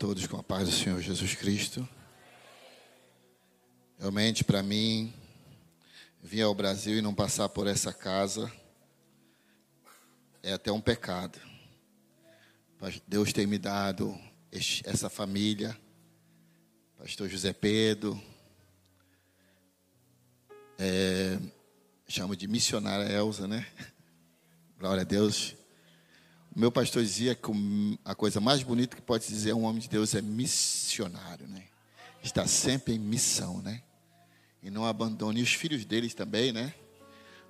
Todos 0.00 0.26
com 0.26 0.38
a 0.38 0.42
paz 0.42 0.66
do 0.66 0.74
Senhor 0.74 0.98
Jesus 1.02 1.34
Cristo. 1.34 1.86
Realmente, 3.98 4.42
para 4.42 4.62
mim, 4.62 5.12
vir 6.22 6.40
ao 6.40 6.54
Brasil 6.54 6.96
e 6.96 7.02
não 7.02 7.14
passar 7.14 7.50
por 7.50 7.66
essa 7.66 7.92
casa 7.92 8.50
é 10.42 10.54
até 10.54 10.72
um 10.72 10.80
pecado. 10.80 11.38
Deus 13.06 13.30
tem 13.34 13.46
me 13.46 13.58
dado 13.58 14.18
essa 14.86 15.10
família, 15.10 15.78
Pastor 16.96 17.28
José 17.28 17.52
Pedro, 17.52 18.18
é, 20.78 21.38
chamo 22.08 22.34
de 22.34 22.48
missionária 22.48 23.12
Elza, 23.12 23.46
né? 23.46 23.66
Glória 24.80 25.02
a 25.02 25.04
Deus. 25.04 25.59
Meu 26.54 26.72
pastor 26.72 27.02
dizia 27.02 27.34
que 27.34 27.50
a 28.04 28.14
coisa 28.14 28.40
mais 28.40 28.62
bonita 28.62 28.96
que 28.96 29.02
pode 29.02 29.26
dizer 29.26 29.54
um 29.54 29.62
homem 29.62 29.80
de 29.80 29.88
Deus 29.88 30.14
é 30.16 30.20
missionário, 30.20 31.46
né? 31.46 31.64
Está 32.24 32.44
sempre 32.46 32.94
em 32.94 32.98
missão, 32.98 33.62
né? 33.62 33.82
E 34.60 34.68
não 34.68 34.84
abandone. 34.84 35.40
E 35.40 35.42
os 35.44 35.52
filhos 35.52 35.84
deles 35.84 36.12
também, 36.12 36.52
né? 36.52 36.74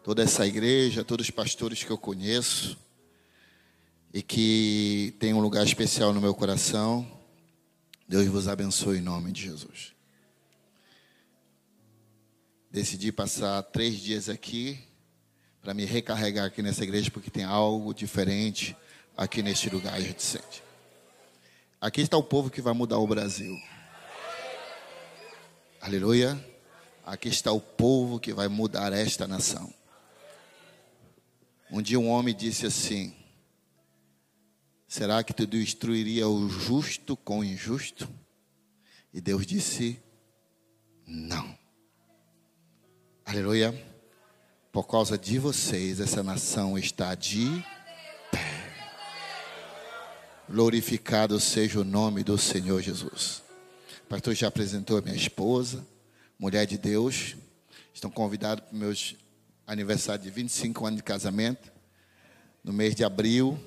Toda 0.04 0.22
essa 0.22 0.46
igreja, 0.46 1.02
todos 1.02 1.26
os 1.26 1.30
pastores 1.30 1.82
que 1.82 1.90
eu 1.90 1.96
conheço 1.96 2.78
e 4.12 4.22
que 4.22 5.14
tem 5.18 5.32
um 5.32 5.40
lugar 5.40 5.64
especial 5.64 6.12
no 6.12 6.20
meu 6.20 6.34
coração. 6.34 7.10
Deus 8.06 8.26
vos 8.26 8.48
abençoe 8.48 8.98
em 8.98 9.02
nome 9.02 9.32
de 9.32 9.42
Jesus. 9.42 9.94
Decidi 12.70 13.10
passar 13.10 13.62
três 13.62 13.98
dias 13.98 14.28
aqui 14.28 14.78
para 15.62 15.72
me 15.72 15.86
recarregar 15.86 16.46
aqui 16.46 16.60
nessa 16.62 16.84
igreja, 16.84 17.10
porque 17.10 17.30
tem 17.30 17.44
algo 17.44 17.94
diferente 17.94 18.76
aqui 19.20 19.42
neste 19.42 19.68
lugar, 19.68 20.00
sente. 20.16 20.62
Aqui 21.78 22.00
está 22.00 22.16
o 22.16 22.22
povo 22.22 22.48
que 22.48 22.62
vai 22.62 22.72
mudar 22.72 22.96
o 22.96 23.06
Brasil. 23.06 23.54
Aleluia. 25.78 26.42
Aqui 27.04 27.28
está 27.28 27.52
o 27.52 27.60
povo 27.60 28.18
que 28.18 28.32
vai 28.32 28.48
mudar 28.48 28.94
esta 28.94 29.28
nação. 29.28 29.72
Um 31.70 31.82
dia 31.82 32.00
um 32.00 32.08
homem 32.08 32.34
disse 32.34 32.64
assim: 32.64 33.14
Será 34.88 35.22
que 35.22 35.34
tu 35.34 35.46
destruiria 35.46 36.26
o 36.26 36.48
justo 36.48 37.14
com 37.14 37.40
o 37.40 37.44
injusto? 37.44 38.08
E 39.12 39.20
Deus 39.20 39.46
disse: 39.46 40.02
Não. 41.06 41.58
Aleluia. 43.26 43.74
Por 44.72 44.86
causa 44.86 45.18
de 45.18 45.38
vocês, 45.38 46.00
essa 46.00 46.22
nação 46.22 46.78
está 46.78 47.14
de 47.14 47.62
Glorificado 50.50 51.38
seja 51.38 51.78
o 51.78 51.84
nome 51.84 52.24
do 52.24 52.36
Senhor 52.36 52.82
Jesus. 52.82 53.40
O 54.04 54.08
pastor 54.08 54.34
já 54.34 54.48
apresentou 54.48 54.98
a 54.98 55.00
minha 55.00 55.14
esposa, 55.14 55.86
mulher 56.36 56.66
de 56.66 56.76
Deus. 56.76 57.36
Estão 57.94 58.10
convidados 58.10 58.64
para 58.64 58.74
o 58.74 58.76
meu 58.76 58.92
aniversário 59.64 60.24
de 60.24 60.28
25 60.28 60.84
anos 60.84 60.96
de 60.96 61.04
casamento, 61.04 61.70
no 62.64 62.72
mês 62.72 62.96
de 62.96 63.04
abril, 63.04 63.60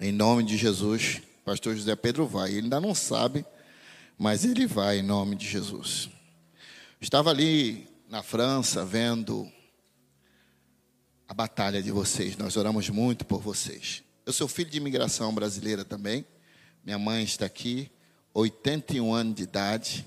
em 0.00 0.10
nome 0.10 0.42
de 0.42 0.56
Jesus. 0.56 1.22
Pastor 1.44 1.76
José 1.76 1.94
Pedro 1.94 2.26
vai. 2.26 2.50
Ele 2.50 2.62
ainda 2.62 2.80
não 2.80 2.92
sabe, 2.92 3.46
mas 4.18 4.44
ele 4.44 4.66
vai 4.66 4.98
em 4.98 5.02
nome 5.02 5.36
de 5.36 5.46
Jesus. 5.46 6.10
Estava 7.00 7.30
ali 7.30 7.86
na 8.08 8.20
França 8.20 8.84
vendo 8.84 9.48
a 11.28 11.32
batalha 11.32 11.80
de 11.80 11.92
vocês. 11.92 12.36
Nós 12.36 12.56
oramos 12.56 12.90
muito 12.90 13.24
por 13.24 13.40
vocês. 13.40 14.02
Eu 14.26 14.32
sou 14.32 14.48
filho 14.48 14.70
de 14.70 14.78
imigração 14.78 15.34
brasileira 15.34 15.84
também. 15.84 16.24
Minha 16.82 16.98
mãe 16.98 17.22
está 17.22 17.44
aqui, 17.44 17.90
81 18.32 19.12
anos 19.12 19.34
de 19.34 19.42
idade. 19.42 20.06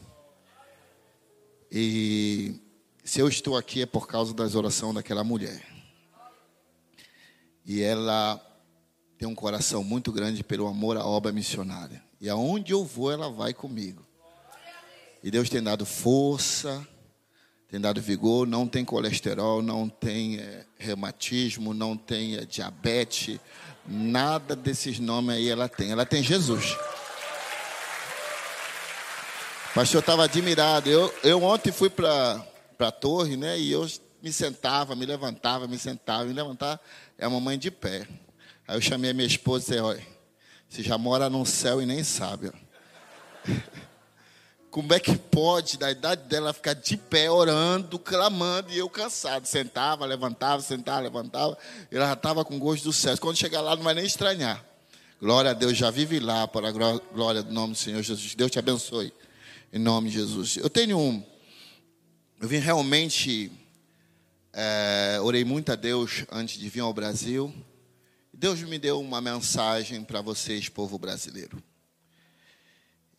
E 1.71 2.55
se 3.03 3.19
eu 3.19 3.27
estou 3.27 3.55
aqui 3.55 3.83
é 3.83 3.85
por 3.85 4.07
causa 4.07 4.33
das 4.33 4.55
orações 4.55 4.95
daquela 4.95 5.23
mulher. 5.23 5.63
E 7.63 7.83
ela 7.83 8.43
tem 9.19 9.27
um 9.27 9.35
coração 9.35 9.83
muito 9.83 10.11
grande 10.11 10.43
pelo 10.43 10.65
amor 10.65 10.97
à 10.97 11.05
obra 11.05 11.31
missionária. 11.31 12.03
E 12.19 12.27
aonde 12.27 12.73
eu 12.73 12.83
vou, 12.83 13.11
ela 13.11 13.29
vai 13.29 13.53
comigo. 13.53 14.03
E 15.23 15.29
Deus 15.29 15.47
tem 15.47 15.61
dado 15.61 15.85
força, 15.85 16.87
tem 17.69 17.79
dado 17.79 18.01
vigor, 18.01 18.47
não 18.47 18.67
tem 18.67 18.85
colesterol, 18.85 19.61
não 19.61 19.89
tem 19.89 20.39
é, 20.39 20.65
reumatismo, 20.79 21.73
não 21.73 21.97
tem 21.97 22.37
é, 22.37 22.45
diabetes, 22.45 23.39
Nada 23.87 24.55
desses 24.55 24.99
nomes 24.99 25.35
aí 25.35 25.49
ela 25.49 25.69
tem. 25.69 25.91
Ela 25.91 26.05
tem 26.05 26.21
Jesus. 26.21 26.73
O 29.71 29.73
pastor 29.73 30.01
estava 30.01 30.25
admirado. 30.25 30.89
Eu, 30.89 31.13
eu 31.23 31.41
ontem 31.43 31.71
fui 31.71 31.89
para 31.89 32.43
a 32.79 32.91
torre, 32.91 33.37
né? 33.37 33.57
E 33.57 33.71
eu 33.71 33.87
me 34.21 34.33
sentava, 34.33 34.95
me 34.95 35.05
levantava, 35.05 35.67
me 35.67 35.77
sentava, 35.77 36.25
me 36.25 36.33
levantava. 36.33 36.79
É 37.17 37.25
a 37.25 37.29
mamãe 37.29 37.57
de 37.57 37.71
pé. 37.71 38.07
Aí 38.67 38.75
eu 38.75 38.81
chamei 38.81 39.11
a 39.11 39.13
minha 39.13 39.27
esposa 39.27 39.65
e 39.65 39.69
disse: 39.69 39.81
Olha, 39.81 40.07
você 40.67 40.83
já 40.83 40.97
mora 40.97 41.29
no 41.29 41.45
céu 41.45 41.81
e 41.81 41.85
nem 41.85 42.03
sabe. 42.03 42.51
Ó. 42.53 43.51
Como 44.69 44.93
é 44.93 44.99
que 44.99 45.17
pode, 45.17 45.77
da 45.77 45.89
idade 45.89 46.23
dela, 46.27 46.53
ficar 46.53 46.73
de 46.73 46.97
pé 46.97 47.31
orando, 47.31 47.97
clamando, 47.97 48.71
e 48.71 48.77
eu 48.77 48.89
cansado? 48.89 49.45
Sentava, 49.45 50.05
levantava, 50.05 50.61
sentava, 50.61 50.99
levantava, 50.99 51.57
ela 51.91 52.07
já 52.07 52.13
estava 52.13 52.45
com 52.45 52.59
gosto 52.59 52.83
do 52.83 52.93
céu. 52.93 53.17
Quando 53.17 53.37
chegar 53.37 53.61
lá, 53.61 53.75
não 53.75 53.83
vai 53.83 53.93
nem 53.93 54.05
estranhar. 54.05 54.63
Glória 55.19 55.51
a 55.51 55.53
Deus, 55.53 55.75
já 55.75 55.89
vive 55.89 56.19
lá, 56.19 56.47
para 56.47 56.69
a 56.69 56.71
glória 56.71 57.41
do 57.41 57.51
nome 57.51 57.73
do 57.73 57.79
Senhor 57.79 58.03
Jesus. 58.03 58.35
Deus 58.35 58.51
te 58.51 58.59
abençoe, 58.59 59.11
em 59.73 59.79
nome 59.79 60.09
de 60.09 60.15
Jesus. 60.19 60.57
Eu 60.57 60.69
tenho 60.69 60.99
um. 60.99 61.23
Eu 62.39 62.47
vim 62.47 62.57
realmente. 62.57 63.51
É, 64.53 65.19
orei 65.21 65.43
muito 65.43 65.71
a 65.71 65.75
Deus 65.75 66.25
antes 66.31 66.59
de 66.59 66.67
vir 66.69 66.81
ao 66.81 66.93
Brasil. 66.93 67.53
Deus 68.33 68.61
me 68.61 68.77
deu 68.77 68.99
uma 68.99 69.19
mensagem 69.19 70.03
para 70.03 70.21
vocês, 70.21 70.69
povo 70.69 70.99
brasileiro. 70.99 71.61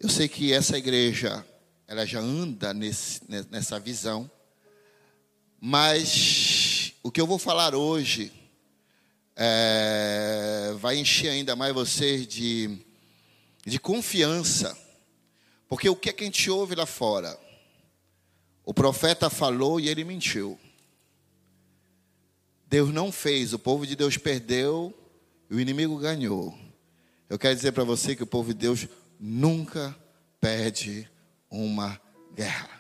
Eu 0.01 0.09
sei 0.09 0.29
que 0.29 0.53
essa 0.53 0.79
igreja, 0.79 1.45
ela 1.89 2.07
já 2.07 2.21
anda 2.21 2.73
nesse, 2.73 3.21
nessa 3.51 3.81
visão, 3.81 4.31
mas 5.61 6.93
o 7.03 7.11
que 7.11 7.21
eu 7.21 7.27
vou 7.27 7.37
falar 7.37 7.75
hoje 7.75 8.33
é, 9.35 10.73
vai 10.79 10.99
encher 10.99 11.31
ainda 11.31 11.57
mais 11.57 11.75
vocês 11.75 12.29
de, 12.29 12.79
de 13.67 13.81
confiança, 13.81 14.79
porque 15.67 15.89
o 15.89 15.97
que, 15.97 16.11
é 16.11 16.13
que 16.13 16.23
a 16.23 16.27
gente 16.27 16.49
ouve 16.49 16.77
lá 16.77 16.87
fora? 16.87 17.37
O 18.65 18.73
profeta 18.73 19.29
falou 19.29 19.81
e 19.81 19.89
ele 19.89 20.05
mentiu. 20.05 20.57
Deus 22.69 22.95
não 22.95 23.11
fez, 23.11 23.53
o 23.53 23.59
povo 23.59 23.85
de 23.85 23.97
Deus 23.97 24.17
perdeu 24.17 24.97
e 25.51 25.57
o 25.57 25.61
inimigo 25.61 25.99
ganhou. 25.99 26.57
Eu 27.29 27.37
quero 27.37 27.57
dizer 27.57 27.73
para 27.73 27.83
você 27.83 28.15
que 28.15 28.23
o 28.23 28.27
povo 28.27 28.55
de 28.55 28.61
Deus 28.61 28.87
nunca 29.19 29.97
perde 30.41 31.09
uma 31.51 32.01
guerra. 32.35 32.71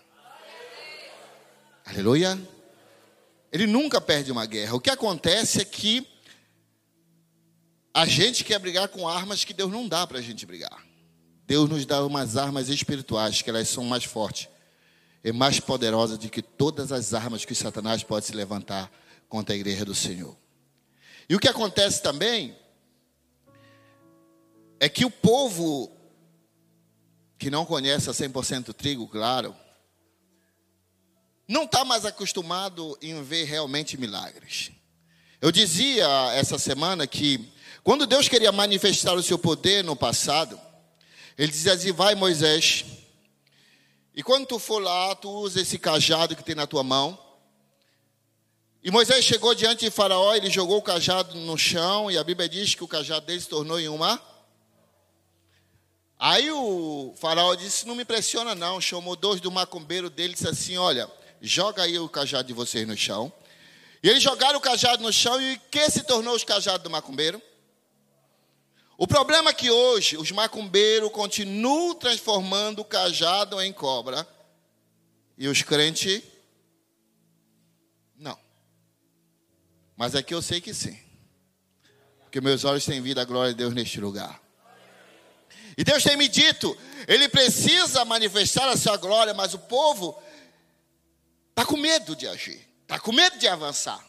Aleluia. 1.85 2.39
Ele 3.51 3.67
nunca 3.67 4.01
perde 4.01 4.31
uma 4.31 4.47
guerra. 4.47 4.75
O 4.75 4.81
que 4.81 4.91
acontece 4.91 5.61
é 5.61 5.65
que 5.65 6.07
a 7.95 8.05
gente 8.07 8.45
quer 8.45 8.59
brigar 8.59 8.89
com 8.89 9.09
armas 9.09 9.45
que 9.45 9.55
Deus 9.55 9.73
não 9.73 9.89
dá 9.89 10.07
para 10.07 10.19
a 10.19 10.23
gente 10.23 10.45
brigar. 10.45 10.87
Deus 11.47 11.69
nos 11.69 11.87
dá 11.87 12.05
umas 12.05 12.37
armas 12.37 12.69
espirituais 12.69 13.41
que 13.41 13.49
elas 13.49 13.69
são 13.69 13.83
mais 13.85 14.05
fortes 14.05 14.49
e 15.25 15.33
mais 15.33 15.59
poderosas 15.59 16.19
do 16.19 16.29
que 16.29 16.43
todas 16.43 16.93
as 16.93 17.15
armas 17.15 17.45
que 17.45 17.55
Satanás 17.55 18.03
pode 18.03 18.27
se 18.27 18.33
levantar 18.33 18.93
contra 19.29 19.55
a 19.55 19.59
igreja 19.59 19.85
do 19.85 19.95
Senhor. 19.95 20.37
E 21.29 21.35
o 21.35 21.39
que 21.39 21.49
acontece 21.49 22.03
também 22.03 22.57
é 24.79 24.89
que 24.89 25.05
o 25.05 25.11
povo 25.11 25.91
que 27.39 27.51
não 27.51 27.65
conhece 27.65 28.11
a 28.11 28.13
100% 28.13 28.75
trigo, 28.75 29.07
claro, 29.07 29.55
não 31.47 31.65
está 31.65 31.85
mais 31.85 32.05
acostumado 32.05 32.99
em 33.01 33.23
ver 33.23 33.45
realmente 33.45 33.97
milagres. 33.97 34.71
Eu 35.41 35.53
dizia 35.53 36.07
essa 36.35 36.59
semana 36.59 37.07
que 37.07 37.51
quando 37.85 38.07
Deus 38.07 38.29
queria 38.29 38.51
manifestar 38.51 39.15
o 39.15 39.23
seu 39.23 39.39
poder 39.39 39.85
no 39.85 39.95
passado, 39.95 40.61
ele 41.39 41.51
dizia 41.51 41.73
assim: 41.73 41.93
vai 41.93 42.15
Moisés, 42.15 42.85
e 44.15 44.23
quando 44.23 44.47
tu 44.47 44.59
for 44.59 44.83
lá, 44.83 45.15
tu 45.15 45.31
usa 45.31 45.61
esse 45.61 45.79
cajado 45.79 46.35
que 46.35 46.43
tem 46.43 46.57
na 46.57 46.67
tua 46.67 46.83
mão. 46.83 47.17
E 48.83 48.91
Moisés 48.91 49.25
chegou 49.25 49.55
diante 49.55 49.85
de 49.85 49.91
Faraó, 49.91 50.35
ele 50.35 50.51
jogou 50.51 50.79
o 50.79 50.83
cajado 50.83 51.37
no 51.37 51.57
chão, 51.57 52.11
e 52.11 52.19
a 52.19 52.25
Bíblia 52.25 52.49
diz 52.49 52.75
que 52.75 52.83
o 52.83 52.89
cajado 52.89 53.27
dele 53.27 53.41
se 53.41 53.49
tornou 53.49 53.79
em 53.79 53.89
uma 53.89 54.21
Aí 56.19 56.51
o 56.51 57.15
faraó 57.17 57.55
disse: 57.55 57.87
Não 57.87 57.95
me 57.95 58.05
pressiona, 58.05 58.55
não. 58.55 58.81
Chamou 58.81 59.15
dois 59.15 59.41
do 59.41 59.51
macumbeiro 59.51 60.11
dele 60.11 60.33
e 60.33 60.35
disse 60.35 60.49
assim: 60.49 60.77
Olha, 60.77 61.09
joga 61.41 61.85
aí 61.85 61.99
o 61.99 62.09
cajado 62.09 62.49
de 62.49 62.55
vocês 62.55 62.87
no 62.87 62.97
chão. 62.97 63.33
E 64.03 64.09
eles 64.09 64.23
jogaram 64.23 64.59
o 64.59 64.63
cajado 64.63 65.03
no 65.03 65.13
chão 65.13 65.41
e 65.41 65.59
que 65.71 65.89
se 65.91 66.03
tornou 66.03 66.35
os 66.35 66.45
cajados 66.45 66.83
do 66.83 66.91
macumbeiro? 66.91 67.41
O 68.97 69.07
problema 69.07 69.51
é 69.51 69.55
que 69.55 69.71
hoje 69.71 70.17
os 70.17 70.33
macumbeiros 70.33 71.11
continuam 71.13 71.95
transformando 71.95 72.81
o 72.81 72.85
cajado 72.85 73.61
em 73.61 73.73
cobra 73.73 74.27
e 75.37 75.47
os 75.47 75.63
crentes 75.63 76.21
não. 78.17 78.37
Mas 79.97 80.17
aqui 80.17 80.35
eu 80.35 80.43
sei 80.43 80.61
que 80.61 80.75
sim. 80.75 80.99
Porque 82.23 82.41
meus 82.41 82.65
olhos 82.65 82.85
têm 82.85 83.01
visto 83.01 83.19
a 83.19 83.25
glória 83.25 83.53
de 83.53 83.59
Deus 83.59 83.73
neste 83.73 84.01
lugar. 84.01 84.48
E 85.79 85.85
Deus 85.85 86.03
tem 86.03 86.17
me 86.17 86.27
dito, 86.27 86.77
Ele 87.07 87.29
precisa 87.29 88.05
manifestar 88.05 88.69
a 88.69 88.77
sua 88.77 88.97
glória, 88.97 89.33
mas 89.33 89.55
o 89.55 89.61
povo 89.61 90.21
está 91.51 91.65
com 91.65 91.77
medo 91.77 92.17
de 92.17 92.27
agir, 92.27 92.69
está 92.83 92.99
com 92.99 93.13
medo 93.13 93.39
de 93.39 93.47
avançar. 93.47 94.05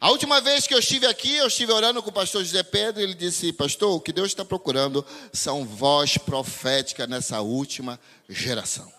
A 0.00 0.10
última 0.10 0.40
vez 0.40 0.66
que 0.66 0.72
eu 0.72 0.78
estive 0.78 1.06
aqui, 1.06 1.36
eu 1.36 1.48
estive 1.48 1.70
orando 1.70 2.02
com 2.02 2.08
o 2.08 2.12
pastor 2.12 2.42
José 2.42 2.62
Pedro, 2.62 3.02
e 3.02 3.04
ele 3.04 3.14
disse: 3.14 3.52
Pastor, 3.52 3.94
o 3.94 4.00
que 4.00 4.10
Deus 4.10 4.28
está 4.28 4.42
procurando 4.42 5.04
são 5.34 5.66
voz 5.66 6.16
profética 6.16 7.06
nessa 7.06 7.42
última 7.42 8.00
geração. 8.26 8.90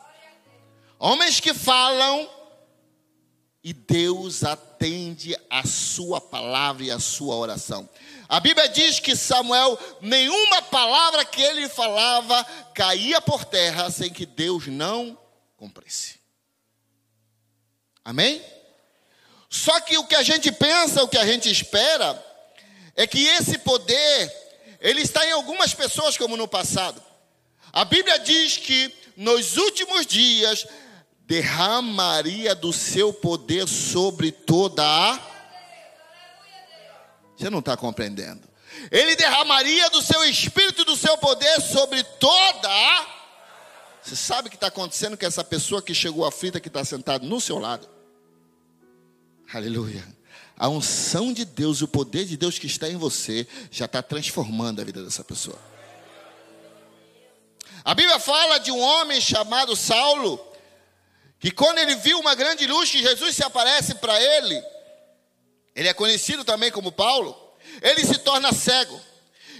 Homens 0.99 1.39
que 1.39 1.51
falam 1.51 2.29
e 3.63 3.73
Deus 3.73 4.43
atende 4.43 5.35
a 5.49 5.65
sua 5.65 6.21
palavra 6.21 6.83
e 6.83 6.91
a 6.91 6.99
sua 6.99 7.35
oração. 7.35 7.89
A 8.29 8.39
Bíblia 8.39 8.67
diz 8.67 8.99
que 8.99 9.15
Samuel, 9.15 9.79
nenhuma 10.01 10.61
palavra 10.63 11.23
que 11.23 11.41
ele 11.41 11.69
falava 11.69 12.43
caía 12.73 13.21
por 13.21 13.45
terra 13.45 13.89
sem 13.89 14.11
que 14.11 14.25
Deus 14.25 14.67
não 14.67 15.17
cumprisse. 15.55 16.19
Amém? 18.03 18.41
Só 19.49 19.79
que 19.81 19.97
o 19.97 20.05
que 20.05 20.15
a 20.15 20.23
gente 20.23 20.51
pensa, 20.51 21.03
o 21.03 21.07
que 21.07 21.17
a 21.17 21.25
gente 21.25 21.49
espera, 21.49 22.23
é 22.95 23.07
que 23.07 23.25
esse 23.27 23.57
poder, 23.59 24.33
ele 24.81 25.01
está 25.01 25.25
em 25.25 25.31
algumas 25.31 25.73
pessoas, 25.73 26.17
como 26.17 26.35
no 26.35 26.47
passado. 26.47 27.01
A 27.71 27.85
Bíblia 27.85 28.19
diz 28.19 28.57
que 28.57 28.93
nos 29.15 29.55
últimos 29.55 30.05
dias 30.05 30.65
derramaria 31.21 32.55
do 32.55 32.71
seu 32.73 33.13
poder 33.13 33.67
sobre 33.67 34.31
toda 34.31 34.83
a. 34.83 35.36
Você 37.37 37.49
não 37.49 37.59
está 37.59 37.77
compreendendo. 37.77 38.41
Ele 38.91 39.15
derramaria 39.15 39.89
do 39.89 40.01
seu 40.01 40.23
espírito 40.25 40.81
e 40.81 40.85
do 40.85 40.95
seu 40.95 41.17
poder 41.17 41.61
sobre 41.61 42.03
toda. 42.03 43.07
Você 44.01 44.15
sabe 44.15 44.47
o 44.47 44.49
que 44.49 44.57
está 44.57 44.67
acontecendo 44.67 45.17
com 45.17 45.25
essa 45.25 45.43
pessoa 45.43 45.81
que 45.81 45.93
chegou 45.93 46.25
aflita, 46.25 46.59
que 46.59 46.67
está 46.67 46.83
sentada 46.83 47.25
no 47.25 47.39
seu 47.39 47.59
lado? 47.59 47.87
Aleluia. 49.53 50.03
A 50.57 50.67
unção 50.67 51.31
de 51.31 51.45
Deus, 51.45 51.81
o 51.81 51.87
poder 51.87 52.25
de 52.25 52.35
Deus 52.35 52.57
que 52.57 52.67
está 52.67 52.89
em 52.89 52.97
você, 52.97 53.47
já 53.69 53.85
está 53.85 54.01
transformando 54.01 54.81
a 54.81 54.83
vida 54.83 55.03
dessa 55.03 55.23
pessoa. 55.23 55.59
A 57.85 57.93
Bíblia 57.93 58.19
fala 58.19 58.57
de 58.57 58.71
um 58.71 58.79
homem 58.79 59.21
chamado 59.21 59.75
Saulo, 59.75 60.43
que 61.39 61.51
quando 61.51 61.77
ele 61.77 61.95
viu 61.97 62.19
uma 62.19 62.33
grande 62.33 62.65
luz 62.65 62.89
Jesus 62.89 63.35
se 63.35 63.43
aparece 63.43 63.95
para 63.95 64.19
ele, 64.21 64.61
ele 65.77 65.87
é 65.87 65.93
conhecido 65.93 66.43
também 66.43 66.69
como 66.69 66.91
Paulo, 66.91 67.37
ele 67.81 68.05
se 68.05 68.17
torna 68.17 68.51
cego. 68.51 68.99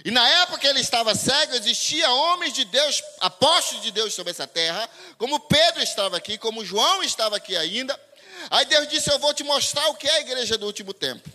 E 0.04 0.12
na 0.12 0.28
época 0.42 0.60
que 0.60 0.68
ele 0.68 0.82
estava 0.82 1.16
cego, 1.16 1.56
existia 1.56 2.10
homens 2.12 2.52
de 2.52 2.66
Deus, 2.66 3.02
apóstolos 3.22 3.84
de 3.84 3.92
Deus 3.92 4.14
sobre 4.14 4.32
essa 4.32 4.46
terra, 4.46 4.90
como 5.18 5.40
Pedro 5.40 5.82
estava 5.82 6.18
aqui, 6.18 6.38
como 6.38 6.66
João 6.66 7.02
estava 7.04 7.38
aqui 7.38 7.56
ainda, 7.56 7.98
Aí 8.50 8.66
Deus 8.66 8.88
disse: 8.88 9.12
Eu 9.12 9.20
vou 9.20 9.34
te 9.34 9.44
mostrar 9.44 9.88
o 9.90 9.96
que 9.96 10.08
é 10.08 10.18
a 10.18 10.22
igreja 10.22 10.58
do 10.58 10.66
último 10.66 10.94
tempo. 10.94 11.30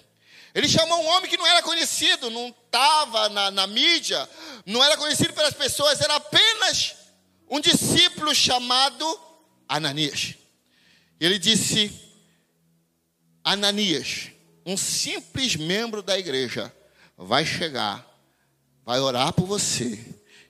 Ele 0.55 0.69
chamou 0.69 1.03
um 1.03 1.07
homem 1.07 1.31
que 1.31 1.37
não 1.37 1.47
era 1.47 1.63
conhecido, 1.63 2.31
não 2.31 2.49
estava 2.49 3.29
na, 3.31 3.51
na 3.51 3.67
mídia, 3.67 4.29
não 4.67 4.85
era 4.85 4.97
conhecido 4.97 5.33
pelas 5.33 5.55
pessoas, 5.55 6.01
era 6.01 6.15
apenas 6.17 6.95
um 7.49 7.59
discípulo 7.59 8.35
chamado 8.35 9.21
Ananias. 9.69 10.35
Ele 11.19 11.39
disse: 11.39 11.93
Ananias, 13.43 14.31
um 14.65 14.77
simples 14.77 15.57
membro 15.57 16.03
da 16.03 16.19
igreja, 16.19 16.73
vai 17.17 17.45
chegar, 17.45 18.07
vai 18.85 19.01
orar 19.01 19.33
por 19.33 19.47
você 19.47 19.99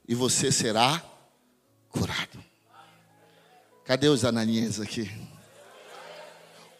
e 0.09 0.15
você 0.15 0.51
será 0.53 1.03
curado. 1.89 2.43
Cadê 3.85 4.09
os 4.09 4.25
Ananias 4.25 4.81
aqui? 4.81 5.11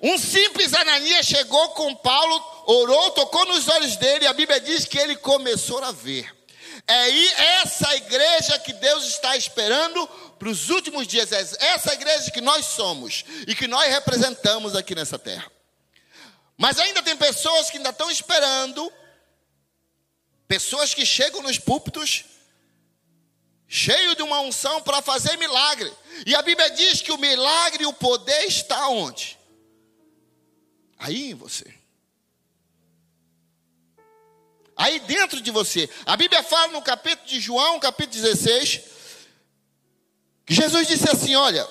Um 0.01 0.19
simples 0.19 0.75
Ananias 0.75 1.27
chegou 1.27 1.69
com 1.71 1.95
Paulo, 1.95 2.65
orou, 2.67 3.11
tocou 3.13 3.47
nos 3.47 3.69
olhos 3.69 3.97
dele, 3.97 4.25
e 4.25 4.29
a 4.29 4.33
Bíblia 4.33 4.61
diz 4.61 4.85
que 4.85 4.99
ele 4.99 5.15
começou 5.17 5.83
a 5.85 5.93
ver. 5.93 6.35
É 6.89 7.61
essa 7.61 7.95
igreja 7.95 8.59
que 8.59 8.73
Deus 8.73 9.05
está 9.05 9.37
esperando 9.37 10.09
para 10.39 10.49
os 10.49 10.71
últimos 10.71 11.07
dias, 11.07 11.31
é 11.31 11.67
essa 11.67 11.93
igreja 11.93 12.31
que 12.33 12.41
nós 12.41 12.67
somos 12.67 13.25
e 13.47 13.55
que 13.55 13.69
nós 13.69 13.89
representamos 13.89 14.75
aqui 14.75 14.93
nessa 14.93 15.19
terra. 15.19 15.49
Mas 16.63 16.79
ainda 16.79 17.03
tem 17.03 17.17
pessoas 17.17 17.69
que 17.69 17.77
ainda 17.77 17.91
estão 17.91 18.09
esperando, 18.09 18.93
pessoas 20.47 20.95
que 20.95 21.05
chegam 21.05 21.43
nos 21.43 21.59
púlpitos, 21.59 22.25
cheio 23.67 24.15
de 24.15 24.23
uma 24.23 24.39
unção 24.43 24.81
para 24.81 25.03
fazer 25.03 25.37
milagre. 25.39 25.93
E 26.25 26.37
a 26.37 26.41
Bíblia 26.41 26.71
diz 26.71 27.03
que 27.03 27.11
o 27.11 27.19
milagre 27.19 27.83
e 27.83 27.87
o 27.87 27.93
poder 27.93 28.45
está 28.45 28.87
onde? 28.87 29.37
Aí 31.01 31.33
em 31.33 31.35
você. 31.35 31.67
Aí 34.77 35.01
dentro 35.01 35.41
de 35.41 35.51
você. 35.51 35.91
A 36.07 36.17
Bíblia 36.17 36.45
fala 36.45 36.71
no 36.71 36.81
capítulo 36.81 37.27
de 37.27 37.41
João, 37.41 37.81
capítulo 37.81 38.23
16, 38.23 38.83
que 40.47 40.55
Jesus 40.55 40.87
disse 40.87 41.11
assim: 41.11 41.35
Olha, 41.35 41.69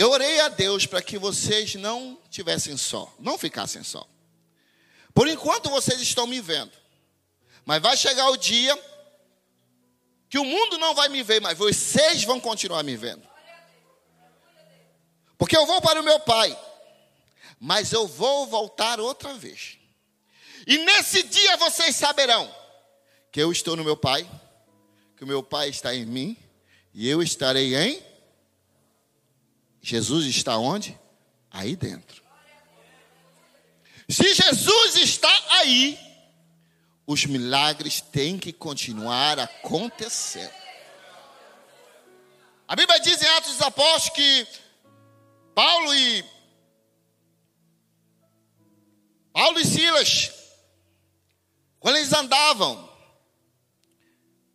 eu 0.00 0.10
orei 0.10 0.40
a 0.40 0.48
Deus 0.48 0.86
para 0.86 1.02
que 1.02 1.18
vocês 1.18 1.74
não 1.74 2.18
tivessem 2.30 2.76
só, 2.76 3.12
não 3.18 3.38
ficassem 3.38 3.82
só. 3.82 4.06
Por 5.12 5.28
enquanto 5.28 5.70
vocês 5.70 6.00
estão 6.00 6.26
me 6.26 6.40
vendo, 6.40 6.72
mas 7.64 7.82
vai 7.82 7.96
chegar 7.96 8.28
o 8.30 8.36
dia 8.36 8.76
que 10.28 10.38
o 10.38 10.44
mundo 10.44 10.78
não 10.78 10.94
vai 10.94 11.08
me 11.08 11.22
ver, 11.22 11.40
mas 11.40 11.58
vocês 11.58 12.24
vão 12.24 12.40
continuar 12.40 12.82
me 12.82 12.96
vendo. 12.96 13.28
Porque 15.36 15.56
eu 15.56 15.66
vou 15.66 15.80
para 15.80 16.00
o 16.00 16.04
meu 16.04 16.20
Pai 16.20 16.56
mas 17.60 17.92
eu 17.92 18.06
vou 18.06 18.46
voltar 18.46 18.98
outra 18.98 19.34
vez. 19.34 19.76
E 20.66 20.78
nesse 20.78 21.22
dia 21.22 21.58
vocês 21.58 21.94
saberão 21.94 22.52
que 23.30 23.40
eu 23.40 23.52
estou 23.52 23.76
no 23.76 23.84
meu 23.84 23.96
Pai, 23.96 24.28
que 25.14 25.22
o 25.22 25.26
meu 25.26 25.42
Pai 25.42 25.68
está 25.68 25.94
em 25.94 26.06
mim, 26.06 26.36
e 26.94 27.06
eu 27.06 27.22
estarei 27.22 27.76
em. 27.76 28.02
Jesus 29.82 30.26
está 30.26 30.56
onde? 30.58 30.98
Aí 31.50 31.74
dentro. 31.74 32.22
Se 34.08 34.34
Jesus 34.34 34.96
está 34.96 35.32
aí, 35.50 35.98
os 37.06 37.24
milagres 37.24 38.00
têm 38.00 38.38
que 38.38 38.52
continuar 38.52 39.38
acontecendo. 39.38 40.52
A 42.68 42.76
Bíblia 42.76 43.00
diz 43.00 43.20
em 43.22 43.26
Atos 43.26 43.52
dos 43.52 43.62
Apóstolos 43.62 44.10
que 44.10 44.46
Paulo 45.54 45.94
e 45.94 46.24
Paulo 49.32 49.58
e 49.58 49.64
Silas, 49.64 50.30
quando 51.78 51.96
eles 51.96 52.12
andavam, 52.12 52.88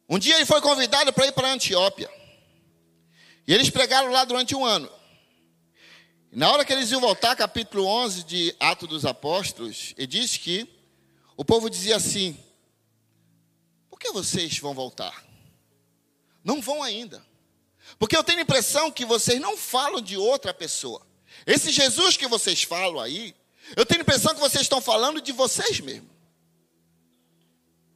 um 0.07 0.19
dia 0.19 0.35
ele 0.35 0.45
foi 0.45 0.61
convidado 0.61 1.11
para 1.11 1.27
ir 1.27 1.31
para 1.31 1.51
Antiópia. 1.51 2.09
E 3.47 3.53
eles 3.53 3.69
pregaram 3.69 4.11
lá 4.11 4.25
durante 4.25 4.55
um 4.55 4.65
ano. 4.65 4.89
Na 6.35 6.51
hora 6.51 6.65
que 6.65 6.73
eles 6.73 6.91
iam 6.91 6.99
voltar, 6.99 7.33
capítulo 7.33 7.85
11 7.85 8.25
de 8.25 8.53
Atos 8.59 8.89
dos 8.89 9.05
Apóstolos, 9.05 9.93
ele 9.95 10.05
diz 10.05 10.35
que 10.35 10.67
o 11.37 11.45
povo 11.45 11.69
dizia 11.69 11.95
assim: 11.95 12.37
Por 13.89 13.97
que 13.97 14.11
vocês 14.11 14.59
vão 14.59 14.73
voltar? 14.73 15.23
Não 16.43 16.61
vão 16.61 16.83
ainda. 16.83 17.25
Porque 17.97 18.17
eu 18.17 18.23
tenho 18.23 18.39
a 18.39 18.41
impressão 18.41 18.91
que 18.91 19.05
vocês 19.05 19.39
não 19.39 19.55
falam 19.55 20.01
de 20.01 20.17
outra 20.17 20.53
pessoa. 20.53 21.01
Esse 21.47 21.71
Jesus 21.71 22.17
que 22.17 22.27
vocês 22.27 22.63
falam 22.63 22.99
aí, 22.99 23.33
eu 23.73 23.85
tenho 23.85 24.01
a 24.01 24.03
impressão 24.03 24.35
que 24.35 24.41
vocês 24.41 24.63
estão 24.63 24.81
falando 24.81 25.21
de 25.21 25.31
vocês 25.31 25.79
mesmos. 25.79 26.11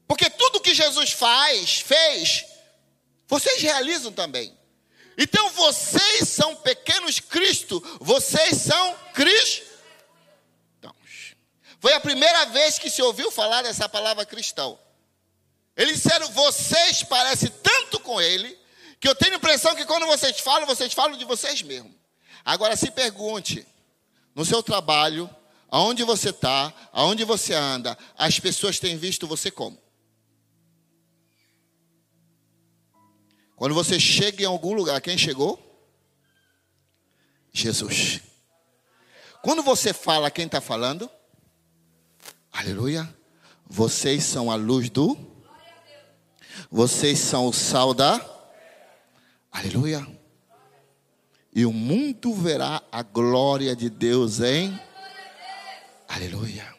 Porque 0.08 0.30
tudo 0.30 0.62
que 0.62 0.74
Jesus 0.74 1.12
faz, 1.12 1.82
fez, 1.82 2.46
vocês 3.28 3.62
realizam 3.62 4.14
também. 4.14 4.58
Então 5.22 5.50
vocês 5.50 6.30
são 6.30 6.56
pequenos 6.56 7.20
Cristo, 7.20 7.84
vocês 8.00 8.56
são 8.56 8.96
cristãos. 9.14 9.66
Foi 11.82 11.92
a 11.94 12.00
primeira 12.00 12.46
vez 12.46 12.80
que 12.80 12.90
se 12.90 13.02
ouviu 13.02 13.30
falar 13.30 13.62
dessa 13.62 13.90
palavra 13.90 14.26
cristão. 14.26 14.80
Eles 15.76 16.02
disseram, 16.02 16.32
vocês 16.32 17.04
parecem 17.04 17.52
tanto 17.62 18.00
com 18.00 18.22
ele, 18.22 18.58
que 18.98 19.10
eu 19.10 19.16
tenho 19.16 19.34
a 19.34 19.38
impressão 19.38 19.76
que 19.76 19.86
quando 19.86 20.06
vocês 20.06 20.40
falam, 20.40 20.66
vocês 20.66 20.94
falam 20.94 21.18
de 21.18 21.26
vocês 21.26 21.62
mesmos. 21.62 21.92
Agora 22.46 22.78
se 22.78 22.90
pergunte, 22.90 23.68
no 24.34 24.46
seu 24.46 24.64
trabalho, 24.64 25.30
aonde 25.70 26.06
você 26.06 26.30
está, 26.30 26.74
aonde 26.94 27.26
você 27.26 27.54
anda, 27.54 27.98
as 28.18 28.40
pessoas 28.40 28.80
têm 28.80 28.96
visto 28.96 29.28
você 29.28 29.52
como? 29.52 29.78
Quando 33.60 33.76
você 33.76 34.00
chega 34.00 34.42
em 34.42 34.46
algum 34.46 34.74
lugar, 34.74 35.02
quem 35.02 35.18
chegou? 35.18 35.60
Jesus. 37.52 38.22
Quando 39.44 39.62
você 39.62 39.92
fala, 39.92 40.32
quem 40.32 40.46
está 40.46 40.62
falando? 40.62 41.10
Aleluia. 42.54 43.14
Vocês 43.68 44.24
são 44.24 44.50
a 44.50 44.56
luz 44.56 44.90
do. 44.90 45.18
Vocês 46.72 47.20
são 47.20 47.48
o 47.48 47.54
sal 47.54 47.94
da. 47.94 48.26
Aleluia. 49.52 50.08
E 51.54 51.66
o 51.66 51.74
mundo 51.74 52.34
verá 52.34 52.82
a 52.90 53.04
glória 53.04 53.76
de 53.76 53.90
Deus 53.90 54.40
em. 54.40 54.80
Aleluia. 56.08 56.74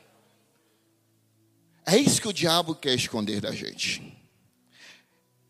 É 1.85 1.99
isso 1.99 2.23
que 2.23 2.29
o 2.29 2.33
diabo 2.33 2.75
quer 2.75 2.95
esconder 2.95 3.43
da 3.43 3.53
gente. 3.53 4.19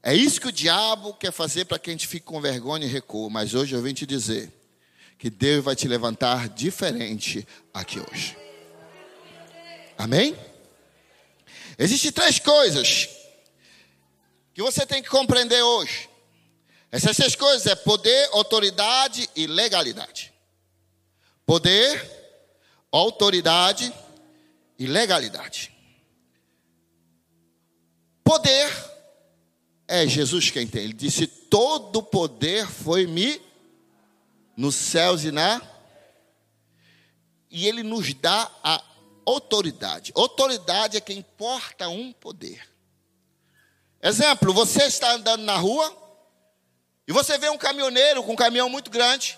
É 0.02 0.14
isso 0.14 0.40
que 0.40 0.48
o 0.48 0.52
diabo 0.52 1.12
quer 1.14 1.30
fazer 1.30 1.66
para 1.66 1.78
que 1.78 1.90
a 1.90 1.92
gente 1.92 2.06
fique 2.06 2.24
com 2.24 2.40
vergonha 2.40 2.86
e 2.86 2.88
recua. 2.88 3.28
Mas 3.28 3.54
hoje 3.54 3.74
eu 3.74 3.82
vim 3.82 3.92
te 3.92 4.06
dizer 4.06 4.50
que 5.18 5.28
Deus 5.28 5.62
vai 5.62 5.76
te 5.76 5.86
levantar 5.86 6.48
diferente 6.48 7.46
aqui 7.74 8.00
hoje. 8.00 8.36
Amém? 9.98 10.34
Existem 11.78 12.10
três 12.10 12.38
coisas 12.38 13.08
que 14.54 14.62
você 14.62 14.86
tem 14.86 15.02
que 15.02 15.10
compreender 15.10 15.62
hoje. 15.62 16.08
Essas 16.90 17.16
três 17.16 17.36
coisas 17.36 17.66
é 17.66 17.74
poder, 17.74 18.30
autoridade 18.32 19.28
e 19.36 19.46
legalidade. 19.46 20.32
Poder, 21.44 22.02
autoridade 22.90 23.92
e 24.78 24.86
legalidade. 24.86 25.70
Poder 28.24 28.89
é 29.90 30.06
Jesus 30.06 30.50
quem 30.50 30.68
tem. 30.68 30.84
Ele 30.84 30.92
disse: 30.92 31.26
Todo 31.26 32.00
poder 32.00 32.66
foi-me 32.68 33.42
nos 34.56 34.76
céus 34.76 35.24
e 35.24 35.32
na. 35.32 35.60
E 37.50 37.66
ele 37.66 37.82
nos 37.82 38.14
dá 38.14 38.48
a 38.62 38.80
autoridade. 39.26 40.12
Autoridade 40.14 40.96
é 40.96 41.00
quem 41.00 41.22
porta 41.36 41.88
um 41.88 42.12
poder. 42.12 42.62
Exemplo: 44.00 44.54
você 44.54 44.84
está 44.84 45.12
andando 45.12 45.42
na 45.42 45.56
rua 45.56 45.92
e 47.08 47.12
você 47.12 47.36
vê 47.36 47.50
um 47.50 47.58
caminhoneiro 47.58 48.22
com 48.22 48.34
um 48.34 48.36
caminhão 48.36 48.70
muito 48.70 48.92
grande. 48.92 49.36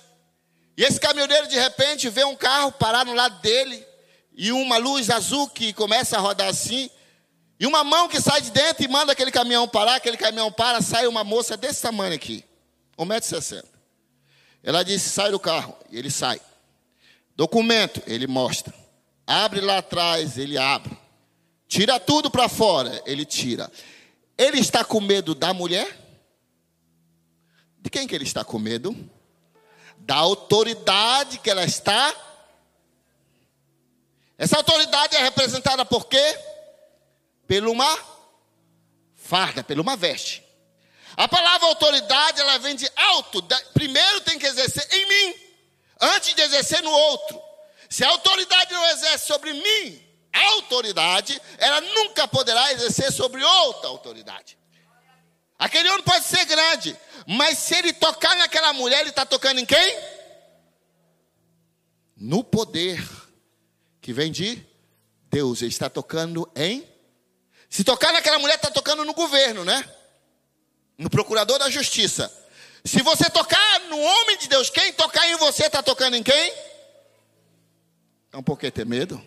E 0.76 0.84
esse 0.84 1.00
caminhoneiro 1.00 1.48
de 1.48 1.58
repente 1.58 2.10
vê 2.10 2.24
um 2.24 2.36
carro 2.36 2.72
parar 2.72 3.06
no 3.06 3.14
lado 3.14 3.40
dele 3.40 3.86
e 4.34 4.52
uma 4.52 4.76
luz 4.76 5.08
azul 5.08 5.48
que 5.48 5.72
começa 5.72 6.18
a 6.18 6.20
rodar 6.20 6.48
assim. 6.48 6.90
E 7.62 7.66
uma 7.66 7.84
mão 7.84 8.08
que 8.08 8.20
sai 8.20 8.40
de 8.40 8.50
dentro 8.50 8.82
e 8.82 8.88
manda 8.88 9.12
aquele 9.12 9.30
caminhão 9.30 9.68
parar, 9.68 9.94
aquele 9.94 10.16
caminhão 10.16 10.50
para, 10.50 10.82
sai 10.82 11.06
uma 11.06 11.22
moça 11.22 11.56
desse 11.56 11.80
tamanho 11.80 12.12
aqui, 12.12 12.44
1,60m. 12.98 13.64
Ela 14.64 14.82
disse: 14.82 15.10
sai 15.10 15.30
do 15.30 15.38
carro. 15.38 15.76
Ele 15.92 16.10
sai. 16.10 16.40
Documento, 17.36 18.02
ele 18.04 18.26
mostra. 18.26 18.74
Abre 19.24 19.60
lá 19.60 19.78
atrás, 19.78 20.36
ele 20.38 20.58
abre. 20.58 20.98
Tira 21.68 22.00
tudo 22.00 22.32
para 22.32 22.48
fora, 22.48 23.00
ele 23.06 23.24
tira. 23.24 23.70
Ele 24.36 24.58
está 24.58 24.82
com 24.82 25.00
medo 25.00 25.32
da 25.32 25.54
mulher? 25.54 25.86
De 27.78 27.88
quem 27.88 28.08
que 28.08 28.14
ele 28.16 28.24
está 28.24 28.42
com 28.42 28.58
medo? 28.58 29.08
Da 29.98 30.16
autoridade 30.16 31.38
que 31.38 31.48
ela 31.48 31.62
está. 31.62 32.12
Essa 34.36 34.56
autoridade 34.56 35.14
é 35.14 35.22
representada 35.22 35.84
por 35.84 36.06
quê? 36.06 36.51
Pela 37.46 37.70
uma 37.70 37.98
farda, 39.16 39.62
pela 39.62 39.82
uma 39.82 39.96
veste. 39.96 40.42
A 41.16 41.28
palavra 41.28 41.68
autoridade, 41.68 42.40
ela 42.40 42.58
vem 42.58 42.74
de 42.74 42.90
alto. 42.96 43.42
Primeiro 43.74 44.20
tem 44.22 44.38
que 44.38 44.46
exercer 44.46 44.86
em 44.90 45.08
mim, 45.08 45.34
antes 46.00 46.34
de 46.34 46.40
exercer 46.40 46.82
no 46.82 46.90
outro. 46.90 47.40
Se 47.88 48.04
a 48.04 48.08
autoridade 48.08 48.72
não 48.72 48.86
exerce 48.86 49.26
sobre 49.26 49.52
mim, 49.52 50.02
a 50.32 50.48
autoridade, 50.52 51.40
ela 51.58 51.80
nunca 51.80 52.26
poderá 52.26 52.72
exercer 52.72 53.12
sobre 53.12 53.44
outra 53.44 53.90
autoridade. 53.90 54.56
Aquele 55.58 55.88
homem 55.90 56.02
pode 56.02 56.24
ser 56.24 56.44
grande, 56.46 56.96
mas 57.26 57.58
se 57.58 57.74
ele 57.74 57.92
tocar 57.92 58.34
naquela 58.36 58.72
mulher, 58.72 59.00
ele 59.00 59.10
está 59.10 59.26
tocando 59.26 59.60
em 59.60 59.66
quem? 59.66 59.98
No 62.16 62.42
poder 62.42 63.00
que 64.00 64.12
vem 64.12 64.32
de 64.32 64.66
Deus. 65.30 65.62
Ele 65.62 65.70
está 65.70 65.88
tocando 65.88 66.50
em. 66.56 66.91
Se 67.72 67.82
tocar 67.82 68.12
naquela 68.12 68.38
mulher, 68.38 68.54
está 68.54 68.70
tocando 68.70 69.04
no 69.04 69.14
governo, 69.14 69.64
né? 69.64 69.82
no 71.02 71.10
procurador 71.10 71.58
da 71.58 71.68
justiça. 71.68 72.32
Se 72.84 73.02
você 73.02 73.28
tocar 73.30 73.80
no 73.88 73.98
homem 73.98 74.38
de 74.38 74.48
Deus, 74.48 74.70
quem 74.70 74.92
tocar 74.92 75.26
em 75.28 75.36
você 75.36 75.66
está 75.66 75.82
tocando 75.82 76.14
em 76.14 76.22
quem? 76.22 76.54
Então 78.28 78.42
por 78.42 78.58
que 78.58 78.70
ter 78.70 78.86
medo? 78.86 79.22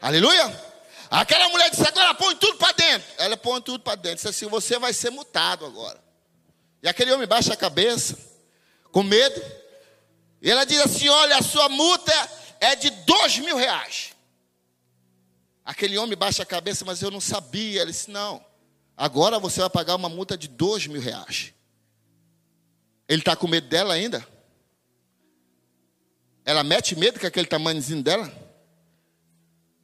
Aleluia! 0.00 0.68
Aquela 1.10 1.48
mulher 1.48 1.70
disse: 1.70 1.86
agora 1.86 2.14
põe 2.14 2.36
tudo 2.36 2.58
para 2.58 2.72
dentro. 2.72 3.08
Ela 3.18 3.36
põe 3.36 3.60
tudo 3.62 3.82
para 3.82 3.94
dentro. 3.94 4.16
Disse 4.16 4.28
assim: 4.28 4.46
você 4.46 4.78
vai 4.78 4.92
ser 4.92 5.10
mutado 5.10 5.64
agora. 5.64 6.02
E 6.82 6.88
aquele 6.88 7.12
homem 7.12 7.26
baixa 7.26 7.54
a 7.54 7.56
cabeça, 7.56 8.16
com 8.92 9.02
medo. 9.02 9.42
E 10.40 10.50
ela 10.50 10.64
diz 10.64 10.80
assim: 10.80 11.08
olha, 11.08 11.38
a 11.38 11.42
sua 11.42 11.68
multa 11.68 12.12
é 12.60 12.76
de 12.76 12.90
dois 12.90 13.38
mil 13.38 13.56
reais. 13.56 14.12
Aquele 15.68 15.98
homem 15.98 16.16
baixa 16.16 16.44
a 16.44 16.46
cabeça, 16.46 16.82
mas 16.82 17.02
eu 17.02 17.10
não 17.10 17.20
sabia. 17.20 17.82
Ele 17.82 17.90
disse: 17.90 18.10
não. 18.10 18.42
Agora 18.96 19.38
você 19.38 19.60
vai 19.60 19.68
pagar 19.68 19.96
uma 19.96 20.08
multa 20.08 20.34
de 20.34 20.48
dois 20.48 20.86
mil 20.86 20.98
reais. 20.98 21.52
Ele 23.06 23.20
está 23.20 23.36
com 23.36 23.46
medo 23.46 23.68
dela 23.68 23.92
ainda? 23.92 24.26
Ela 26.42 26.64
mete 26.64 26.96
medo 26.96 27.20
com 27.20 27.26
aquele 27.26 27.46
tamanhozinho 27.46 28.02
dela? 28.02 28.32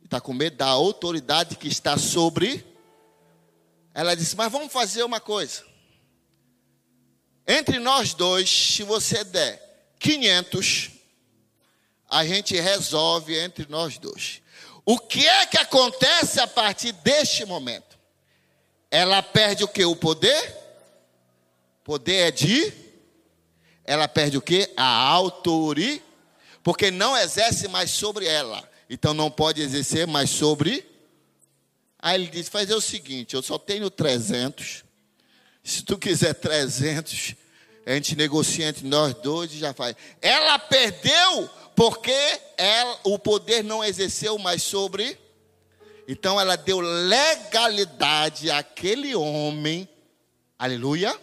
Está 0.02 0.22
com 0.22 0.32
medo 0.32 0.56
da 0.56 0.64
autoridade 0.64 1.56
que 1.56 1.68
está 1.68 1.98
sobre. 1.98 2.64
Ela 3.92 4.14
disse: 4.14 4.34
Mas 4.36 4.50
vamos 4.50 4.72
fazer 4.72 5.02
uma 5.02 5.20
coisa. 5.20 5.62
Entre 7.46 7.78
nós 7.78 8.14
dois, 8.14 8.48
se 8.48 8.82
você 8.84 9.22
der 9.22 9.92
500, 9.98 10.92
a 12.08 12.24
gente 12.24 12.58
resolve 12.58 13.38
entre 13.38 13.66
nós 13.68 13.98
dois. 13.98 14.42
O 14.84 14.98
que 14.98 15.26
é 15.26 15.46
que 15.46 15.56
acontece 15.56 16.40
a 16.40 16.46
partir 16.46 16.92
deste 16.92 17.44
momento? 17.44 17.94
ela 18.94 19.20
perde 19.20 19.64
o 19.64 19.68
que? 19.68 19.84
O 19.84 19.96
poder? 19.96 20.56
Poder 21.82 22.28
é 22.28 22.30
de. 22.30 22.72
Ela 23.84 24.06
perde 24.06 24.38
o 24.38 24.40
que? 24.40 24.70
A 24.76 24.84
autoridade. 24.84 26.00
Porque 26.62 26.92
não 26.92 27.16
exerce 27.16 27.66
mais 27.66 27.90
sobre 27.90 28.24
ela. 28.26 28.62
Então 28.88 29.12
não 29.12 29.32
pode 29.32 29.60
exercer 29.60 30.06
mais 30.06 30.30
sobre. 30.30 30.88
Aí 31.98 32.22
ele 32.22 32.30
diz: 32.30 32.48
fazer 32.48 32.72
o 32.72 32.80
seguinte, 32.80 33.34
eu 33.34 33.42
só 33.42 33.58
tenho 33.58 33.90
300. 33.90 34.84
Se 35.64 35.82
tu 35.82 35.98
quiser 35.98 36.34
300, 36.34 37.34
a 37.84 37.94
gente 37.94 38.14
negocia 38.14 38.68
entre 38.68 38.86
nós 38.86 39.12
dois 39.14 39.52
e 39.52 39.58
já 39.58 39.74
faz. 39.74 39.96
Ela 40.22 40.56
perdeu 40.56 41.50
porque 41.74 42.40
ela, 42.56 43.00
o 43.04 43.18
poder 43.18 43.64
não 43.64 43.82
exerceu 43.82 44.38
mais 44.38 44.62
sobre 44.62 45.18
então 46.06 46.40
ela 46.40 46.56
deu 46.56 46.80
legalidade 46.80 48.50
àquele 48.50 49.14
homem, 49.14 49.88
aleluia, 50.58 51.18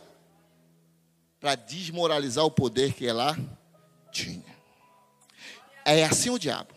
para 1.40 1.56
desmoralizar 1.56 2.44
o 2.44 2.52
poder 2.52 2.94
que 2.94 3.06
ela 3.06 3.38
tinha. 4.12 4.56
É 5.86 6.04
assim 6.04 6.30
o 6.30 6.40
diabo. 6.40 6.74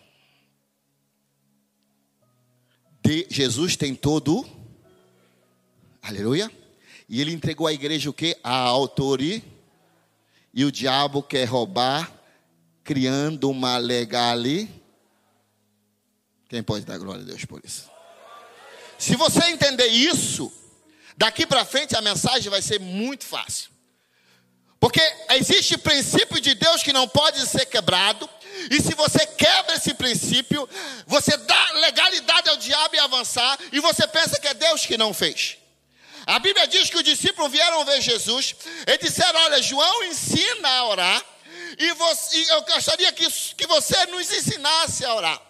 De, 3.02 3.26
Jesus 3.30 3.76
tem 3.76 3.94
todo, 3.94 4.46
aleluia, 6.02 6.50
e 7.08 7.20
ele 7.20 7.32
entregou 7.32 7.66
à 7.66 7.72
igreja 7.72 8.08
o 8.08 8.14
que? 8.14 8.36
A 8.42 8.56
autoridade. 8.56 9.52
E 10.56 10.64
o 10.64 10.70
diabo 10.70 11.20
quer 11.20 11.46
roubar, 11.46 12.12
criando 12.84 13.50
uma 13.50 13.78
legalidade. 13.78 14.84
Quem 16.48 16.62
pode 16.62 16.84
dar 16.84 16.98
glória 16.98 17.22
a 17.22 17.24
Deus 17.24 17.44
por 17.46 17.60
isso? 17.64 17.90
Se 18.98 19.16
você 19.16 19.46
entender 19.46 19.88
isso, 19.88 20.52
daqui 21.16 21.46
para 21.46 21.64
frente 21.64 21.96
a 21.96 22.02
mensagem 22.02 22.50
vai 22.50 22.62
ser 22.62 22.78
muito 22.78 23.24
fácil. 23.24 23.70
Porque 24.78 25.00
existe 25.30 25.78
princípio 25.78 26.40
de 26.40 26.54
Deus 26.54 26.82
que 26.82 26.92
não 26.92 27.08
pode 27.08 27.44
ser 27.46 27.64
quebrado, 27.66 28.28
e 28.70 28.80
se 28.80 28.94
você 28.94 29.26
quebra 29.26 29.76
esse 29.76 29.94
princípio, 29.94 30.68
você 31.06 31.36
dá 31.36 31.72
legalidade 31.72 32.50
ao 32.50 32.56
diabo 32.58 32.94
e 32.94 32.98
avançar, 32.98 33.58
e 33.72 33.80
você 33.80 34.06
pensa 34.06 34.38
que 34.38 34.46
é 34.46 34.54
Deus 34.54 34.84
que 34.84 34.98
não 34.98 35.12
fez. 35.12 35.56
A 36.26 36.38
Bíblia 36.38 36.66
diz 36.66 36.88
que 36.88 36.96
os 36.96 37.02
discípulos 37.02 37.50
vieram 37.50 37.84
ver 37.84 38.00
Jesus 38.00 38.54
e 38.86 38.98
disseram: 38.98 39.40
Olha, 39.40 39.62
João 39.62 40.04
ensina 40.04 40.68
a 40.68 40.88
orar, 40.88 41.24
e, 41.78 41.92
você, 41.94 42.36
e 42.38 42.48
eu 42.48 42.62
gostaria 42.62 43.12
que, 43.12 43.30
que 43.30 43.66
você 43.66 44.06
nos 44.06 44.30
ensinasse 44.32 45.04
a 45.04 45.14
orar. 45.14 45.42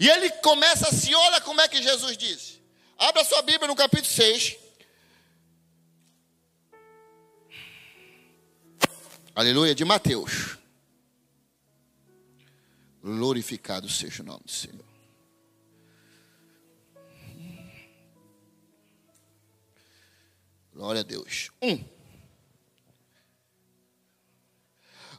E 0.00 0.08
ele 0.08 0.30
começa 0.30 0.88
assim: 0.88 1.14
olha 1.14 1.40
como 1.40 1.60
é 1.60 1.68
que 1.68 1.82
Jesus 1.82 2.16
diz. 2.16 2.60
Abra 2.98 3.24
sua 3.24 3.42
Bíblia 3.42 3.66
no 3.68 3.76
capítulo 3.76 4.12
6. 4.12 4.56
Aleluia, 9.34 9.74
de 9.74 9.84
Mateus. 9.84 10.56
Glorificado 13.02 13.88
seja 13.88 14.22
o 14.22 14.26
nome 14.26 14.44
do 14.44 14.50
Senhor. 14.50 14.84
Glória 20.72 21.00
a 21.00 21.04
Deus. 21.04 21.50
Um. 21.60 21.93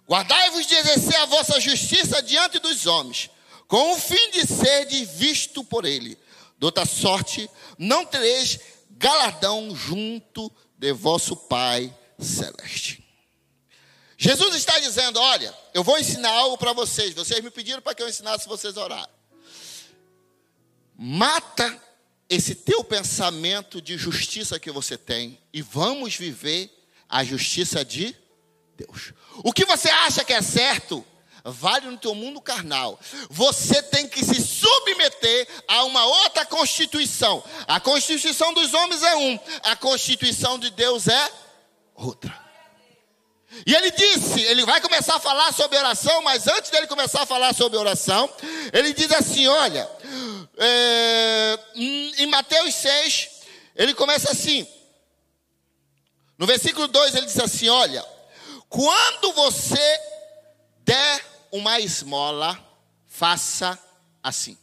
Guardai-vos 0.07 0.67
de 0.67 0.75
exercer 0.75 1.15
a 1.15 1.25
vossa 1.25 1.59
justiça 1.59 2.21
diante 2.21 2.59
dos 2.59 2.85
homens, 2.85 3.29
com 3.67 3.93
o 3.93 3.97
fim 3.97 4.31
de 4.31 4.45
ser 4.45 4.85
visto 5.05 5.63
por 5.63 5.85
ele. 5.85 6.17
De 6.57 6.65
outra 6.65 6.85
sorte, 6.85 7.49
não 7.77 8.05
tereis 8.05 8.59
galardão 8.91 9.75
junto 9.75 10.51
de 10.77 10.93
vosso 10.93 11.35
Pai 11.35 11.93
celeste. 12.19 13.03
Jesus 14.17 14.55
está 14.55 14.79
dizendo: 14.79 15.19
Olha, 15.19 15.53
eu 15.73 15.83
vou 15.83 15.97
ensinar 15.97 16.31
algo 16.31 16.57
para 16.57 16.73
vocês. 16.73 17.13
Vocês 17.13 17.43
me 17.43 17.49
pediram 17.49 17.81
para 17.81 17.93
que 17.93 18.01
eu 18.01 18.09
ensinasse 18.09 18.47
vocês 18.47 18.77
a 18.77 18.83
orar. 18.83 19.09
Mata 20.97 21.81
esse 22.29 22.55
teu 22.55 22.83
pensamento 22.83 23.81
de 23.81 23.97
justiça 23.97 24.59
que 24.59 24.71
você 24.71 24.97
tem 24.97 25.37
e 25.53 25.61
vamos 25.61 26.15
viver 26.15 26.71
a 27.09 27.23
justiça 27.23 27.83
de 27.83 28.15
Deus. 28.75 29.13
O 29.37 29.53
que 29.53 29.65
você 29.65 29.89
acha 29.89 30.23
que 30.23 30.33
é 30.33 30.41
certo, 30.41 31.05
vale 31.43 31.87
no 31.87 31.97
teu 31.97 32.15
mundo 32.15 32.41
carnal. 32.41 32.99
Você 33.29 33.81
tem 33.83 34.07
que 34.07 34.23
se 34.23 34.41
submeter 34.41 35.47
a 35.67 35.83
uma 35.83 36.05
outra 36.05 36.45
constituição. 36.45 37.43
A 37.67 37.79
constituição 37.79 38.53
dos 38.53 38.73
homens 38.73 39.03
é 39.03 39.15
um, 39.15 39.39
a 39.63 39.75
constituição 39.75 40.57
de 40.57 40.69
Deus 40.71 41.07
é 41.07 41.31
outra. 41.93 42.45
E 43.65 43.73
ele 43.73 43.91
disse, 43.91 44.41
ele 44.41 44.65
vai 44.65 44.81
começar 44.81 45.15
a 45.15 45.19
falar 45.19 45.53
sobre 45.53 45.77
oração, 45.77 46.21
mas 46.23 46.47
antes 46.47 46.71
dele 46.71 46.87
começar 46.87 47.21
a 47.21 47.25
falar 47.25 47.53
sobre 47.53 47.77
oração, 47.77 48.29
ele 48.73 48.93
diz 48.93 49.11
assim: 49.11 49.47
olha, 49.47 49.89
é, 50.57 51.59
em 51.75 52.25
Mateus 52.25 52.73
6, 52.75 53.29
ele 53.75 53.93
começa 53.93 54.31
assim. 54.31 54.67
No 56.37 56.45
versículo 56.45 56.87
2 56.87 57.15
ele 57.15 57.27
diz 57.27 57.39
assim: 57.39 57.69
olha, 57.69 58.03
quando 58.69 59.33
você 59.33 59.99
der 60.79 61.25
uma 61.51 61.79
esmola, 61.79 62.59
faça 63.07 63.79
assim. 64.21 64.57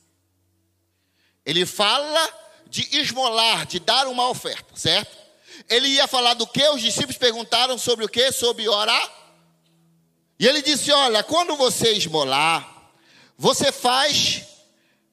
Ele 1.44 1.66
fala 1.66 2.40
de 2.66 2.88
esmolar, 2.97 3.66
de 3.66 3.80
dar 3.80 4.06
uma 4.06 4.28
oferta, 4.28 4.76
certo? 4.76 5.16
Ele 5.68 5.88
ia 5.88 6.06
falar 6.06 6.35
do 6.35 6.47
que? 6.47 6.66
Os 6.68 6.80
discípulos 6.80 7.16
perguntaram 7.16 7.76
sobre 7.76 8.04
o 8.04 8.09
que? 8.09 8.30
Sobre 8.32 8.68
orar. 8.68 9.11
E 10.38 10.47
ele 10.47 10.62
disse: 10.62 10.90
Olha, 10.90 11.23
quando 11.23 11.56
você 11.56 11.92
esmolar, 11.92 12.90
você 13.37 13.71
faz 13.71 14.44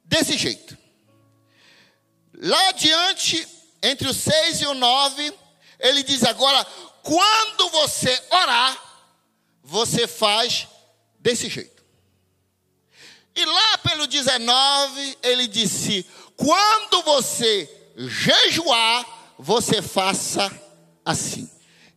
desse 0.04 0.38
jeito. 0.38 0.78
Lá 2.42 2.70
adiante, 2.70 3.48
entre 3.84 4.08
o 4.08 4.14
6 4.14 4.62
e 4.62 4.66
o 4.68 4.74
9, 4.74 5.34
ele 5.80 6.04
diz 6.04 6.24
agora: 6.24 6.66
quando 7.04 7.70
você 7.70 8.22
orar, 8.32 8.78
você 9.64 10.08
faz 10.08 10.68
desse 11.20 11.50
jeito. 11.50 11.84
E 13.36 13.46
lá 13.46 13.78
pelo 13.80 14.08
19, 14.08 15.18
ele 15.24 15.48
disse: 15.48 16.06
quando 16.36 17.02
você 17.04 17.70
jejuar, 17.96 19.06
você 19.38 19.82
faça 19.82 20.52
assim. 21.06 21.50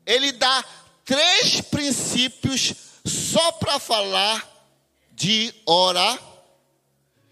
Ele 0.07 0.33
dá 0.33 0.65
três 1.05 1.61
princípios 1.61 2.75
só 3.05 3.53
para 3.53 3.79
falar 3.79 4.49
de 5.13 5.55
orar. 5.67 6.19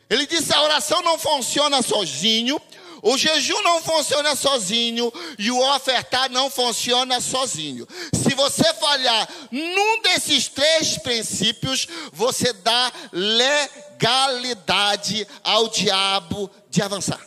Ele 0.08 0.26
disse: 0.26 0.52
a 0.52 0.62
oração 0.62 1.02
não 1.02 1.18
funciona 1.18 1.82
sozinho, 1.82 2.60
o 3.02 3.16
jejum 3.16 3.62
não 3.62 3.82
funciona 3.82 4.36
sozinho 4.36 5.10
e 5.38 5.50
o 5.50 5.58
ofertar 5.74 6.30
não 6.30 6.50
funciona 6.50 7.18
sozinho. 7.20 7.88
Se 8.12 8.34
você 8.34 8.74
falhar 8.74 9.26
num 9.50 10.02
desses 10.02 10.48
três 10.48 10.98
princípios, 10.98 11.88
você 12.12 12.52
dá 12.52 12.92
legalidade 13.12 15.26
ao 15.42 15.68
diabo 15.68 16.50
de 16.68 16.82
avançar. 16.82 17.26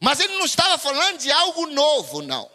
Mas 0.00 0.20
ele 0.20 0.38
não 0.38 0.44
estava 0.44 0.78
falando 0.78 1.18
de 1.18 1.32
algo 1.32 1.66
novo, 1.66 2.22
não. 2.22 2.48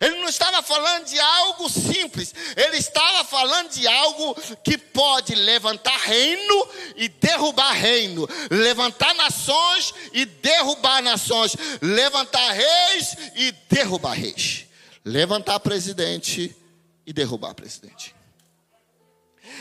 Ele 0.00 0.16
não 0.16 0.30
estava 0.30 0.62
falando 0.62 1.04
de 1.04 1.20
algo 1.20 1.68
simples, 1.68 2.34
ele 2.56 2.78
estava 2.78 3.22
falando 3.22 3.68
de 3.68 3.86
algo 3.86 4.34
que 4.64 4.78
pode 4.78 5.34
levantar 5.34 5.98
reino 5.98 6.68
e 6.96 7.06
derrubar 7.06 7.72
reino, 7.72 8.26
levantar 8.50 9.14
nações 9.14 9.92
e 10.14 10.24
derrubar 10.24 11.02
nações, 11.02 11.54
levantar 11.82 12.50
reis 12.50 13.14
e 13.34 13.52
derrubar 13.68 14.14
reis, 14.14 14.66
levantar 15.04 15.60
presidente 15.60 16.56
e 17.06 17.12
derrubar 17.12 17.54
presidente. 17.54 18.14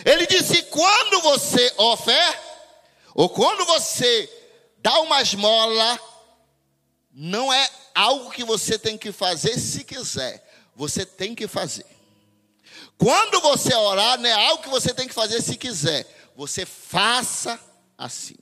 Ele 0.06 0.26
disse: 0.26 0.64
quando 0.64 1.20
você 1.22 1.74
oferta, 1.76 2.50
ou 3.14 3.28
quando 3.28 3.66
você 3.66 4.30
dá 4.78 5.02
uma 5.02 5.22
esmola, 5.22 6.00
não 7.22 7.52
é 7.52 7.70
algo 7.94 8.32
que 8.32 8.46
você 8.46 8.80
tem 8.80 8.98
que 8.98 9.12
fazer 9.12 9.60
se 9.60 9.84
quiser, 9.84 10.42
você 10.74 11.06
tem 11.06 11.36
que 11.36 11.50
fazer. 11.50 11.86
Quando 12.98 13.42
você 13.42 13.76
orar, 13.76 14.18
não 14.18 14.30
é 14.30 14.48
algo 14.48 14.64
que 14.64 14.70
você 14.70 14.94
tem 14.94 15.06
que 15.06 15.14
fazer 15.14 15.42
se 15.42 15.58
quiser, 15.58 16.08
você 16.34 16.66
faça 16.66 17.60
assim. 17.98 18.38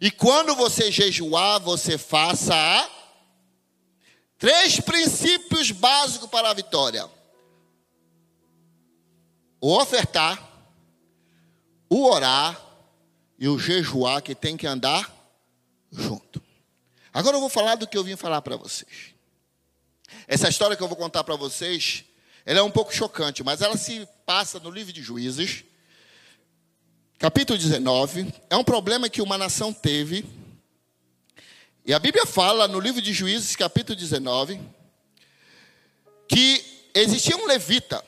E 0.00 0.10
quando 0.10 0.54
você 0.54 0.90
jejuar, 0.90 1.60
você 1.60 1.98
faça 1.98 2.54
a 2.54 2.90
três 4.38 4.80
princípios 4.80 5.70
básicos 5.70 6.30
para 6.30 6.48
a 6.48 6.54
vitória: 6.54 7.06
o 9.60 9.76
ofertar, 9.76 10.42
o 11.90 12.02
orar 12.08 12.58
e 13.38 13.46
o 13.46 13.58
jejuar 13.58 14.22
que 14.22 14.34
tem 14.34 14.56
que 14.56 14.66
andar 14.66 15.14
junto. 15.92 16.25
Agora 17.16 17.34
eu 17.34 17.40
vou 17.40 17.48
falar 17.48 17.76
do 17.76 17.86
que 17.86 17.96
eu 17.96 18.04
vim 18.04 18.14
falar 18.14 18.42
para 18.42 18.58
vocês. 18.58 19.14
Essa 20.28 20.50
história 20.50 20.76
que 20.76 20.82
eu 20.82 20.86
vou 20.86 20.98
contar 20.98 21.24
para 21.24 21.34
vocês, 21.34 22.04
ela 22.44 22.58
é 22.58 22.62
um 22.62 22.70
pouco 22.70 22.94
chocante, 22.94 23.42
mas 23.42 23.62
ela 23.62 23.74
se 23.74 24.06
passa 24.26 24.60
no 24.60 24.70
livro 24.70 24.92
de 24.92 25.00
Juízes, 25.00 25.64
capítulo 27.18 27.58
19. 27.58 28.30
É 28.50 28.56
um 28.58 28.62
problema 28.62 29.08
que 29.08 29.22
uma 29.22 29.38
nação 29.38 29.72
teve. 29.72 30.26
E 31.86 31.94
a 31.94 31.98
Bíblia 31.98 32.26
fala 32.26 32.68
no 32.68 32.78
livro 32.78 33.00
de 33.00 33.14
Juízes, 33.14 33.56
capítulo 33.56 33.98
19, 33.98 34.60
que 36.28 36.90
existia 36.92 37.34
um 37.34 37.46
levita 37.46 38.04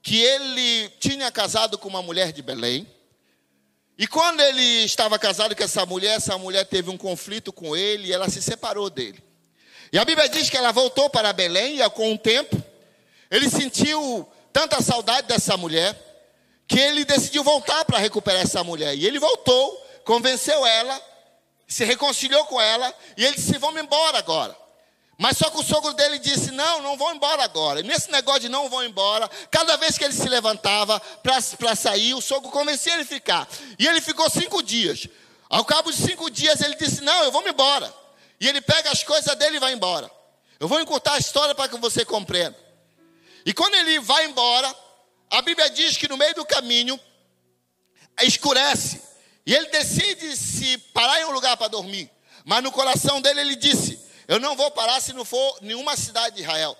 que 0.00 0.20
ele 0.20 0.88
tinha 1.00 1.32
casado 1.32 1.76
com 1.76 1.88
uma 1.88 2.00
mulher 2.00 2.30
de 2.30 2.42
Belém. 2.42 2.86
E 4.02 4.06
quando 4.08 4.40
ele 4.40 4.82
estava 4.82 5.16
casado 5.16 5.54
com 5.54 5.62
essa 5.62 5.86
mulher, 5.86 6.16
essa 6.16 6.36
mulher 6.36 6.66
teve 6.66 6.90
um 6.90 6.98
conflito 6.98 7.52
com 7.52 7.76
ele 7.76 8.08
e 8.08 8.12
ela 8.12 8.28
se 8.28 8.42
separou 8.42 8.90
dele. 8.90 9.22
E 9.92 9.96
a 9.96 10.04
Bíblia 10.04 10.28
diz 10.28 10.50
que 10.50 10.56
ela 10.56 10.72
voltou 10.72 11.08
para 11.08 11.32
Belém 11.32 11.80
e 11.80 11.90
com 11.90 12.12
o 12.12 12.18
tempo 12.18 12.60
ele 13.30 13.48
sentiu 13.48 14.28
tanta 14.52 14.82
saudade 14.82 15.28
dessa 15.28 15.56
mulher 15.56 15.96
que 16.66 16.80
ele 16.80 17.04
decidiu 17.04 17.44
voltar 17.44 17.84
para 17.84 17.98
recuperar 17.98 18.42
essa 18.42 18.64
mulher. 18.64 18.92
E 18.96 19.06
ele 19.06 19.20
voltou, 19.20 19.72
convenceu 20.04 20.66
ela, 20.66 21.00
se 21.68 21.84
reconciliou 21.84 22.44
com 22.46 22.60
ela 22.60 22.92
e 23.16 23.24
ele 23.24 23.36
disse: 23.36 23.56
"Vamos 23.56 23.80
embora 23.80 24.18
agora". 24.18 24.56
Mas 25.22 25.36
só 25.36 25.48
que 25.50 25.60
o 25.60 25.62
sogro 25.62 25.92
dele 25.92 26.18
disse: 26.18 26.50
Não, 26.50 26.82
não 26.82 26.96
vão 26.96 27.14
embora 27.14 27.44
agora. 27.44 27.78
E 27.78 27.84
nesse 27.84 28.10
negócio 28.10 28.40
de 28.40 28.48
não 28.48 28.68
vão 28.68 28.82
embora, 28.82 29.30
cada 29.52 29.76
vez 29.76 29.96
que 29.96 30.02
ele 30.02 30.12
se 30.12 30.28
levantava 30.28 30.98
para 31.22 31.76
sair, 31.76 32.12
o 32.12 32.20
sogro 32.20 32.50
convencia 32.50 32.92
ele 32.94 33.02
a 33.02 33.06
ficar. 33.06 33.48
E 33.78 33.86
ele 33.86 34.00
ficou 34.00 34.28
cinco 34.28 34.60
dias. 34.64 35.06
Ao 35.48 35.64
cabo 35.64 35.92
de 35.92 35.98
cinco 35.98 36.28
dias, 36.28 36.60
ele 36.60 36.74
disse: 36.74 37.02
Não, 37.02 37.22
eu 37.22 37.30
vou 37.30 37.40
me 37.44 37.50
embora. 37.50 37.94
E 38.40 38.48
ele 38.48 38.60
pega 38.60 38.90
as 38.90 39.04
coisas 39.04 39.32
dele 39.36 39.58
e 39.58 39.60
vai 39.60 39.72
embora. 39.72 40.10
Eu 40.58 40.66
vou 40.66 40.80
encurtar 40.80 41.12
a 41.12 41.18
história 41.18 41.54
para 41.54 41.68
que 41.68 41.78
você 41.78 42.04
compreenda. 42.04 42.58
E 43.46 43.54
quando 43.54 43.76
ele 43.76 44.00
vai 44.00 44.26
embora, 44.26 44.74
a 45.30 45.40
Bíblia 45.40 45.70
diz 45.70 45.96
que 45.96 46.08
no 46.08 46.16
meio 46.16 46.34
do 46.34 46.44
caminho 46.44 46.98
escurece. 48.22 49.00
E 49.46 49.54
ele 49.54 49.66
decide 49.66 50.36
se 50.36 50.78
parar 50.92 51.20
em 51.20 51.26
um 51.26 51.30
lugar 51.30 51.56
para 51.56 51.68
dormir. 51.68 52.10
Mas 52.44 52.60
no 52.60 52.72
coração 52.72 53.20
dele 53.20 53.40
ele 53.42 53.54
disse: 53.54 54.10
eu 54.32 54.40
não 54.40 54.56
vou 54.56 54.70
parar 54.70 54.98
se 54.98 55.12
não 55.12 55.26
for 55.26 55.58
nenhuma 55.60 55.94
cidade 55.94 56.36
de 56.36 56.40
Israel. 56.40 56.74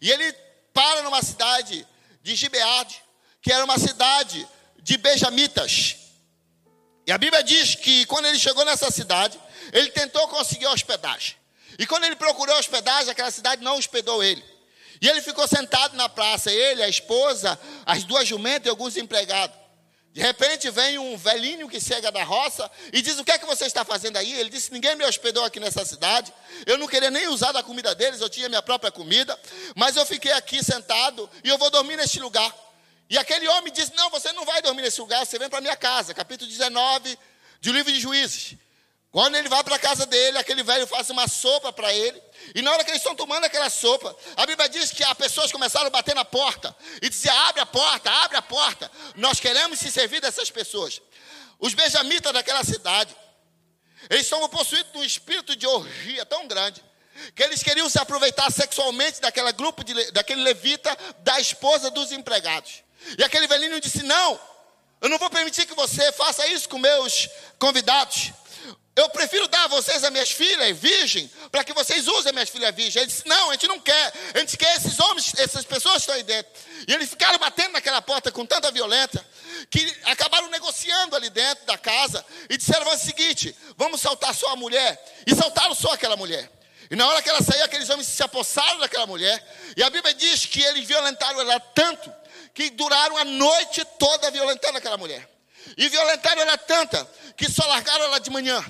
E 0.00 0.08
ele 0.08 0.32
para 0.72 1.02
numa 1.02 1.20
cidade 1.20 1.84
de 2.22 2.36
Gibeade, 2.36 3.02
que 3.40 3.52
era 3.52 3.64
uma 3.64 3.76
cidade 3.76 4.46
de 4.80 4.96
benjamitas. 4.98 5.96
E 7.04 7.10
a 7.10 7.18
Bíblia 7.18 7.42
diz 7.42 7.74
que 7.74 8.06
quando 8.06 8.26
ele 8.26 8.38
chegou 8.38 8.64
nessa 8.64 8.88
cidade, 8.88 9.36
ele 9.72 9.90
tentou 9.90 10.28
conseguir 10.28 10.68
hospedagem. 10.68 11.34
E 11.76 11.84
quando 11.88 12.04
ele 12.04 12.14
procurou 12.14 12.56
hospedagem, 12.56 13.10
aquela 13.10 13.32
cidade 13.32 13.64
não 13.64 13.78
hospedou 13.78 14.22
ele. 14.22 14.44
E 15.00 15.08
ele 15.08 15.20
ficou 15.20 15.48
sentado 15.48 15.96
na 15.96 16.08
praça, 16.08 16.52
ele, 16.52 16.84
a 16.84 16.88
esposa, 16.88 17.58
as 17.84 18.04
duas 18.04 18.28
jumentas 18.28 18.66
e 18.66 18.70
alguns 18.70 18.96
empregados. 18.96 19.56
De 20.12 20.20
repente 20.20 20.68
vem 20.68 20.98
um 20.98 21.16
velhinho 21.16 21.66
que 21.66 21.80
chega 21.80 22.12
da 22.12 22.22
roça 22.22 22.70
e 22.92 23.00
diz: 23.00 23.18
O 23.18 23.24
que 23.24 23.30
é 23.30 23.38
que 23.38 23.46
você 23.46 23.64
está 23.64 23.82
fazendo 23.82 24.18
aí? 24.18 24.32
Ele 24.38 24.50
disse: 24.50 24.70
Ninguém 24.70 24.94
me 24.94 25.04
hospedou 25.06 25.42
aqui 25.42 25.58
nessa 25.58 25.86
cidade. 25.86 26.32
Eu 26.66 26.76
não 26.76 26.86
queria 26.86 27.10
nem 27.10 27.28
usar 27.28 27.50
da 27.52 27.62
comida 27.62 27.94
deles, 27.94 28.20
eu 28.20 28.28
tinha 28.28 28.46
minha 28.46 28.60
própria 28.60 28.92
comida. 28.92 29.38
Mas 29.74 29.96
eu 29.96 30.04
fiquei 30.04 30.32
aqui 30.32 30.62
sentado 30.62 31.28
e 31.42 31.48
eu 31.48 31.56
vou 31.56 31.70
dormir 31.70 31.96
neste 31.96 32.20
lugar. 32.20 32.54
E 33.08 33.16
aquele 33.16 33.48
homem 33.48 33.72
disse: 33.72 33.94
Não, 33.94 34.10
você 34.10 34.30
não 34.32 34.44
vai 34.44 34.60
dormir 34.60 34.82
nesse 34.82 35.00
lugar, 35.00 35.24
você 35.24 35.38
vem 35.38 35.48
para 35.48 35.62
minha 35.62 35.76
casa. 35.76 36.12
Capítulo 36.12 36.50
19 36.50 37.18
do 37.62 37.72
livro 37.72 37.90
de 37.90 37.98
Juízes. 37.98 38.56
Quando 39.10 39.36
ele 39.36 39.48
vai 39.48 39.62
para 39.64 39.76
a 39.76 39.78
casa 39.78 40.04
dele, 40.04 40.36
aquele 40.38 40.62
velho 40.62 40.86
faz 40.86 41.08
uma 41.08 41.28
sopa 41.28 41.72
para 41.72 41.92
ele. 41.92 42.20
E 42.54 42.62
na 42.62 42.72
hora 42.72 42.84
que 42.84 42.90
eles 42.90 43.00
estão 43.00 43.14
tomando 43.14 43.44
aquela 43.44 43.70
sopa, 43.70 44.14
a 44.36 44.46
Bíblia 44.46 44.68
diz 44.68 44.90
que 44.90 45.02
as 45.04 45.14
pessoas 45.14 45.50
começaram 45.50 45.86
a 45.86 45.90
bater 45.90 46.14
na 46.14 46.24
porta 46.24 46.74
e 47.00 47.08
dizer: 47.08 47.30
abre 47.30 47.60
a 47.60 47.66
porta, 47.66 48.10
abre 48.10 48.36
a 48.36 48.42
porta. 48.42 48.90
Nós 49.16 49.40
queremos 49.40 49.78
se 49.78 49.90
servir 49.90 50.20
dessas 50.20 50.50
pessoas. 50.50 51.00
Os 51.58 51.74
benjamitas 51.74 52.32
daquela 52.32 52.64
cidade, 52.64 53.14
eles 54.10 54.24
estão 54.24 54.46
possuídos 54.48 54.92
de 54.92 54.98
um 54.98 55.04
espírito 55.04 55.54
de 55.54 55.66
orgia 55.66 56.26
tão 56.26 56.46
grande 56.46 56.82
que 57.34 57.42
eles 57.42 57.62
queriam 57.62 57.88
se 57.88 57.98
aproveitar 57.98 58.50
sexualmente 58.50 59.20
daquela 59.20 59.52
grupo 59.52 59.84
de, 59.84 60.10
daquele 60.12 60.42
levita 60.42 60.96
da 61.20 61.38
esposa 61.40 61.90
dos 61.90 62.10
empregados. 62.10 62.82
E 63.18 63.22
aquele 63.22 63.46
velhinho 63.46 63.80
disse: 63.80 64.02
Não, 64.02 64.40
eu 65.00 65.08
não 65.08 65.18
vou 65.18 65.30
permitir 65.30 65.66
que 65.66 65.74
você 65.74 66.12
faça 66.12 66.46
isso 66.46 66.68
com 66.68 66.78
meus 66.78 67.28
convidados. 67.58 68.32
Eu 68.94 69.08
prefiro 69.08 69.48
dar 69.48 69.64
a 69.64 69.68
vocês 69.68 70.04
as 70.04 70.10
minhas 70.10 70.30
filhas 70.30 70.76
virgem, 70.76 71.30
para 71.50 71.64
que 71.64 71.72
vocês 71.72 72.06
usem 72.06 72.28
as 72.28 72.32
minhas 72.32 72.50
filhas 72.50 72.74
virgens. 72.74 72.96
Ele 72.96 73.06
disse: 73.06 73.26
Não, 73.26 73.48
a 73.48 73.54
gente 73.54 73.66
não 73.66 73.80
quer. 73.80 74.12
A 74.34 74.38
gente 74.38 74.56
quer 74.56 74.76
esses 74.76 75.00
homens, 75.00 75.32
essas 75.38 75.64
pessoas 75.64 75.94
que 75.94 76.00
estão 76.00 76.14
aí 76.14 76.22
dentro. 76.22 76.52
E 76.86 76.92
eles 76.92 77.08
ficaram 77.08 77.38
batendo 77.38 77.72
naquela 77.72 78.02
porta 78.02 78.30
com 78.30 78.44
tanta 78.44 78.70
violência, 78.70 79.24
que 79.70 79.96
acabaram 80.04 80.50
negociando 80.50 81.16
ali 81.16 81.30
dentro 81.30 81.64
da 81.64 81.78
casa 81.78 82.22
e 82.50 82.58
disseram 82.58 82.86
o 82.86 82.98
seguinte: 82.98 83.56
Vamos 83.78 83.98
saltar 84.02 84.34
só 84.34 84.50
a 84.50 84.56
mulher. 84.56 85.02
E 85.26 85.34
saltaram 85.34 85.74
só 85.74 85.92
aquela 85.92 86.16
mulher. 86.16 86.50
E 86.90 86.96
na 86.96 87.08
hora 87.08 87.22
que 87.22 87.30
ela 87.30 87.40
saiu, 87.40 87.64
aqueles 87.64 87.88
homens 87.88 88.08
se 88.08 88.22
apossaram 88.22 88.78
daquela 88.78 89.06
mulher. 89.06 89.42
E 89.74 89.82
a 89.82 89.88
Bíblia 89.88 90.12
diz 90.12 90.44
que 90.44 90.62
eles 90.62 90.86
violentaram 90.86 91.40
ela 91.40 91.58
tanto 91.58 92.12
que 92.52 92.68
duraram 92.68 93.16
a 93.16 93.24
noite 93.24 93.82
toda 93.98 94.30
violentando 94.30 94.76
aquela 94.76 94.98
mulher. 94.98 95.26
E 95.78 95.88
violentaram 95.88 96.42
ela 96.42 96.58
tanta 96.58 97.08
que 97.34 97.50
só 97.50 97.66
largaram 97.66 98.04
ela 98.04 98.20
de 98.20 98.28
manhã. 98.28 98.62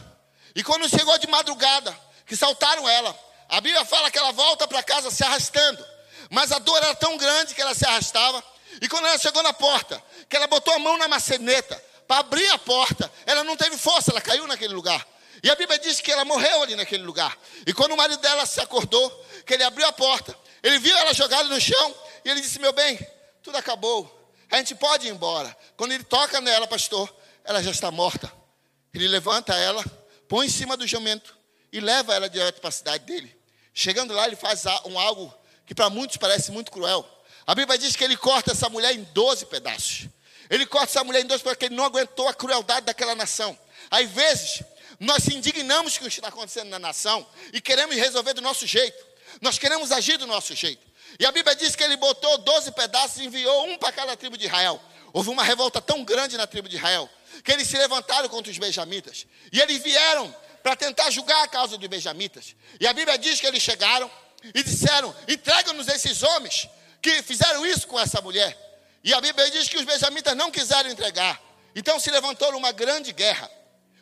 E 0.54 0.62
quando 0.62 0.88
chegou 0.88 1.16
de 1.18 1.26
madrugada, 1.26 1.96
que 2.26 2.36
saltaram 2.36 2.88
ela, 2.88 3.18
a 3.48 3.60
Bíblia 3.60 3.84
fala 3.84 4.10
que 4.10 4.18
ela 4.18 4.32
volta 4.32 4.66
para 4.66 4.82
casa 4.82 5.10
se 5.10 5.22
arrastando. 5.24 5.84
Mas 6.30 6.52
a 6.52 6.58
dor 6.58 6.76
era 6.78 6.94
tão 6.94 7.16
grande 7.16 7.54
que 7.54 7.60
ela 7.60 7.74
se 7.74 7.86
arrastava. 7.86 8.42
E 8.80 8.88
quando 8.88 9.06
ela 9.06 9.18
chegou 9.18 9.42
na 9.42 9.52
porta, 9.52 10.02
que 10.28 10.36
ela 10.36 10.46
botou 10.46 10.72
a 10.72 10.78
mão 10.78 10.96
na 10.96 11.06
maçaneta 11.08 11.82
para 12.06 12.20
abrir 12.20 12.48
a 12.48 12.58
porta, 12.58 13.12
ela 13.26 13.44
não 13.44 13.56
teve 13.56 13.76
força, 13.76 14.10
ela 14.10 14.20
caiu 14.20 14.46
naquele 14.46 14.72
lugar. 14.72 15.06
E 15.42 15.50
a 15.50 15.54
Bíblia 15.54 15.78
diz 15.78 16.00
que 16.00 16.10
ela 16.10 16.24
morreu 16.24 16.62
ali 16.62 16.74
naquele 16.74 17.02
lugar. 17.02 17.36
E 17.66 17.72
quando 17.74 17.92
o 17.92 17.96
marido 17.96 18.20
dela 18.20 18.46
se 18.46 18.60
acordou, 18.60 19.10
que 19.44 19.54
ele 19.54 19.64
abriu 19.64 19.86
a 19.86 19.92
porta, 19.92 20.36
ele 20.62 20.78
viu 20.78 20.96
ela 20.96 21.12
jogada 21.12 21.48
no 21.48 21.60
chão 21.60 21.94
e 22.24 22.30
ele 22.30 22.40
disse: 22.40 22.58
Meu 22.58 22.72
bem, 22.72 22.98
tudo 23.42 23.56
acabou. 23.58 24.30
A 24.50 24.56
gente 24.56 24.74
pode 24.74 25.08
ir 25.08 25.10
embora. 25.10 25.54
Quando 25.76 25.92
ele 25.92 26.04
toca 26.04 26.40
nela, 26.40 26.66
pastor, 26.66 27.12
ela 27.44 27.62
já 27.62 27.70
está 27.70 27.90
morta. 27.90 28.32
Ele 28.94 29.08
levanta 29.08 29.54
ela 29.54 29.84
põe 30.32 30.46
em 30.46 30.48
cima 30.48 30.78
do 30.78 30.86
jumento 30.86 31.36
e 31.70 31.78
leva 31.78 32.14
ela 32.14 32.26
direto 32.26 32.58
para 32.58 32.70
a 32.70 32.72
cidade 32.72 33.04
dele. 33.04 33.36
Chegando 33.74 34.14
lá, 34.14 34.26
ele 34.26 34.34
faz 34.34 34.64
um 34.86 34.98
algo 34.98 35.30
que 35.66 35.74
para 35.74 35.90
muitos 35.90 36.16
parece 36.16 36.50
muito 36.50 36.72
cruel. 36.72 37.06
A 37.46 37.54
Bíblia 37.54 37.76
diz 37.76 37.94
que 37.94 38.02
ele 38.02 38.16
corta 38.16 38.52
essa 38.52 38.66
mulher 38.70 38.94
em 38.94 39.02
12 39.02 39.44
pedaços. 39.44 40.06
Ele 40.48 40.64
corta 40.64 40.86
essa 40.86 41.04
mulher 41.04 41.20
em 41.20 41.26
12 41.26 41.42
porque 41.42 41.66
ele 41.66 41.74
não 41.74 41.84
aguentou 41.84 42.28
a 42.28 42.32
crueldade 42.32 42.86
daquela 42.86 43.14
nação. 43.14 43.58
Às 43.90 44.08
vezes, 44.08 44.62
nós 44.98 45.22
se 45.22 45.34
indignamos 45.34 45.98
com 45.98 46.06
o 46.06 46.08
que 46.08 46.14
está 46.14 46.28
acontecendo 46.28 46.70
na 46.70 46.78
nação 46.78 47.26
e 47.52 47.60
queremos 47.60 47.94
resolver 47.94 48.32
do 48.32 48.40
nosso 48.40 48.66
jeito. 48.66 49.04
Nós 49.42 49.58
queremos 49.58 49.92
agir 49.92 50.16
do 50.16 50.26
nosso 50.26 50.54
jeito. 50.54 50.80
E 51.20 51.26
a 51.26 51.30
Bíblia 51.30 51.54
diz 51.54 51.76
que 51.76 51.84
ele 51.84 51.98
botou 51.98 52.38
12 52.38 52.72
pedaços 52.72 53.18
e 53.18 53.26
enviou 53.26 53.66
um 53.66 53.76
para 53.76 53.92
cada 53.92 54.16
tribo 54.16 54.38
de 54.38 54.46
Israel. 54.46 54.80
Houve 55.12 55.28
uma 55.28 55.44
revolta 55.44 55.78
tão 55.78 56.02
grande 56.02 56.38
na 56.38 56.46
tribo 56.46 56.70
de 56.70 56.76
Israel 56.76 57.06
que 57.42 57.52
eles 57.52 57.68
se 57.68 57.76
levantaram 57.76 58.28
contra 58.28 58.50
os 58.50 58.58
benjamitas. 58.58 59.26
E 59.52 59.60
eles 59.60 59.82
vieram 59.82 60.34
para 60.62 60.76
tentar 60.76 61.10
julgar 61.10 61.42
a 61.42 61.48
causa 61.48 61.76
dos 61.76 61.88
benjamitas. 61.88 62.54
E 62.80 62.86
a 62.86 62.92
Bíblia 62.92 63.18
diz 63.18 63.40
que 63.40 63.46
eles 63.46 63.62
chegaram 63.62 64.10
e 64.54 64.62
disseram: 64.62 65.14
entrega-nos 65.28 65.88
esses 65.88 66.22
homens 66.22 66.68
que 67.00 67.22
fizeram 67.22 67.66
isso 67.66 67.86
com 67.86 67.98
essa 67.98 68.20
mulher. 68.20 68.56
E 69.04 69.12
a 69.12 69.20
Bíblia 69.20 69.50
diz 69.50 69.68
que 69.68 69.76
os 69.76 69.84
benjamitas 69.84 70.36
não 70.36 70.50
quiseram 70.50 70.90
entregar. 70.90 71.40
Então 71.74 71.98
se 71.98 72.10
levantou 72.10 72.56
uma 72.56 72.72
grande 72.72 73.12
guerra. 73.12 73.50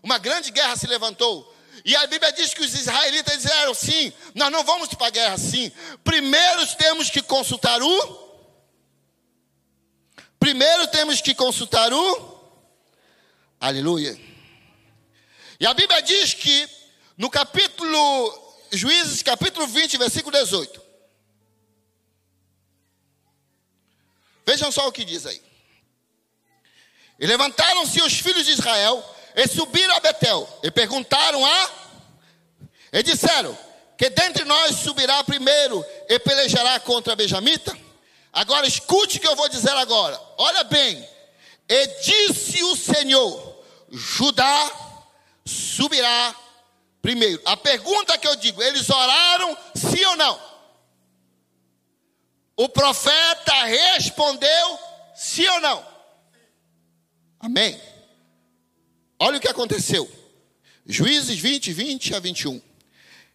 Uma 0.02 0.18
grande 0.18 0.50
guerra 0.50 0.76
se 0.76 0.86
levantou. 0.86 1.56
E 1.84 1.96
a 1.96 2.06
Bíblia 2.06 2.32
diz 2.32 2.52
que 2.52 2.62
os 2.62 2.74
israelitas 2.74 3.42
disseram: 3.42 3.72
sim, 3.74 4.12
nós 4.34 4.50
não 4.50 4.62
vamos 4.64 4.88
para 4.88 5.06
a 5.06 5.10
guerra 5.10 5.38
sim. 5.38 5.72
Primeiro 6.04 6.66
temos 6.76 7.08
que 7.08 7.22
consultar 7.22 7.82
o. 7.82 8.30
Primeiro 10.38 10.86
temos 10.88 11.20
que 11.20 11.34
consultar 11.34 11.92
o 11.92 12.29
Aleluia. 13.60 14.18
E 15.60 15.66
a 15.66 15.74
Bíblia 15.74 16.00
diz 16.00 16.32
que 16.32 16.66
no 17.18 17.28
capítulo 17.28 18.56
Juízes, 18.72 19.22
capítulo 19.22 19.66
20, 19.66 19.98
versículo 19.98 20.34
18. 20.34 20.80
Vejam 24.46 24.72
só 24.72 24.88
o 24.88 24.92
que 24.92 25.04
diz 25.04 25.26
aí. 25.26 25.42
E 27.18 27.26
levantaram-se 27.26 28.00
os 28.00 28.14
filhos 28.14 28.46
de 28.46 28.52
Israel 28.52 29.04
e 29.36 29.46
subiram 29.46 29.94
a 29.94 30.00
Betel 30.00 30.48
e 30.62 30.70
perguntaram 30.70 31.44
a 31.44 31.70
e 32.94 33.02
disseram: 33.02 33.56
Que 33.98 34.08
dentre 34.08 34.46
nós 34.46 34.76
subirá 34.76 35.22
primeiro 35.22 35.84
e 36.08 36.18
pelejará 36.18 36.80
contra 36.80 37.14
Benjamita? 37.14 37.76
Agora 38.32 38.66
escute 38.66 39.18
o 39.18 39.20
que 39.20 39.28
eu 39.28 39.36
vou 39.36 39.50
dizer 39.50 39.76
agora. 39.76 40.18
Olha 40.38 40.64
bem. 40.64 41.06
E 41.68 41.86
disse 42.02 42.62
o 42.64 42.74
Senhor: 42.74 43.49
Judá 43.90 44.70
subirá 45.44 46.34
primeiro. 47.02 47.40
A 47.44 47.56
pergunta 47.56 48.16
que 48.18 48.28
eu 48.28 48.36
digo, 48.36 48.62
eles 48.62 48.88
oraram 48.88 49.56
sim 49.74 50.04
ou 50.04 50.16
não? 50.16 50.50
O 52.56 52.68
profeta 52.68 53.64
respondeu 53.64 54.78
sim 55.14 55.46
ou 55.46 55.60
não? 55.60 55.86
Amém. 57.40 57.80
Olha 59.18 59.38
o 59.38 59.40
que 59.40 59.48
aconteceu. 59.48 60.10
Juízes 60.86 61.38
20, 61.38 61.72
20 61.72 62.14
a 62.14 62.20
21. 62.20 62.60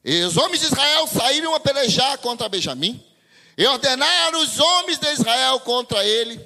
E 0.04 0.22
os 0.24 0.38
homens 0.38 0.60
de 0.60 0.68
Israel 0.68 1.08
saíram 1.08 1.56
a 1.56 1.60
pelejar 1.60 2.18
contra 2.20 2.48
Benjamim. 2.48 3.04
E 3.58 3.66
ordenaram 3.66 4.42
os 4.42 4.60
homens 4.60 5.00
de 5.00 5.08
Israel 5.12 5.60
contra 5.62 6.06
ele. 6.06 6.40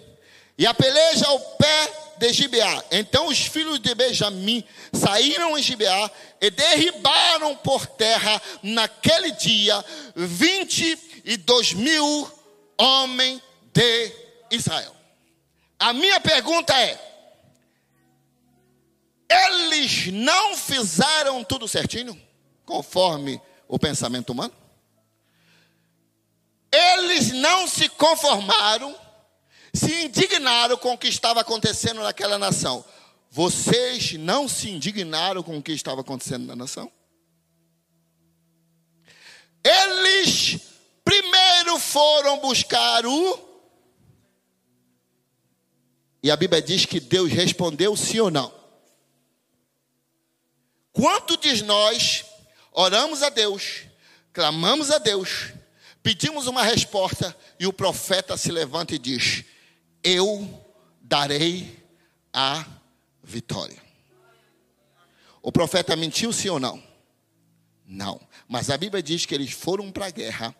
E 0.57 0.65
a 0.65 0.73
peleja 0.73 1.27
ao 1.27 1.39
pé 1.39 2.08
de 2.19 2.33
Gibeá. 2.33 2.83
Então 2.91 3.27
os 3.27 3.39
filhos 3.39 3.79
de 3.79 3.95
Benjamim 3.95 4.63
saíram 4.91 5.57
em 5.57 5.63
Gibeá 5.63 6.11
e 6.41 6.51
derribaram 6.51 7.55
por 7.55 7.87
terra 7.87 8.41
naquele 8.61 9.31
dia 9.31 9.83
22 10.15 11.73
mil 11.73 12.31
homens 12.77 13.41
de 13.73 14.11
Israel. 14.51 14.93
A 15.79 15.93
minha 15.93 16.19
pergunta 16.19 16.73
é: 16.77 16.99
eles 19.29 20.07
não 20.07 20.57
fizeram 20.57 21.41
tudo 21.43 21.69
certinho, 21.69 22.21
conforme 22.65 23.41
o 23.65 23.79
pensamento 23.79 24.31
humano? 24.31 24.53
Eles 26.71 27.31
não 27.31 27.65
se 27.65 27.87
conformaram 27.87 28.93
se 29.79 30.05
indignaram 30.05 30.77
com 30.77 30.93
o 30.93 30.97
que 30.97 31.07
estava 31.07 31.39
acontecendo 31.39 32.01
naquela 32.01 32.37
nação. 32.37 32.83
Vocês 33.31 34.13
não 34.13 34.47
se 34.47 34.69
indignaram 34.69 35.41
com 35.41 35.57
o 35.57 35.63
que 35.63 35.71
estava 35.71 36.01
acontecendo 36.01 36.45
na 36.45 36.55
nação? 36.55 36.91
Eles 39.63 40.59
primeiro 41.03 41.79
foram 41.79 42.39
buscar 42.39 43.05
o. 43.05 43.49
E 46.21 46.29
a 46.29 46.35
Bíblia 46.35 46.61
diz 46.61 46.85
que 46.85 46.99
Deus 46.99 47.31
respondeu 47.31 47.95
sim 47.95 48.19
ou 48.19 48.29
não. 48.29 48.53
Quanto 50.91 51.37
de 51.37 51.63
nós 51.63 52.25
oramos 52.73 53.23
a 53.23 53.29
Deus, 53.29 53.83
clamamos 54.33 54.91
a 54.91 54.97
Deus, 54.97 55.53
pedimos 56.03 56.47
uma 56.47 56.63
resposta 56.63 57.35
e 57.57 57.65
o 57.65 57.71
profeta 57.71 58.35
se 58.35 58.51
levanta 58.51 58.95
e 58.95 58.99
diz: 58.99 59.45
eu 60.03 60.47
darei 61.01 61.79
a 62.33 62.65
vitória. 63.23 63.81
O 65.41 65.51
profeta 65.51 65.95
mentiu 65.95 66.33
sim 66.33 66.49
ou 66.49 66.59
não? 66.59 66.83
Não. 67.85 68.19
Mas 68.47 68.69
a 68.69 68.77
Bíblia 68.77 69.01
diz 69.01 69.25
que 69.25 69.33
eles 69.33 69.51
foram 69.51 69.91
para 69.91 70.05
a 70.07 70.11
guerra 70.11 70.55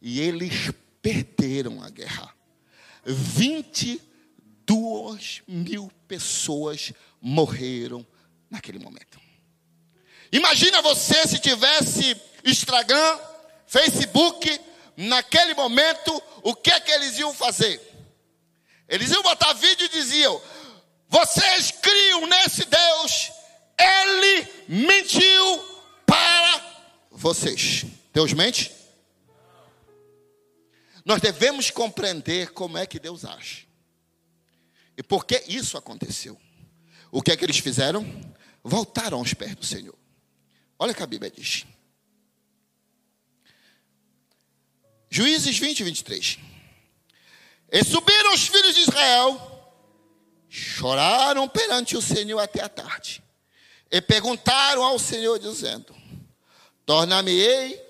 e 0.00 0.20
eles 0.20 0.70
perderam 1.02 1.82
a 1.82 1.90
guerra. 1.90 2.32
22 3.04 5.42
mil 5.48 5.90
pessoas 6.06 6.92
morreram 7.20 8.06
naquele 8.50 8.78
momento. 8.78 9.18
Imagina 10.30 10.82
você 10.82 11.26
se 11.26 11.38
tivesse 11.38 12.14
Instagram, 12.44 13.18
Facebook, 13.66 14.60
naquele 14.96 15.54
momento, 15.54 16.22
o 16.42 16.54
que 16.54 16.70
é 16.70 16.80
que 16.80 16.92
eles 16.92 17.18
iam 17.18 17.32
fazer? 17.32 17.93
Eles 18.88 19.10
iam 19.10 19.22
botar 19.22 19.52
vídeo 19.54 19.86
e 19.86 19.88
diziam: 19.88 20.40
Vocês 21.08 21.70
criam 21.70 22.26
nesse 22.26 22.64
Deus, 22.64 23.32
ele 23.78 24.48
mentiu 24.68 25.64
para 26.06 27.06
vocês. 27.10 27.84
Deus 28.12 28.32
mente? 28.32 28.72
Nós 31.04 31.20
devemos 31.20 31.70
compreender 31.70 32.52
como 32.52 32.78
é 32.78 32.86
que 32.86 32.98
Deus 32.98 33.24
age. 33.24 33.68
E 34.96 35.02
por 35.02 35.26
que 35.26 35.42
isso 35.48 35.76
aconteceu? 35.76 36.40
O 37.10 37.20
que 37.20 37.30
é 37.30 37.36
que 37.36 37.44
eles 37.44 37.58
fizeram? 37.58 38.04
Voltaram 38.62 39.18
aos 39.18 39.34
pés 39.34 39.54
do 39.54 39.64
Senhor. 39.64 39.96
Olha 40.78 40.92
o 40.92 40.94
que 40.94 41.02
a 41.02 41.06
Bíblia 41.06 41.30
diz. 41.30 41.66
Juízes 45.10 45.58
20, 45.58 45.84
23. 45.84 46.38
E 47.74 47.82
subiram 47.82 48.32
os 48.32 48.46
filhos 48.46 48.72
de 48.72 48.82
Israel, 48.82 49.74
choraram 50.48 51.48
perante 51.48 51.96
o 51.96 52.00
Senhor 52.00 52.38
até 52.38 52.62
a 52.62 52.68
tarde, 52.68 53.20
e 53.90 54.00
perguntaram 54.00 54.84
ao 54.84 54.96
Senhor, 54.96 55.40
dizendo: 55.40 55.92
Tornar-me-ei 56.86 57.84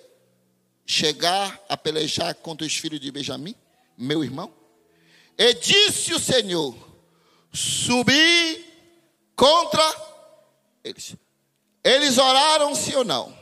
chegar 0.87 1.63
a 1.69 1.77
pelejar 1.77 2.35
contra 2.37 2.67
os 2.67 2.75
filhos 2.75 2.99
de 2.99 3.13
Benjamim, 3.13 3.55
meu 3.95 4.25
irmão? 4.25 4.51
E 5.37 5.53
disse 5.53 6.15
o 6.15 6.19
Senhor: 6.19 6.75
Subi 7.53 8.65
contra 9.37 9.85
eles. 10.83 11.15
Eles 11.85 12.17
oraram 12.17 12.75
sim 12.75 12.95
ou 12.95 13.05
não? 13.05 13.39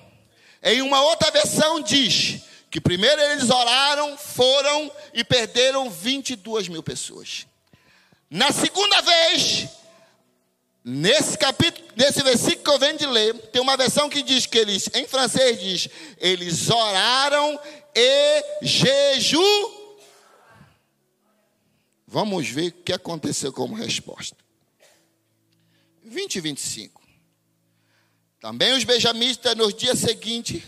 Em 0.61 0.83
uma 0.83 1.03
outra 1.03 1.31
versão 1.31 1.81
diz: 1.81 2.43
que 2.73 2.81
primeiro 2.81 3.21
eles 3.21 3.51
oraram, 3.51 4.17
foram 4.17 4.91
e 5.13 5.23
perderam 5.23 5.91
22 5.91 6.69
mil 6.69 6.83
pessoas. 6.83 7.47
Na 8.31 8.51
segunda 8.51 9.03
vez, 9.03 9.69
nesse 10.83 11.37
capítulo, 11.37 11.87
nesse 11.95 12.23
versículo 12.23 12.65
que 12.65 12.71
eu 12.71 12.79
venho 12.79 12.97
de 12.97 13.05
ler, 13.05 13.35
tem 13.49 13.61
uma 13.61 13.77
versão 13.77 14.09
que 14.09 14.23
diz 14.23 14.47
que 14.47 14.57
eles, 14.57 14.89
em 14.95 15.07
francês 15.07 15.61
diz, 15.61 15.89
eles 16.17 16.71
oraram 16.71 17.61
e 17.95 18.45
jejum. 18.63 19.83
Vamos 22.07 22.49
ver 22.49 22.69
o 22.69 22.73
que 22.73 22.95
aconteceu 22.95 23.53
como 23.53 23.75
resposta. 23.75 24.39
20 26.03 26.37
e 26.37 26.41
25. 26.41 27.03
Também 28.41 28.73
os 28.73 28.85
benjamitas, 28.85 29.55
nos 29.55 29.75
dias 29.75 29.99
seguintes, 29.99 30.63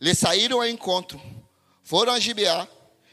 lhe 0.00 0.16
saíram 0.16 0.60
ao 0.60 0.66
encontro 0.66 1.43
foram 1.84 2.14
a 2.14 2.18
Gibeá 2.18 2.66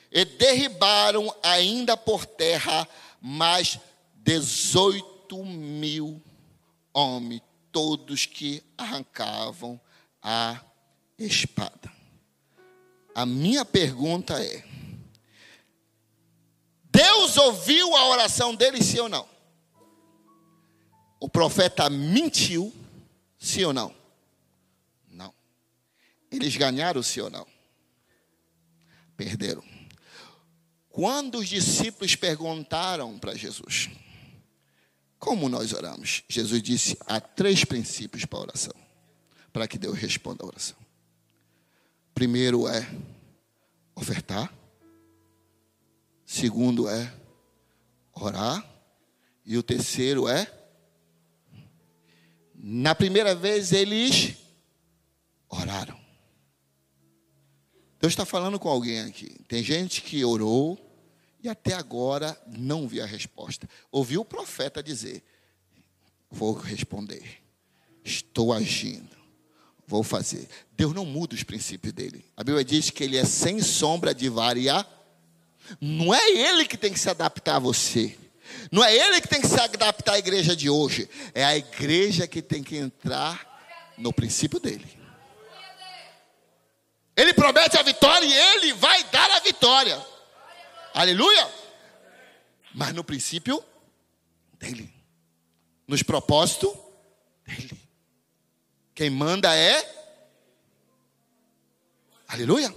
e 0.10 0.26
derribaram 0.26 1.34
ainda 1.44 1.96
por 1.96 2.26
terra 2.26 2.88
mais 3.22 3.78
18 4.16 5.44
mil 5.46 6.22
homens, 6.94 7.42
todos 7.72 8.26
que 8.26 8.64
arrancavam 8.78 9.80
a 10.24 10.60
espada. 11.20 11.92
A 13.14 13.26
minha 13.26 13.66
pergunta 13.66 14.42
é: 14.42 14.64
Deus 16.86 17.38
ouviu 17.38 17.96
a 17.96 18.08
oração 18.08 18.56
deles, 18.56 18.86
sim 18.86 19.00
ou 19.00 19.10
não? 19.10 19.30
O 21.20 21.30
profeta 21.30 21.90
mentiu, 21.90 22.74
sim 23.38 23.64
ou 23.66 23.74
não? 23.74 23.94
Não. 25.08 25.34
Eles 26.32 26.56
ganharam, 26.56 27.04
sim 27.04 27.20
ou 27.22 27.30
não? 27.30 27.51
Perderam. 29.22 29.64
Quando 30.90 31.38
os 31.38 31.48
discípulos 31.48 32.16
perguntaram 32.16 33.20
para 33.20 33.36
Jesus, 33.36 33.90
como 35.20 35.48
nós 35.48 35.72
oramos? 35.74 36.24
Jesus 36.28 36.62
disse: 36.64 36.98
há 37.06 37.22
três 37.22 37.64
princípios 37.64 38.26
para 38.26 38.40
a 38.40 38.42
oração, 38.42 38.74
para 39.54 39.68
que 39.68 39.78
Deus 39.78 39.98
responda 39.98 40.44
a 40.44 40.48
oração. 40.48 40.76
Primeiro 42.16 42.68
é 42.68 42.90
ofertar, 43.94 44.52
segundo 46.26 46.90
é 46.90 47.14
orar, 48.14 48.66
e 49.46 49.56
o 49.56 49.64
terceiro 49.64 50.28
é. 50.28 50.52
Na 52.56 52.96
primeira 52.96 53.36
vez 53.36 53.72
eles 53.72 54.36
oraram. 55.48 56.01
Deus 58.02 58.14
está 58.14 58.26
falando 58.26 58.60
com 58.60 58.68
alguém 58.68 59.02
aqui. 59.02 59.32
Tem 59.48 59.64
gente 59.64 60.02
que 60.02 60.26
orou 60.26 60.76
e 61.44 61.48
até 61.48 61.76
agora 61.76 62.36
não 62.48 62.88
viu 62.88 63.04
a 63.04 63.06
resposta. 63.06 63.70
Ouviu 63.92 64.22
o 64.22 64.26
profeta 64.26 64.82
dizer: 64.82 65.24
Vou 66.30 66.54
responder, 66.54 67.24
estou 68.04 68.52
agindo, 68.52 69.16
vou 69.86 70.02
fazer. 70.02 70.48
Deus 70.76 70.96
não 70.96 71.06
muda 71.06 71.36
os 71.36 71.44
princípios 71.44 71.94
dele. 71.94 72.26
A 72.36 72.44
Bíblia 72.44 72.66
diz 72.66 72.90
que 72.90 73.04
ele 73.04 73.18
é 73.18 73.24
sem 73.24 73.62
sombra 73.62 74.16
de 74.16 74.30
variar. 74.30 74.88
Não 75.80 76.12
é 76.12 76.32
ele 76.32 76.66
que 76.66 76.78
tem 76.78 76.92
que 76.92 77.00
se 77.00 77.10
adaptar 77.10 77.58
a 77.58 77.60
você. 77.60 78.18
Não 78.72 78.84
é 78.84 78.96
ele 78.96 79.22
que 79.22 79.28
tem 79.28 79.40
que 79.40 79.48
se 79.48 79.60
adaptar 79.60 80.14
à 80.14 80.20
igreja 80.20 80.56
de 80.56 80.72
hoje. 80.72 81.08
É 81.36 81.46
a 81.46 81.56
igreja 81.56 82.28
que 82.28 82.42
tem 82.42 82.64
que 82.64 82.76
entrar 82.76 83.94
no 83.96 84.12
princípio 84.12 84.60
dele. 84.60 85.01
Ele 87.22 87.36
promete 87.36 87.78
a 87.78 87.84
vitória 87.84 88.26
e 88.26 88.34
ele 88.34 88.74
vai 88.74 89.04
dar 89.12 89.30
a 89.30 89.40
vitória. 89.42 90.04
Aleluia! 90.92 91.48
Mas 92.74 92.96
no 92.96 93.04
princípio 93.04 93.64
dele, 94.54 94.92
nos 95.88 96.02
propósitos 96.02 96.74
dele. 97.46 97.80
Quem 98.96 99.12
manda 99.12 99.56
é. 99.56 99.88
Aleluia! 102.28 102.74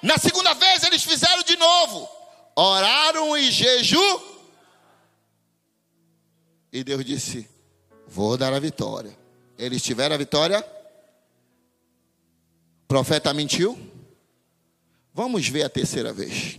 Na 0.00 0.18
segunda 0.18 0.54
vez 0.54 0.84
eles 0.84 1.02
fizeram 1.02 1.42
de 1.42 1.56
novo. 1.56 2.08
Oraram 2.54 3.36
em 3.36 3.50
jejum. 3.50 4.20
E 6.72 6.84
Deus 6.84 7.04
disse: 7.04 7.50
Vou 8.06 8.36
dar 8.36 8.52
a 8.52 8.60
vitória. 8.60 9.18
Eles 9.58 9.82
tiveram 9.82 10.14
a 10.14 10.18
vitória 10.18 10.64
profeta 12.90 13.32
mentiu? 13.32 13.78
Vamos 15.14 15.46
ver 15.46 15.62
a 15.62 15.68
terceira 15.68 16.12
vez. 16.12 16.58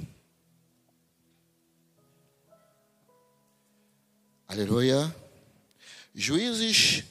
Aleluia. 4.47 5.13
Juízes, 6.15 7.03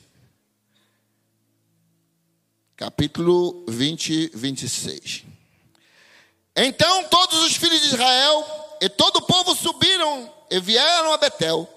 capítulo 2.74 3.62
20, 3.68 4.30
26. 4.32 5.24
Então 6.56 7.04
todos 7.04 7.42
os 7.42 7.56
filhos 7.56 7.78
de 7.82 7.88
Israel 7.88 8.78
e 8.80 8.88
todo 8.88 9.16
o 9.16 9.26
povo 9.26 9.54
subiram 9.54 10.32
e 10.50 10.58
vieram 10.60 11.12
a 11.12 11.18
Betel, 11.18 11.68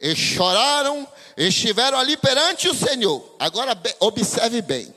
e 0.00 0.14
choraram, 0.14 1.08
e 1.36 1.48
estiveram 1.48 1.98
ali 1.98 2.16
perante 2.16 2.68
o 2.68 2.74
Senhor. 2.76 3.34
Agora 3.40 3.76
observe 3.98 4.62
bem. 4.62 4.94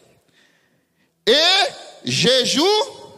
E 1.28 1.95
jejum, 2.06 3.14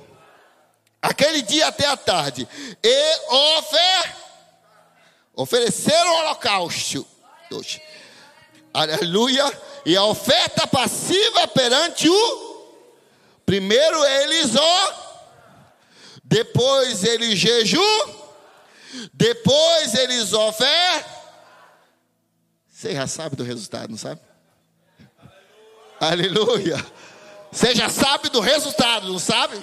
aquele 1.02 1.41
dia 1.41 1.67
até 1.67 1.86
a 1.86 1.97
tarde, 1.97 2.47
e 2.84 3.19
ofer, 3.30 4.15
ofereceram 5.36 6.12
o 6.12 6.17
holocausto. 6.19 7.06
Aleluia. 8.73 9.45
E 9.86 9.95
a 9.95 10.04
oferta 10.04 10.67
passiva 10.67 11.47
perante 11.47 12.10
o 12.10 12.47
primeiro 13.45 14.04
eles 14.04 14.56
ó, 14.56 14.93
depois 16.23 17.04
eles 17.04 17.39
jejum, 17.39 18.13
depois 19.13 19.93
eles 19.95 20.34
ofer. 20.34 21.06
Você 22.67 22.93
já 22.93 23.08
sabe 23.08 23.36
do 23.36 23.43
resultado, 23.43 23.89
não 23.89 23.97
sabe? 23.97 24.21
Aleluia. 26.00 26.86
Você 27.58 27.74
já 27.74 27.89
sabe 27.89 28.30
do 28.30 28.39
resultado, 28.39 29.12
não 29.12 29.17
sabe? 29.17 29.60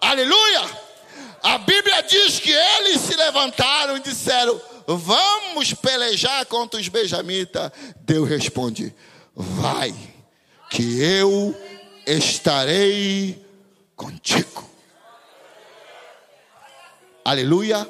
Aleluia! 0.00 0.62
A 1.40 1.58
Bíblia 1.58 2.02
diz 2.02 2.40
que 2.40 2.50
eles 2.50 3.02
se 3.02 3.14
levantaram 3.14 3.96
e 3.96 4.00
disseram: 4.00 4.60
Vamos 4.84 5.72
pelejar 5.72 6.44
contra 6.46 6.80
os 6.80 6.88
benjamitas. 6.88 7.70
Deus 8.00 8.28
responde: 8.28 8.92
Vai, 9.32 9.94
que 10.70 11.00
eu 11.00 11.56
estarei 12.04 13.40
contigo. 13.94 14.68
Aleluia. 17.24 17.88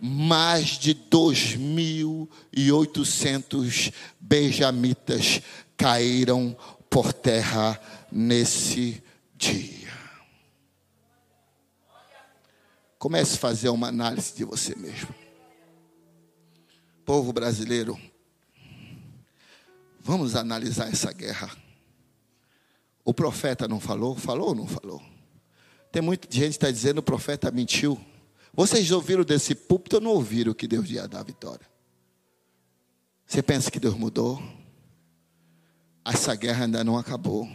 Mais 0.00 0.78
de 0.78 0.94
2.800 0.94 3.92
benjamitas 4.18 5.42
caíram 5.76 6.56
por 6.88 7.12
terra 7.12 7.78
nesse 8.10 9.02
dia. 9.36 9.90
Comece 12.98 13.36
a 13.36 13.38
fazer 13.38 13.70
uma 13.70 13.88
análise 13.88 14.34
de 14.34 14.44
você 14.44 14.74
mesmo. 14.74 15.14
Povo 17.04 17.32
brasileiro, 17.32 17.98
vamos 20.00 20.36
analisar 20.36 20.88
essa 20.88 21.12
guerra. 21.12 21.50
O 23.04 23.14
profeta 23.14 23.66
não 23.66 23.80
falou? 23.80 24.14
Falou 24.14 24.48
ou 24.48 24.54
não 24.54 24.66
falou? 24.66 25.02
Tem 25.90 26.02
muita 26.02 26.28
gente 26.30 26.50
que 26.50 26.56
está 26.56 26.70
dizendo 26.70 26.98
o 26.98 27.02
profeta 27.02 27.50
mentiu. 27.50 27.98
Vocês 28.52 28.90
ouviram 28.90 29.24
desse 29.24 29.54
púlpito 29.54 29.96
ou 29.96 30.02
não 30.02 30.10
ouviram 30.10 30.52
que 30.52 30.68
Deus 30.68 30.88
ia 30.90 31.08
dar 31.08 31.20
a 31.20 31.24
vitória? 31.24 31.66
Você 33.26 33.42
pensa 33.42 33.70
que 33.70 33.80
Deus 33.80 33.94
mudou? 33.94 34.42
Essa 36.04 36.34
guerra 36.34 36.64
ainda 36.64 36.84
não 36.84 36.98
acabou. 36.98 37.48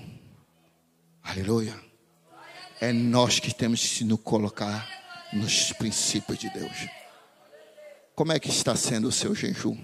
Aleluia. 1.25 1.75
É 2.79 2.93
nós 2.93 3.39
que 3.39 3.51
temos 3.51 3.81
que 3.81 4.03
nos 4.03 4.19
colocar 4.21 4.87
nos 5.33 5.73
princípios 5.73 6.37
de 6.37 6.51
Deus. 6.51 6.87
Como 8.13 8.31
é 8.31 8.39
que 8.39 8.49
está 8.49 8.75
sendo 8.75 9.07
o 9.07 9.11
seu 9.11 9.33
jejum? 9.33 9.75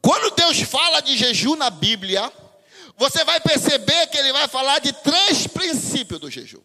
Quando 0.00 0.34
Deus 0.36 0.60
fala 0.60 1.00
de 1.00 1.16
jejum 1.16 1.56
na 1.56 1.68
Bíblia, 1.68 2.32
você 2.96 3.24
vai 3.24 3.40
perceber 3.40 4.06
que 4.06 4.16
ele 4.16 4.32
vai 4.32 4.46
falar 4.46 4.78
de 4.78 4.92
três 4.92 5.48
princípios 5.48 6.20
do 6.20 6.30
jejum. 6.30 6.62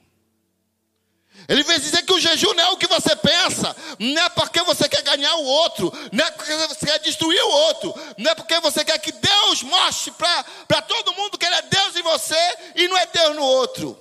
Ele 1.48 1.64
vai 1.64 1.80
dizer 1.80 2.04
que 2.04 2.14
o 2.14 2.20
jejum 2.20 2.54
não 2.54 2.64
é 2.64 2.70
o 2.70 2.78
que 2.78 2.88
você 2.88 3.16
pensa, 3.16 3.76
não 3.98 4.22
é 4.22 4.30
porque 4.30 4.62
você 4.62 4.88
quer 4.88 5.02
ganhar 5.02 5.34
o 5.36 5.44
outro, 5.44 5.92
não 6.12 6.24
é 6.24 6.32
porque 6.32 6.56
você 6.56 6.86
quer 6.86 7.00
destruir 7.00 7.42
o 7.42 7.50
outro, 7.50 7.96
não 8.18 8.32
é 8.32 8.36
porque 8.36 8.60
você 8.60 8.86
quer 8.86 9.00
que 9.00 9.12
Deus 9.12 9.64
mostre 9.64 10.14
para 10.68 10.82
todo 10.84 11.14
mundo 11.14 11.38
você 12.12 12.36
e 12.76 12.88
não 12.88 12.98
é 12.98 13.06
Deus 13.06 13.36
no 13.36 13.44
outro. 13.44 13.98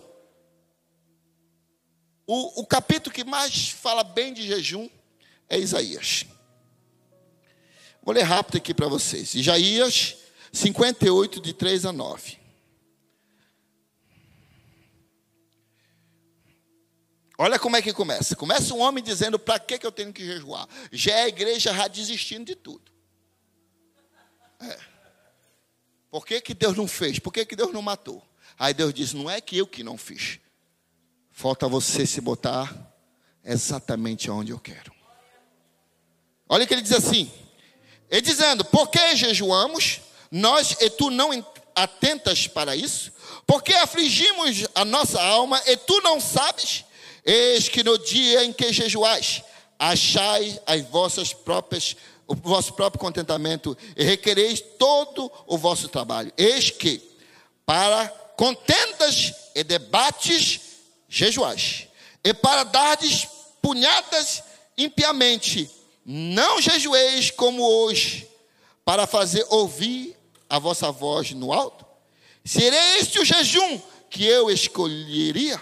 O, 2.26 2.60
o 2.60 2.66
capítulo 2.66 3.14
que 3.14 3.24
mais 3.24 3.70
fala 3.70 4.04
bem 4.04 4.32
de 4.32 4.46
jejum 4.46 4.88
é 5.48 5.58
Isaías. 5.58 6.26
Vou 8.02 8.14
ler 8.14 8.22
rápido 8.22 8.56
aqui 8.58 8.72
para 8.72 8.88
vocês. 8.88 9.34
Isaías 9.34 10.16
58, 10.52 11.40
de 11.40 11.52
3 11.52 11.86
a 11.86 11.92
9. 11.92 12.38
Olha 17.38 17.58
como 17.58 17.76
é 17.76 17.82
que 17.82 17.92
começa. 17.92 18.36
Começa 18.36 18.74
um 18.74 18.80
homem 18.80 19.02
dizendo: 19.02 19.38
para 19.38 19.58
que, 19.58 19.78
que 19.78 19.86
eu 19.86 19.92
tenho 19.92 20.12
que 20.12 20.24
jejuar? 20.24 20.68
Já 20.92 21.12
é 21.12 21.22
a 21.22 21.28
igreja 21.28 21.72
já 21.72 21.88
desistindo 21.88 22.44
de 22.44 22.54
tudo. 22.54 22.92
É. 24.60 24.89
Por 26.10 26.26
que, 26.26 26.40
que 26.40 26.54
Deus 26.54 26.76
não 26.76 26.88
fez? 26.88 27.18
Por 27.18 27.32
que, 27.32 27.44
que 27.46 27.54
Deus 27.54 27.72
não 27.72 27.82
matou? 27.82 28.22
Aí 28.58 28.74
Deus 28.74 28.92
diz: 28.92 29.12
não 29.12 29.30
é 29.30 29.40
que 29.40 29.56
eu 29.56 29.66
que 29.66 29.84
não 29.84 29.96
fiz. 29.96 30.38
Falta 31.30 31.68
você 31.68 32.06
se 32.06 32.20
botar 32.20 32.92
exatamente 33.44 34.30
onde 34.30 34.52
eu 34.52 34.58
quero. 34.58 34.92
Olha 36.48 36.66
que 36.66 36.74
ele 36.74 36.82
diz 36.82 36.92
assim: 36.92 37.30
ele 38.10 38.20
dizendo, 38.20 38.64
por 38.64 38.88
que 38.90 39.14
jejuamos? 39.14 40.00
Nós 40.30 40.76
e 40.80 40.90
tu 40.90 41.10
não 41.10 41.30
atentas 41.74 42.46
para 42.48 42.74
isso? 42.74 43.12
Porque 43.46 43.72
afligimos 43.72 44.66
a 44.74 44.84
nossa 44.84 45.22
alma 45.22 45.62
e 45.66 45.76
tu 45.76 46.00
não 46.02 46.20
sabes? 46.20 46.84
Eis 47.24 47.68
que 47.68 47.84
no 47.84 47.96
dia 47.98 48.44
em 48.44 48.52
que 48.52 48.72
jejuais, 48.72 49.42
achai 49.78 50.60
as 50.66 50.82
vossas 50.82 51.32
próprias 51.32 51.96
o 52.30 52.34
vosso 52.36 52.74
próprio 52.74 53.00
contentamento 53.00 53.76
e 53.96 54.04
requereis 54.04 54.60
todo 54.78 55.30
o 55.48 55.58
vosso 55.58 55.88
trabalho. 55.88 56.32
Eis 56.36 56.70
que 56.70 57.02
para 57.66 58.08
contendas 58.36 59.34
e 59.52 59.64
debates 59.64 60.60
jejuais, 61.08 61.88
e 62.22 62.32
para 62.32 62.62
dardes 62.62 63.26
punhadas 63.60 64.44
impiamente, 64.78 65.68
não 66.06 66.62
jejueis 66.62 67.32
como 67.32 67.64
hoje, 67.64 68.28
para 68.84 69.08
fazer 69.08 69.44
ouvir 69.48 70.16
a 70.48 70.60
vossa 70.60 70.92
voz 70.92 71.32
no 71.32 71.52
alto? 71.52 71.84
Seria 72.44 72.98
este 72.98 73.18
o 73.18 73.24
jejum 73.24 73.80
que 74.08 74.24
eu 74.24 74.48
escolheria? 74.48 75.60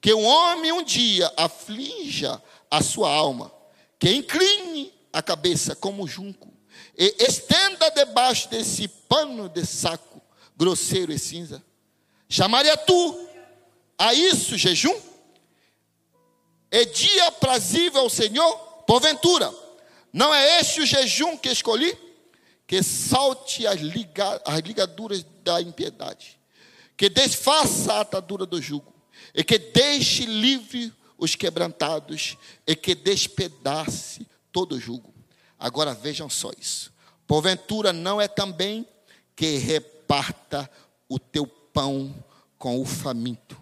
Que 0.00 0.14
um 0.14 0.24
homem 0.24 0.70
um 0.70 0.84
dia 0.84 1.32
aflinja 1.36 2.40
a 2.70 2.80
sua 2.80 3.10
alma, 3.12 3.52
que 3.98 4.08
incline 4.14 4.95
a 5.16 5.22
cabeça 5.22 5.74
como 5.74 6.06
junco, 6.06 6.52
e 6.94 7.16
estenda 7.20 7.90
debaixo 7.90 8.50
desse 8.50 8.86
pano 8.86 9.48
de 9.48 9.64
saco 9.64 10.20
grosseiro 10.54 11.10
e 11.10 11.18
cinza. 11.18 11.64
Chamaria 12.28 12.76
tu 12.76 13.26
a 13.96 14.12
isso 14.12 14.58
jejum? 14.58 14.94
É 16.70 16.84
dia 16.84 17.32
prazível 17.32 18.02
ao 18.02 18.10
Senhor? 18.10 18.58
Porventura, 18.86 19.50
não 20.12 20.34
é 20.34 20.60
este 20.60 20.82
o 20.82 20.86
jejum 20.86 21.34
que 21.34 21.48
escolhi? 21.48 21.96
Que 22.66 22.82
salte 22.82 23.66
as, 23.66 23.80
liga, 23.80 24.42
as 24.44 24.58
ligaduras 24.58 25.24
da 25.42 25.62
impiedade, 25.62 26.38
que 26.94 27.08
desfaça 27.08 27.94
a 27.94 28.00
atadura 28.00 28.44
do 28.44 28.60
jugo, 28.60 28.92
e 29.34 29.42
que 29.42 29.58
deixe 29.58 30.26
livre 30.26 30.92
os 31.16 31.34
quebrantados, 31.34 32.36
e 32.66 32.76
que 32.76 32.94
despedace 32.94 34.26
todo 34.56 34.80
jugo. 34.80 35.12
Agora 35.58 35.92
vejam 35.92 36.30
só 36.30 36.50
isso. 36.58 36.90
Porventura 37.26 37.92
não 37.92 38.18
é 38.18 38.26
também 38.26 38.88
que 39.34 39.58
reparta 39.58 40.70
o 41.06 41.18
teu 41.18 41.46
pão 41.46 42.24
com 42.56 42.80
o 42.80 42.86
faminto, 42.86 43.60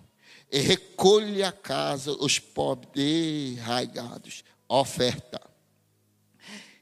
e 0.53 0.61
recolhe 0.61 1.43
a 1.43 1.51
casa 1.51 2.13
os 2.13 2.39
pobres 2.39 2.93
derraigados. 2.95 4.45
Oferta 4.69 5.41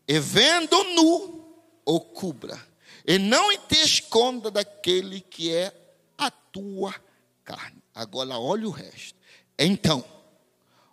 e 0.07 0.19
vendo 0.19 0.77
nu, 0.95 1.57
o 1.87 1.99
cubra, 1.99 2.61
e 3.07 3.19
não 3.19 3.57
te 3.57 3.81
esconda 3.81 4.51
daquele 4.51 5.23
que 5.23 5.51
é 5.51 5.73
a 6.19 6.31
tua 6.31 6.95
carne. 7.43 7.83
Agora 7.95 8.39
olha 8.39 8.69
o 8.69 8.71
resto. 8.71 9.19
Então, 9.59 10.05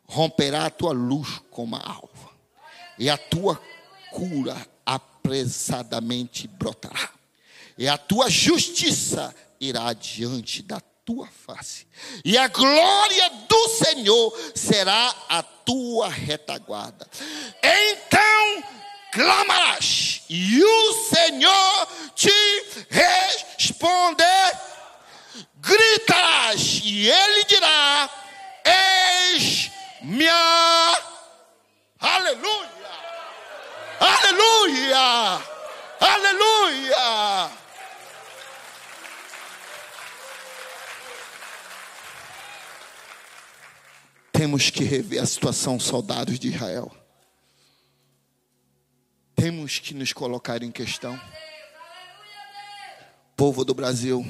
romperá 0.06 0.68
a 0.68 0.70
tua 0.70 0.94
luz 0.94 1.42
como 1.52 1.76
a 1.76 1.80
alva, 1.80 2.29
e 3.00 3.10
a 3.10 3.18
tua 3.18 3.60
cura 4.12 4.56
apressadamente 4.86 6.48
brotará, 6.48 7.10
e 7.78 7.88
a 7.88 7.98
tua 7.98 8.30
justiça 8.30 9.34
irá 9.60 9.94
diante 9.94 10.62
da 10.62 10.82
tua 11.06 11.28
face, 11.28 11.88
e 12.24 12.38
a 12.38 12.48
glória 12.48 13.30
do 13.48 13.70
Senhor 13.70 14.38
será 14.54 15.16
a 15.30 15.42
tua 15.42 16.10
retaguarda. 16.10 17.08
Então 17.64 18.64
clamarás, 19.12 20.22
e 20.30 20.64
o 20.64 20.94
Senhor 21.06 21.88
te 22.16 22.30
responder. 22.90 24.60
Gritarás, 25.56 26.82
e 26.84 27.10
ele 27.10 27.44
dirá: 27.46 28.10
Eis 29.34 29.72
minha. 30.02 31.02
Aleluia! 32.00 32.79
Aleluia! 34.00 35.42
Aleluia! 36.00 37.52
Temos 44.32 44.70
que 44.70 44.84
rever 44.84 45.22
a 45.22 45.26
situação 45.26 45.80
soldados 45.80 46.40
de 46.40 46.48
Israel 46.48 46.92
temos 49.40 49.80
que 49.80 49.94
nos 49.94 50.12
colocar 50.12 50.62
em 50.64 50.70
questão. 50.70 51.18
Povo 53.38 53.64
do 53.64 53.74
Brasil, 53.74 54.26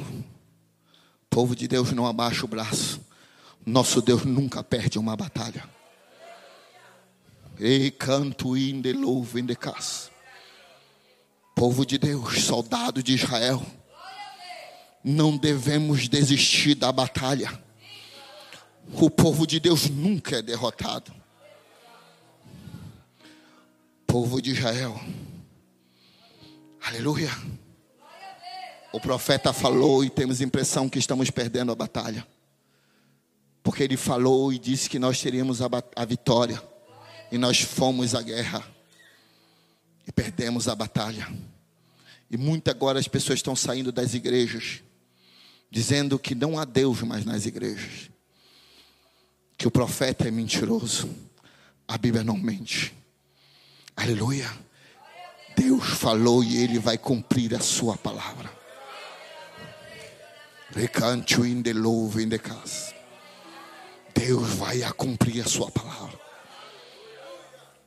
povo 1.31 1.55
de 1.55 1.67
Deus, 1.67 1.91
não 1.93 2.05
abaixa 2.05 2.45
o 2.45 2.47
braço. 2.47 3.01
Nosso 3.65 4.03
Deus 4.03 4.23
nunca 4.23 4.63
perde 4.63 4.99
uma 4.99 5.15
batalha. 5.17 5.67
Ei, 7.59 7.91
canto 7.91 8.55
in 8.55 8.81
de 8.81 8.93
louvo 8.93 9.41
de 9.41 9.55
casa. 9.55 10.09
Povo 11.55 11.85
de 11.85 11.97
Deus, 11.97 12.43
soldado 12.43 13.03
de 13.03 13.13
Israel, 13.13 13.61
não 15.03 15.35
devemos 15.35 16.07
desistir 16.07 16.75
da 16.75 16.91
batalha. 16.91 17.51
O 18.93 19.09
povo 19.09 19.45
de 19.45 19.59
Deus 19.59 19.89
nunca 19.89 20.37
é 20.37 20.41
derrotado 20.41 21.19
povo 24.09 24.41
de 24.41 24.49
Israel. 24.49 24.99
Aleluia. 26.81 27.29
O 28.91 28.99
profeta 28.99 29.53
falou 29.53 30.03
e 30.03 30.09
temos 30.09 30.41
a 30.41 30.43
impressão 30.43 30.89
que 30.89 30.97
estamos 30.97 31.29
perdendo 31.29 31.71
a 31.71 31.75
batalha. 31.75 32.25
Porque 33.61 33.83
ele 33.83 33.95
falou 33.95 34.51
e 34.51 34.57
disse 34.57 34.89
que 34.89 34.97
nós 34.97 35.21
teríamos 35.21 35.61
a, 35.61 35.67
a 35.95 36.05
vitória. 36.05 36.59
E 37.31 37.37
nós 37.37 37.61
fomos 37.61 38.15
à 38.15 38.21
guerra. 38.21 38.63
E 40.07 40.11
perdemos 40.11 40.67
a 40.67 40.75
batalha. 40.75 41.27
E 42.29 42.37
muitas 42.37 42.73
agora 42.73 42.99
as 42.99 43.07
pessoas 43.07 43.39
estão 43.39 43.55
saindo 43.55 43.91
das 43.91 44.13
igrejas, 44.13 44.83
dizendo 45.69 46.19
que 46.19 46.35
não 46.35 46.59
há 46.59 46.65
Deus 46.65 47.01
mais 47.01 47.25
nas 47.25 47.45
igrejas. 47.45 48.09
Que 49.57 49.67
o 49.67 49.71
profeta 49.71 50.27
é 50.27 50.31
mentiroso. 50.31 51.09
A 51.87 51.97
Bíblia 51.97 52.23
não 52.23 52.37
mente. 52.37 52.93
Aleluia. 53.95 54.49
Deus 55.55 55.83
falou 55.83 56.43
e 56.43 56.57
Ele 56.57 56.79
vai 56.79 56.97
cumprir 56.97 57.55
a 57.55 57.59
sua 57.59 57.97
palavra. 57.97 58.49
Recanto 60.71 61.45
in 61.45 61.63
the 61.63 61.73
love 61.73 62.21
in 62.21 62.29
the 62.29 62.37
casa. 62.37 62.93
Deus 64.13 64.47
vai 64.49 64.81
cumprir 64.93 65.41
a 65.41 65.47
sua 65.47 65.71
palavra. 65.71 66.18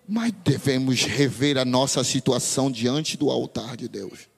Mas 0.08 0.32
devemos 0.44 1.04
rever 1.04 1.56
a 1.56 1.64
nossa 1.64 2.02
situação 2.02 2.70
diante 2.70 3.16
do 3.16 3.30
altar 3.30 3.76
de 3.76 3.88
Deus. 3.88 4.28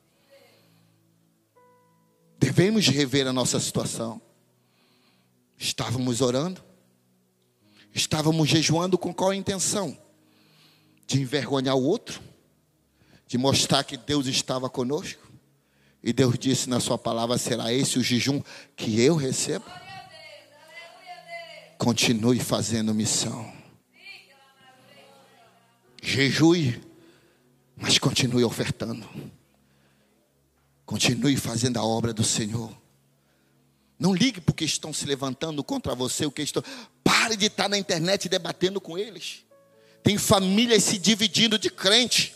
Devemos 2.39 2.87
rever 2.89 3.27
a 3.27 3.33
nossa 3.33 3.59
situação. 3.59 4.21
Estávamos 5.57 6.21
orando, 6.21 6.63
estávamos 7.95 8.49
jejuando 8.49 8.99
com 8.99 9.15
qual 9.15 9.33
intenção? 9.33 9.97
De 11.07 11.23
envergonhar 11.23 11.77
o 11.77 11.83
outro, 11.83 12.21
de 13.27 13.39
mostrar 13.39 13.85
que 13.85 13.97
Deus 13.97 14.27
estava 14.27 14.69
conosco. 14.69 15.23
E 16.03 16.13
Deus 16.13 16.39
disse 16.39 16.69
na 16.69 16.81
Sua 16.81 16.99
palavra: 16.99 17.39
será 17.39 17.73
esse 17.73 17.99
o 17.99 18.03
jejum 18.03 18.43
que 18.77 19.01
eu 19.01 19.17
recebo? 19.17 19.65
Continue 21.79 22.41
fazendo 22.41 22.93
missão. 22.93 23.54
Jejue, 26.05 26.79
mas 27.75 27.99
continue 27.99 28.45
ofertando. 28.45 29.09
Continue 30.85 31.35
fazendo 31.37 31.79
a 31.79 31.85
obra 31.85 32.13
do 32.13 32.23
Senhor. 32.23 32.71
Não 33.99 34.15
ligue 34.15 34.41
porque 34.41 34.67
estão 34.67 34.93
se 34.93 35.07
levantando 35.07 35.65
contra 35.65 35.95
você, 35.95 36.27
o 36.27 36.31
que 36.31 36.43
estão. 36.43 36.63
Pare 37.03 37.37
de 37.37 37.47
estar 37.47 37.71
na 37.71 37.79
internet 37.79 38.29
debatendo 38.29 38.83
com 38.83 38.99
eles. 38.99 39.45
Tem 40.03 40.19
famílias 40.19 40.85
se 40.85 40.99
dividindo 40.99 41.59
de 41.59 41.71
crente. 41.71 42.35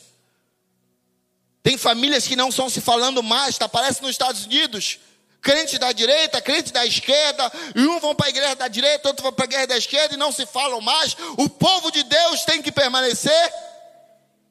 Tem 1.63 1.77
famílias 1.77 2.27
que 2.27 2.35
não 2.35 2.49
estão 2.49 2.71
se 2.71 2.81
falando 2.81 3.23
mais, 3.23 3.59
tá? 3.59 3.69
Parece 3.69 4.01
nos 4.01 4.13
Estados 4.13 4.47
Unidos. 4.47 4.99
Crente 5.41 5.79
da 5.79 5.93
direita, 5.93 6.41
crente 6.41 6.73
da 6.73 6.85
esquerda, 6.85 7.51
e 7.75 7.87
um 7.87 8.01
vão 8.01 8.15
para 8.15 8.27
a 8.27 8.31
igreja 8.31 8.55
da 8.57 8.69
direita, 8.69 9.09
outro 9.09 9.23
vão 9.23 9.33
para 9.33 9.45
a 9.45 9.47
igreja 9.47 9.67
da 9.69 9.77
esquerda 9.77 10.15
e 10.15 10.19
não 10.19 10.33
se 10.33 10.45
falam 10.47 10.81
mais. 10.81 11.17
O 11.37 11.49
povo 11.49 11.91
de 11.93 12.03
Deus 12.03 12.45
tem 12.45 12.61
que 12.61 12.73
permanecer 12.73 13.53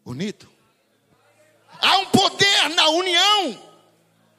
unido. 0.05 0.49
Há 1.81 1.97
um 1.97 2.05
poder 2.05 2.69
na 2.69 2.89
união. 2.89 3.67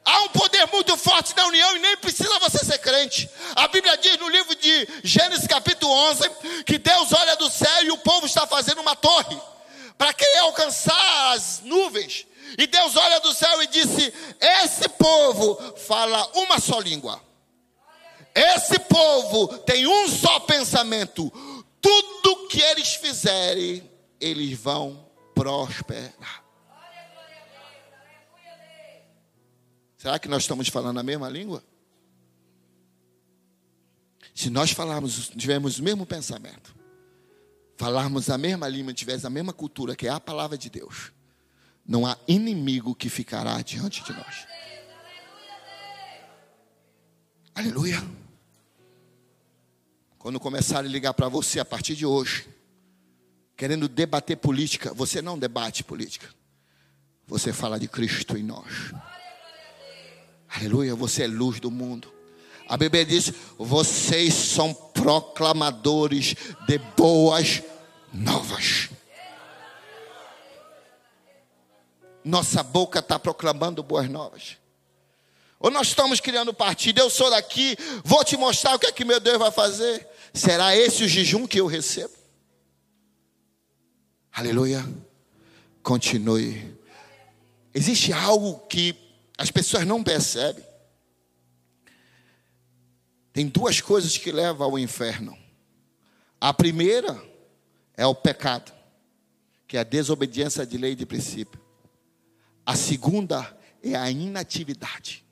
Há 0.03 0.23
um 0.23 0.29
poder 0.29 0.67
muito 0.73 0.97
forte 0.97 1.35
na 1.35 1.45
união 1.45 1.75
e 1.75 1.79
nem 1.79 1.97
precisa 1.97 2.39
você 2.39 2.65
ser 2.65 2.79
crente. 2.79 3.29
A 3.55 3.67
Bíblia 3.67 3.95
diz 3.97 4.17
no 4.17 4.27
livro 4.27 4.55
de 4.55 4.87
Gênesis 5.03 5.45
capítulo 5.45 5.91
11 6.09 6.29
que 6.65 6.79
Deus 6.79 7.13
olha 7.13 7.35
do 7.35 7.49
céu 7.49 7.83
e 7.83 7.91
o 7.91 7.97
povo 7.99 8.25
está 8.25 8.47
fazendo 8.47 8.81
uma 8.81 8.95
torre 8.95 9.39
para 9.97 10.13
querer 10.13 10.39
alcançar 10.39 11.33
as 11.33 11.61
nuvens. 11.61 12.25
E 12.57 12.67
Deus 12.67 12.95
olha 12.95 13.19
do 13.19 13.33
céu 13.33 13.61
e 13.63 13.67
disse: 13.67 14.13
Esse 14.39 14.89
povo 14.89 15.55
fala 15.77 16.25
uma 16.35 16.59
só 16.59 16.79
língua. 16.79 17.21
Esse 18.33 18.79
povo 18.79 19.57
tem 19.59 19.87
um 19.87 20.07
só 20.07 20.39
pensamento. 20.41 21.31
Tudo 21.81 22.47
que 22.47 22.61
eles 22.61 22.95
fizerem, 22.95 23.89
eles 24.19 24.57
vão 24.57 25.07
prosperar. 25.33 26.43
Será 29.97 30.17
que 30.17 30.29
nós 30.29 30.43
estamos 30.43 30.69
falando 30.69 30.99
a 30.99 31.03
mesma 31.03 31.29
língua? 31.29 31.63
Se 34.33 34.49
nós 34.49 34.71
falarmos, 34.71 35.29
tivermos 35.29 35.79
o 35.79 35.83
mesmo 35.83 36.05
pensamento, 36.05 36.73
falarmos 37.75 38.29
a 38.29 38.37
mesma 38.37 38.69
língua, 38.69 38.93
tivermos 38.93 39.25
a 39.25 39.29
mesma 39.29 39.51
cultura, 39.51 39.97
que 39.97 40.07
é 40.07 40.09
a 40.09 40.19
palavra 40.19 40.57
de 40.57 40.69
Deus, 40.69 41.11
não 41.89 42.05
há 42.05 42.15
inimigo 42.27 42.93
que 42.93 43.09
ficará 43.09 43.59
diante 43.63 44.03
de 44.03 44.13
nós. 44.13 44.47
Aleluia. 47.55 47.99
Quando 50.19 50.39
começarem 50.39 50.87
a 50.87 50.93
ligar 50.93 51.15
para 51.15 51.27
você 51.27 51.59
a 51.59 51.65
partir 51.65 51.95
de 51.95 52.05
hoje, 52.05 52.47
querendo 53.57 53.89
debater 53.89 54.37
política, 54.37 54.93
você 54.93 55.19
não 55.19 55.39
debate 55.39 55.83
política. 55.83 56.29
Você 57.25 57.51
fala 57.51 57.79
de 57.79 57.87
Cristo 57.87 58.37
em 58.37 58.43
nós. 58.43 58.93
Aleluia, 60.47 60.93
você 60.93 61.23
é 61.23 61.27
luz 61.27 61.59
do 61.59 61.71
mundo. 61.71 62.13
A 62.67 62.77
Bíblia 62.77 63.03
diz: 63.03 63.33
vocês 63.57 64.35
são 64.35 64.75
proclamadores 64.75 66.35
de 66.67 66.77
boas 66.95 67.63
novas. 68.13 68.89
Nossa 72.23 72.61
boca 72.63 72.99
está 72.99 73.17
proclamando 73.17 73.81
boas 73.81 74.09
novas. 74.09 74.57
Ou 75.59 75.69
nós 75.69 75.87
estamos 75.87 76.19
criando 76.19 76.53
partido, 76.53 76.99
eu 76.99 77.09
sou 77.09 77.29
daqui, 77.29 77.75
vou 78.03 78.23
te 78.23 78.37
mostrar 78.37 78.75
o 78.75 78.79
que 78.79 78.87
é 78.87 78.91
que 78.91 79.03
meu 79.03 79.19
Deus 79.19 79.37
vai 79.37 79.51
fazer. 79.51 80.07
Será 80.33 80.75
esse 80.75 81.03
o 81.03 81.07
jejum 81.07 81.45
que 81.45 81.59
eu 81.59 81.67
recebo? 81.67 82.13
Aleluia. 84.31 84.85
Continue. 85.83 86.77
Existe 87.73 88.13
algo 88.13 88.59
que 88.67 88.95
as 89.37 89.51
pessoas 89.51 89.85
não 89.85 90.03
percebem. 90.03 90.63
Tem 93.33 93.47
duas 93.47 93.81
coisas 93.81 94.17
que 94.17 94.31
levam 94.31 94.67
ao 94.67 94.79
inferno. 94.79 95.37
A 96.39 96.53
primeira 96.53 97.21
é 97.97 98.05
o 98.05 98.15
pecado, 98.15 98.71
que 99.67 99.75
é 99.75 99.81
a 99.81 99.83
desobediência 99.83 100.65
de 100.65 100.77
lei 100.77 100.93
e 100.93 100.95
de 100.95 101.05
princípio. 101.05 101.59
A 102.69 102.75
segunda 102.75 103.57
é 103.81 103.95
a 103.95 104.11
inatividade. 104.11 105.25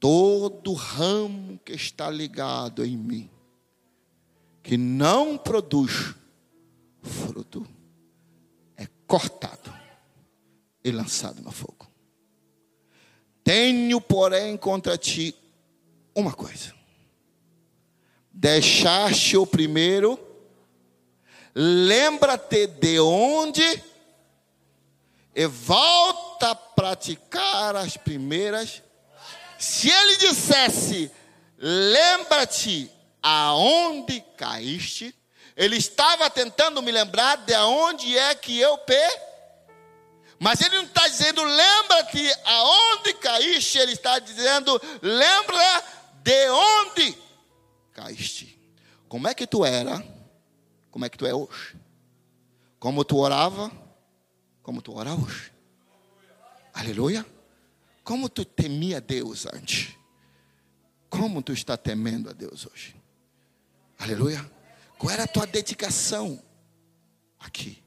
Todo 0.00 0.72
ramo 0.72 1.60
que 1.64 1.72
está 1.72 2.10
ligado 2.10 2.84
em 2.84 2.96
mim, 2.96 3.30
que 4.60 4.76
não 4.76 5.38
produz 5.38 6.16
fruto, 7.00 7.64
é 8.76 8.88
cortado 9.06 9.72
e 10.82 10.90
lançado 10.90 11.40
no 11.40 11.52
fogo. 11.52 11.88
Tenho, 13.44 14.00
porém, 14.00 14.56
contra 14.56 14.98
ti 14.98 15.32
uma 16.16 16.32
coisa: 16.32 16.74
deixaste 18.32 19.36
o 19.36 19.46
primeiro, 19.46 20.18
lembra-te 21.54 22.66
de 22.66 22.98
onde 22.98 23.86
e 25.38 25.46
volta 25.46 26.50
a 26.50 26.54
praticar 26.56 27.76
as 27.76 27.96
primeiras. 27.96 28.82
Se 29.56 29.88
ele 29.88 30.16
dissesse, 30.16 31.08
lembra-te 31.56 32.90
aonde 33.22 34.20
caíste, 34.36 35.14
ele 35.56 35.76
estava 35.76 36.28
tentando 36.28 36.82
me 36.82 36.90
lembrar 36.90 37.36
de 37.36 37.54
onde 37.54 38.18
é 38.18 38.34
que 38.34 38.58
eu 38.58 38.76
perdi 38.78 39.28
mas 40.40 40.60
ele 40.60 40.76
não 40.76 40.84
está 40.84 41.06
dizendo, 41.08 41.42
lembra-te 41.42 42.32
aonde 42.44 43.12
caíste, 43.14 43.76
ele 43.76 43.92
está 43.92 44.20
dizendo, 44.20 44.80
lembra 45.02 45.84
de 46.22 46.48
onde 46.50 47.18
caíste. 47.92 48.56
Como 49.08 49.26
é 49.26 49.34
que 49.34 49.48
tu 49.48 49.64
era? 49.64 50.00
Como 50.92 51.04
é 51.04 51.08
que 51.08 51.18
tu 51.18 51.26
é 51.26 51.34
hoje? 51.34 51.76
Como 52.78 53.04
tu 53.04 53.18
orava? 53.18 53.87
Como 54.68 54.82
tu 54.82 54.94
ora 54.94 55.14
hoje? 55.14 55.50
Aleluia. 56.74 57.24
Como 58.04 58.28
tu 58.28 58.44
temia 58.44 59.00
Deus 59.00 59.46
antes? 59.46 59.96
Como 61.08 61.40
tu 61.40 61.54
está 61.54 61.74
temendo 61.74 62.28
a 62.28 62.34
Deus 62.34 62.66
hoje? 62.66 62.94
Aleluia. 63.98 64.44
Qual 64.98 65.10
era 65.10 65.24
a 65.24 65.26
tua 65.26 65.46
dedicação 65.46 66.38
aqui? 67.40 67.82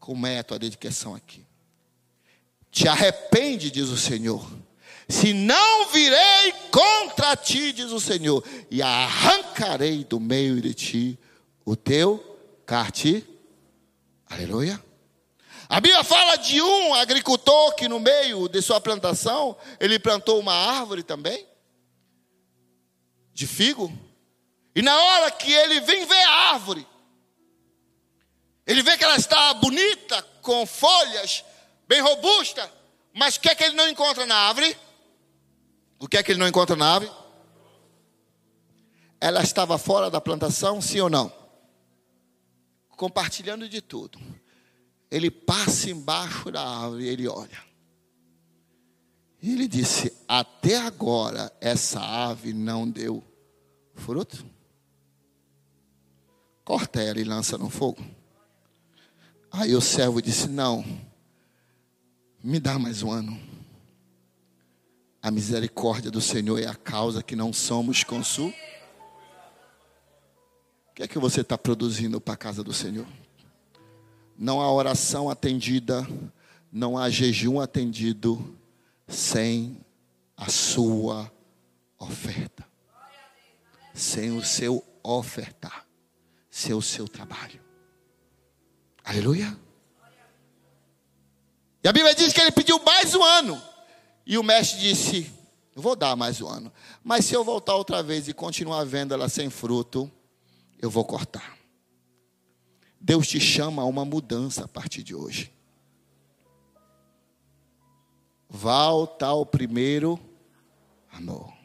Como 0.00 0.26
é 0.26 0.40
a 0.40 0.42
tua 0.42 0.58
dedicação 0.58 1.14
aqui? 1.14 1.46
Te 2.72 2.88
arrepende, 2.88 3.70
diz 3.70 3.86
o 3.90 3.96
Senhor. 3.96 4.50
Se 5.08 5.32
não 5.32 5.92
virei 5.92 6.52
contra 6.72 7.36
ti, 7.36 7.72
diz 7.72 7.92
o 7.92 8.00
Senhor, 8.00 8.44
e 8.68 8.82
arrancarei 8.82 10.02
do 10.02 10.18
meio 10.18 10.60
de 10.60 10.74
ti 10.74 11.18
o 11.64 11.76
teu 11.76 12.18
carte. 12.66 13.24
Aleluia. 14.28 14.84
A 15.68 15.80
Bíblia 15.80 16.04
fala 16.04 16.36
de 16.36 16.62
um 16.62 16.94
agricultor 16.94 17.74
que 17.74 17.88
no 17.88 17.98
meio 17.98 18.48
de 18.48 18.62
sua 18.62 18.80
plantação, 18.80 19.56
ele 19.80 19.98
plantou 19.98 20.38
uma 20.38 20.52
árvore 20.52 21.02
também, 21.02 21.46
de 23.32 23.46
figo. 23.46 23.92
E 24.74 24.82
na 24.82 24.96
hora 24.96 25.30
que 25.30 25.52
ele 25.52 25.80
vem 25.80 26.06
ver 26.06 26.22
a 26.22 26.52
árvore, 26.52 26.86
Ele 28.66 28.82
vê 28.82 28.98
que 28.98 29.04
ela 29.04 29.16
está 29.16 29.54
bonita, 29.54 30.20
com 30.42 30.66
folhas, 30.66 31.44
bem 31.86 32.00
robusta, 32.00 32.68
mas 33.14 33.36
o 33.36 33.40
que 33.40 33.48
é 33.48 33.54
que 33.54 33.62
ele 33.62 33.76
não 33.76 33.88
encontra 33.88 34.26
na 34.26 34.34
árvore? 34.34 34.76
O 36.00 36.08
que 36.08 36.16
é 36.16 36.22
que 36.22 36.32
ele 36.32 36.40
não 36.40 36.48
encontra 36.48 36.74
na 36.74 36.94
árvore? 36.94 37.12
Ela 39.20 39.40
estava 39.42 39.78
fora 39.78 40.10
da 40.10 40.20
plantação, 40.20 40.82
sim 40.82 41.00
ou 41.00 41.08
não? 41.08 41.32
Compartilhando 42.90 43.68
de 43.68 43.80
tudo. 43.80 44.18
Ele 45.10 45.30
passa 45.30 45.90
embaixo 45.90 46.50
da 46.50 46.62
árvore 46.62 47.04
e 47.04 47.08
ele 47.08 47.28
olha. 47.28 47.64
E 49.40 49.52
ele 49.52 49.68
disse: 49.68 50.12
Até 50.26 50.76
agora 50.76 51.52
essa 51.60 52.00
ave 52.00 52.52
não 52.52 52.88
deu 52.88 53.22
fruto. 53.94 54.44
Corta 56.64 57.00
ela 57.00 57.20
e 57.20 57.24
lança 57.24 57.56
no 57.56 57.70
fogo. 57.70 58.04
Aí 59.52 59.74
o 59.74 59.80
servo 59.80 60.20
disse: 60.20 60.48
Não, 60.48 60.84
me 62.42 62.58
dá 62.58 62.78
mais 62.78 63.02
um 63.02 63.10
ano. 63.10 63.38
A 65.22 65.30
misericórdia 65.30 66.10
do 66.10 66.20
Senhor 66.20 66.58
é 66.58 66.66
a 66.66 66.74
causa 66.74 67.22
que 67.22 67.34
não 67.34 67.52
somos 67.52 68.04
consumidos. 68.04 68.60
O 70.90 70.94
que 70.94 71.02
é 71.02 71.08
que 71.08 71.18
você 71.18 71.42
está 71.42 71.58
produzindo 71.58 72.20
para 72.20 72.34
a 72.34 72.36
casa 72.36 72.64
do 72.64 72.72
Senhor? 72.72 73.06
Não 74.38 74.60
há 74.60 74.70
oração 74.70 75.30
atendida, 75.30 76.06
não 76.70 76.98
há 76.98 77.08
jejum 77.08 77.58
atendido 77.60 78.56
sem 79.08 79.80
a 80.36 80.50
sua 80.50 81.30
oferta, 81.98 82.66
sem 83.94 84.36
o 84.36 84.44
seu 84.44 84.84
ofertar, 85.02 85.86
sem 86.50 86.74
o 86.74 86.82
seu 86.82 87.08
trabalho. 87.08 87.60
Aleluia. 89.02 89.56
E 91.82 91.88
a 91.88 91.92
Bíblia 91.92 92.14
diz 92.14 92.32
que 92.32 92.40
ele 92.40 92.50
pediu 92.50 92.82
mais 92.82 93.14
um 93.14 93.22
ano. 93.22 93.62
E 94.26 94.36
o 94.36 94.42
mestre 94.42 94.80
disse: 94.80 95.32
Vou 95.74 95.94
dar 95.94 96.16
mais 96.16 96.40
um 96.40 96.48
ano. 96.48 96.72
Mas 97.04 97.24
se 97.24 97.34
eu 97.34 97.44
voltar 97.44 97.76
outra 97.76 98.02
vez 98.02 98.26
e 98.26 98.34
continuar 98.34 98.84
vendo 98.84 99.14
ela 99.14 99.28
sem 99.28 99.48
fruto, 99.48 100.10
eu 100.82 100.90
vou 100.90 101.04
cortar. 101.04 101.55
Deus 103.06 103.28
te 103.28 103.38
chama 103.38 103.82
a 103.82 103.84
uma 103.84 104.04
mudança 104.04 104.64
a 104.64 104.68
partir 104.68 105.04
de 105.04 105.14
hoje. 105.14 105.54
Volta 108.48 109.26
ao 109.26 109.46
primeiro 109.46 110.18
amor. 111.12 111.56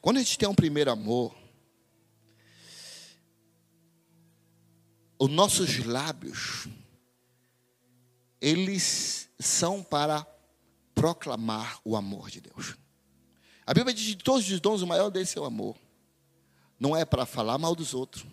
Quando 0.00 0.16
a 0.16 0.20
gente 0.20 0.38
tem 0.38 0.48
um 0.48 0.54
primeiro 0.54 0.90
amor, 0.90 1.36
os 5.18 5.28
nossos 5.28 5.84
lábios, 5.84 6.66
eles 8.40 9.28
são 9.38 9.82
para 9.82 10.26
proclamar 10.94 11.78
o 11.84 11.94
amor 11.94 12.30
de 12.30 12.40
Deus. 12.40 12.74
A 13.66 13.74
Bíblia 13.74 13.92
diz 13.92 14.06
de 14.06 14.16
todos 14.16 14.50
os 14.50 14.60
dons, 14.60 14.80
o 14.80 14.86
maior 14.86 15.10
deles 15.10 15.36
é 15.36 15.40
o 15.40 15.44
amor. 15.44 15.76
Não 16.80 16.96
é 16.96 17.04
para 17.04 17.26
falar 17.26 17.58
mal 17.58 17.74
dos 17.74 17.92
outros, 17.92 18.24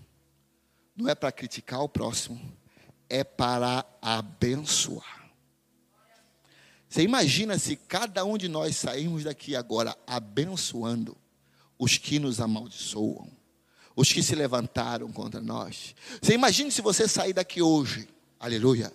não 1.00 1.10
é 1.10 1.16
para 1.16 1.32
criticar 1.32 1.82
o 1.82 1.88
próximo, 1.88 2.40
é 3.08 3.24
para 3.24 3.86
abençoar. 4.02 5.32
Você 6.90 7.04
imagina 7.04 7.58
se 7.58 7.78
cada 7.78 8.26
um 8.26 8.38
de 8.38 8.50
nós 8.50 8.76
sairmos 8.76 9.24
daqui 9.24 9.56
agora 9.56 9.98
abençoando 10.06 11.16
os 11.78 11.98
que 11.98 12.20
nos 12.20 12.42
amaldiçoam, 12.42 13.32
os 13.96 14.12
que 14.12 14.22
se 14.22 14.36
levantaram 14.36 15.10
contra 15.12 15.40
nós. 15.40 15.96
Você 16.22 16.34
imagina 16.34 16.70
se 16.70 16.82
você 16.82 17.08
sair 17.08 17.32
daqui 17.32 17.62
hoje, 17.62 18.10
aleluia, 18.38 18.92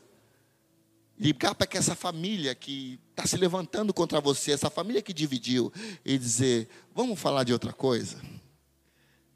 ligar 1.18 1.54
para 1.54 1.66
que 1.66 1.78
essa 1.78 1.94
família 1.94 2.54
que 2.54 3.00
está 3.10 3.26
se 3.26 3.38
levantando 3.38 3.94
contra 3.94 4.20
você, 4.20 4.52
essa 4.52 4.68
família 4.68 5.00
que 5.00 5.14
dividiu, 5.14 5.72
e 6.04 6.18
dizer: 6.18 6.68
vamos 6.94 7.18
falar 7.18 7.44
de 7.44 7.52
outra 7.52 7.72
coisa? 7.72 8.20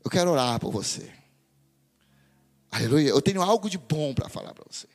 Eu 0.05 0.11
quero 0.11 0.33
orar 0.33 0.61
por 0.61 0.71
você. 0.71 1.18
Aleluia. 2.79 3.09
Eu 3.09 3.21
tenho 3.21 3.43
algo 3.43 3.69
de 3.69 3.77
bom 3.77 4.15
para 4.15 4.29
falar 4.29 4.55
para 4.55 4.65
você. 4.71 4.87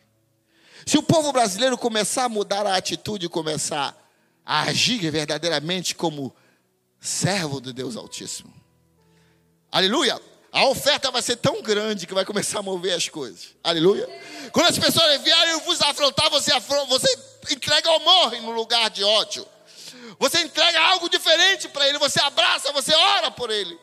Se 0.85 0.97
o 0.97 1.03
povo 1.03 1.33
brasileiro 1.33 1.77
começar 1.77 2.23
a 2.25 2.29
mudar 2.29 2.65
a 2.65 2.77
atitude, 2.77 3.27
começar 3.27 3.93
a 4.45 4.61
agir 4.61 5.09
verdadeiramente 5.11 5.93
como 5.93 6.33
servo 6.99 7.59
de 7.59 7.73
Deus 7.73 7.97
Altíssimo, 7.97 8.53
aleluia, 9.69 10.21
a 10.51 10.65
oferta 10.65 11.11
vai 11.11 11.21
ser 11.21 11.37
tão 11.37 11.61
grande 11.61 12.07
que 12.07 12.13
vai 12.13 12.23
começar 12.23 12.59
a 12.59 12.61
mover 12.61 12.93
as 12.93 13.09
coisas, 13.09 13.49
aleluia. 13.61 14.07
Quando 14.51 14.67
as 14.67 14.77
pessoas 14.77 15.21
vierem 15.21 15.59
vos 15.61 15.81
afrontar, 15.81 16.29
você, 16.29 16.53
afronta, 16.53 16.85
você 16.85 17.07
entrega 17.51 17.89
ou 17.91 17.99
morre 17.99 18.39
no 18.39 18.51
lugar 18.51 18.89
de 18.89 19.03
ódio, 19.03 19.45
você 20.19 20.41
entrega 20.41 20.79
algo 20.79 21.09
diferente 21.09 21.67
para 21.67 21.87
ele, 21.87 21.97
você 21.97 22.21
abraça, 22.21 22.71
você 22.71 22.93
ora 22.93 23.31
por 23.31 23.49
ele. 23.49 23.77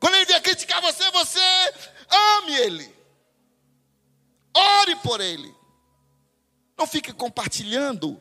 Quando 0.00 0.14
ele 0.14 0.26
vier 0.26 0.40
criticar 0.40 0.80
você, 0.80 1.10
você 1.10 1.40
ame 2.10 2.54
ele, 2.56 3.01
ore 4.54 4.96
por 4.96 5.20
ele. 5.20 5.54
Não 6.76 6.86
fique 6.86 7.12
compartilhando. 7.12 8.20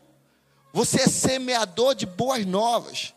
Você 0.74 1.02
é 1.02 1.08
semeador 1.08 1.96
de 1.96 2.06
boas 2.06 2.46
novas. 2.46 3.14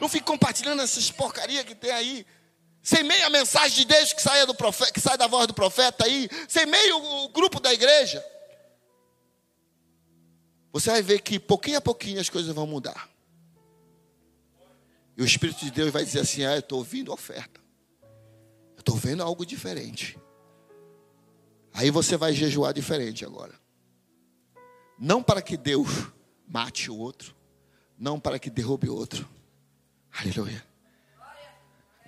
Não 0.00 0.08
fique 0.08 0.24
compartilhando 0.24 0.82
essas 0.82 1.10
porcarias 1.10 1.64
que 1.64 1.74
tem 1.74 1.90
aí. 1.90 2.26
Sem 2.82 3.04
meio 3.04 3.24
a 3.24 3.30
mensagem 3.30 3.76
de 3.78 3.84
Deus 3.84 4.12
que 4.12 4.20
sai, 4.20 4.44
do 4.44 4.54
profeta, 4.54 4.92
que 4.92 5.00
sai 5.00 5.16
da 5.16 5.28
voz 5.28 5.46
do 5.46 5.54
profeta 5.54 6.04
aí. 6.04 6.28
Sem 6.48 6.66
meio 6.66 6.96
o 6.96 7.28
grupo 7.28 7.60
da 7.60 7.72
igreja. 7.72 8.24
Você 10.72 10.90
vai 10.90 11.02
ver 11.02 11.20
que 11.20 11.38
pouquinho 11.38 11.78
a 11.78 11.80
pouquinho 11.80 12.20
as 12.20 12.28
coisas 12.28 12.52
vão 12.52 12.66
mudar. 12.66 13.08
E 15.16 15.22
o 15.22 15.26
Espírito 15.26 15.64
de 15.64 15.70
Deus 15.70 15.92
vai 15.92 16.04
dizer 16.04 16.20
assim: 16.20 16.44
Ah, 16.44 16.54
eu 16.54 16.60
estou 16.60 16.78
ouvindo 16.78 17.12
oferta. 17.12 17.60
Eu 18.74 18.80
estou 18.80 18.96
vendo 18.96 19.22
algo 19.22 19.44
diferente. 19.44 20.18
Aí 21.74 21.90
você 21.90 22.16
vai 22.16 22.32
jejuar 22.32 22.72
diferente 22.72 23.24
agora. 23.24 23.54
Não 24.98 25.22
para 25.22 25.42
que 25.42 25.56
Deus 25.56 25.88
mate 26.46 26.90
o 26.90 26.96
outro, 26.96 27.34
não 27.98 28.20
para 28.20 28.38
que 28.38 28.50
derrube 28.50 28.88
o 28.88 28.94
outro. 28.94 29.28
Aleluia. 30.12 30.62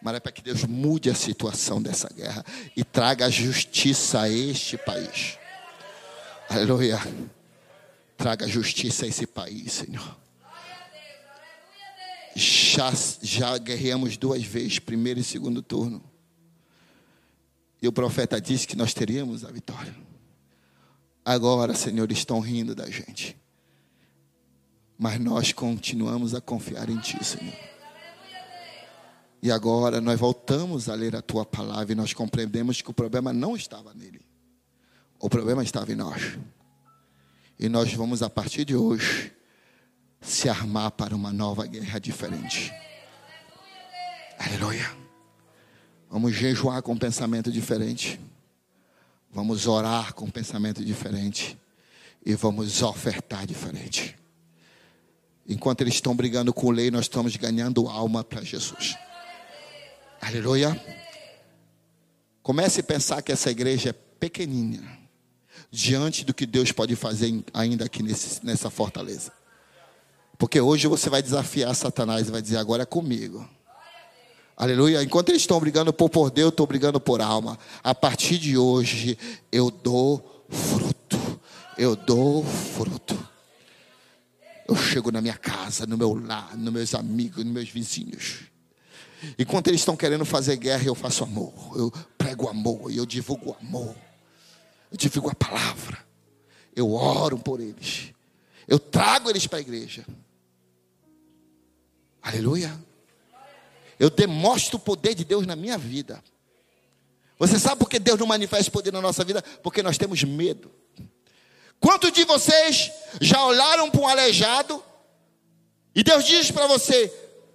Mas 0.03 0.17
é 0.17 0.21
para 0.21 0.33
que 0.33 0.43
Deus 0.43 0.65
mude 0.65 1.09
a 1.09 1.15
situação 1.15 1.81
dessa 1.81 2.09
guerra 2.13 2.45
e 2.77 2.85
traga 2.85 3.31
justiça 3.31 4.21
a 4.21 4.29
este 4.29 4.77
país. 4.77 5.39
Aleluia. 6.49 6.99
Traga 8.17 8.47
justiça 8.47 9.07
a 9.07 9.09
esse 9.09 9.27
país, 9.27 9.73
Senhor. 9.73 10.17
Já, 12.37 12.93
já 13.23 13.57
guerreamos 13.57 14.17
duas 14.17 14.43
vezes, 14.45 14.79
primeiro 14.79 15.21
e 15.21 15.25
segundo 15.25 15.63
turno. 15.63 16.03
E 17.85 17.87
o 17.87 17.93
profeta 17.93 18.41
disse 18.41 18.67
que 18.67 18.79
nós 18.79 18.95
teríamos 18.95 19.45
a 19.45 19.51
vitória. 19.51 19.95
Agora, 21.23 21.75
Senhor, 21.75 22.11
estão 22.11 22.41
rindo 22.41 22.75
da 22.75 22.89
gente. 22.89 23.37
Mas 24.97 25.21
nós 25.21 25.53
continuamos 25.53 26.35
a 26.35 26.41
confiar 26.41 26.89
em 26.89 26.97
Ti, 26.97 27.23
Senhor. 27.23 27.53
E 29.43 29.51
agora 29.51 30.01
nós 30.01 30.19
voltamos 30.19 30.89
a 30.89 30.95
ler 30.95 31.15
a 31.15 31.21
Tua 31.21 31.45
palavra 31.45 31.93
e 31.93 31.95
nós 31.95 32.15
compreendemos 32.15 32.81
que 32.81 32.91
o 32.91 32.95
problema 32.95 33.35
não 33.35 33.55
estava 33.55 33.93
nele. 33.93 34.23
O 35.21 35.29
problema 35.29 35.63
estava 35.63 35.93
em 35.93 35.97
nós. 35.97 36.39
E 37.59 37.69
nós 37.69 37.93
vamos, 37.93 38.23
a 38.23 38.31
partir 38.31 38.65
de 38.65 38.75
hoje, 38.75 39.31
se 40.23 40.49
armar 40.49 40.91
para 40.93 41.15
uma 41.15 41.35
nova 41.35 41.67
guerra 41.67 41.99
diferente. 41.99 42.73
Aleluia. 44.39 45.04
Vamos 46.15 46.33
jejuar 46.33 46.81
com 46.81 46.93
um 46.93 46.97
pensamento 46.97 47.51
diferente. 47.51 48.21
Vamos 49.33 49.67
orar 49.67 50.15
com 50.15 50.27
um 50.27 50.31
pensamento 50.31 50.85
diferente. 50.85 51.59
E 52.25 52.37
vamos 52.37 52.83
ofertar 52.83 53.45
diferente. 53.45 54.17
Enquanto 55.45 55.81
eles 55.81 55.95
estão 55.95 56.15
brigando 56.15 56.55
com 56.55 56.71
lei, 56.71 56.89
nós 56.89 57.07
estamos 57.07 57.35
ganhando 57.35 57.89
alma 57.89 58.23
para 58.23 58.45
Jesus. 58.45 58.97
Aleluia. 60.21 60.81
Comece 62.45 62.79
a 62.79 62.85
pensar 62.85 63.21
que 63.21 63.33
essa 63.33 63.51
igreja 63.51 63.91
é 63.91 63.93
pequenininha. 63.93 64.97
Diante 65.69 66.25
do 66.25 66.33
que 66.33 66.47
Deus 66.47 66.71
pode 66.71 66.95
fazer 66.95 67.45
ainda 67.53 67.87
aqui 67.87 68.05
nesse, 68.05 68.47
nessa 68.47 68.71
fortaleza. 68.71 69.33
Porque 70.39 70.61
hoje 70.61 70.87
você 70.87 71.11
vai 71.11 71.21
desafiar 71.21 71.75
Satanás 71.75 72.29
e 72.29 72.31
vai 72.31 72.41
dizer: 72.41 72.59
agora 72.59 72.85
é 72.85 72.87
comigo. 72.87 73.45
Aleluia. 74.57 75.03
Enquanto 75.03 75.31
eles 75.31 75.43
estão 75.43 75.59
brigando 75.59 75.93
por 75.93 76.09
poder, 76.09 76.43
eu 76.43 76.49
estou 76.51 76.67
brigando 76.67 77.01
por 77.01 77.21
alma. 77.21 77.59
A 77.83 77.95
partir 77.95 78.39
de 78.39 78.57
hoje, 78.57 79.19
eu 79.51 79.71
dou 79.71 80.47
fruto. 80.49 81.41
Eu 81.77 81.97
dou 81.97 82.45
fruto. 82.45 83.19
Eu 84.69 84.77
chego 84.77 85.11
na 85.11 85.21
minha 85.21 85.37
casa, 85.37 85.87
no 85.87 85.99
meu 85.99 86.15
lar, 86.15 86.57
nos 86.57 86.73
meus 86.73 86.95
amigos, 86.95 87.45
nos 87.45 87.53
meus 87.53 87.69
vizinhos. 87.69 88.45
Enquanto 89.39 89.69
eles 89.69 89.81
estão 89.81 89.97
querendo 89.97 90.25
fazer 90.25 90.57
guerra, 90.57 90.85
eu 90.85 90.95
faço 90.95 91.25
amor. 91.25 91.53
Eu 91.77 91.91
prego 92.17 92.49
amor 92.49 92.91
e 92.91 92.97
eu 92.97 93.07
divulgo 93.07 93.57
amor. 93.61 93.95
Eu 94.91 94.97
divulgo 94.97 95.31
a 95.31 95.35
palavra. 95.35 95.99
Eu 96.77 96.93
oro 96.93 97.39
por 97.39 97.61
eles. 97.61 98.13
Eu 98.69 98.79
trago 98.79 99.29
eles 99.29 99.47
para 99.47 99.59
a 99.59 99.63
igreja. 99.63 100.05
Aleluia. 102.23 102.73
Eu 104.05 104.11
demonstro 104.11 104.77
o 104.77 104.79
poder 104.79 105.15
de 105.15 105.25
Deus 105.25 105.47
na 105.47 105.57
minha 105.57 105.79
vida. 105.79 106.23
Você 107.39 107.59
sabe 107.59 107.79
por 107.79 107.89
que 107.89 107.99
Deus 107.99 108.21
não 108.21 108.27
manifesta 108.27 108.71
poder 108.71 108.93
na 108.93 109.01
nossa 109.01 109.25
vida? 109.25 109.41
Porque 109.63 109.83
nós 109.83 109.97
temos 109.97 110.23
medo. 110.23 110.71
Quantos 111.81 112.13
de 112.13 112.23
vocês 112.27 112.93
já 113.19 113.43
olharam 113.43 113.91
para 113.91 114.01
um 114.03 114.07
aleijado 114.07 114.85
e 115.95 116.03
Deus 116.03 116.27
diz 116.27 116.51
para 116.51 116.67
você: 116.67 117.11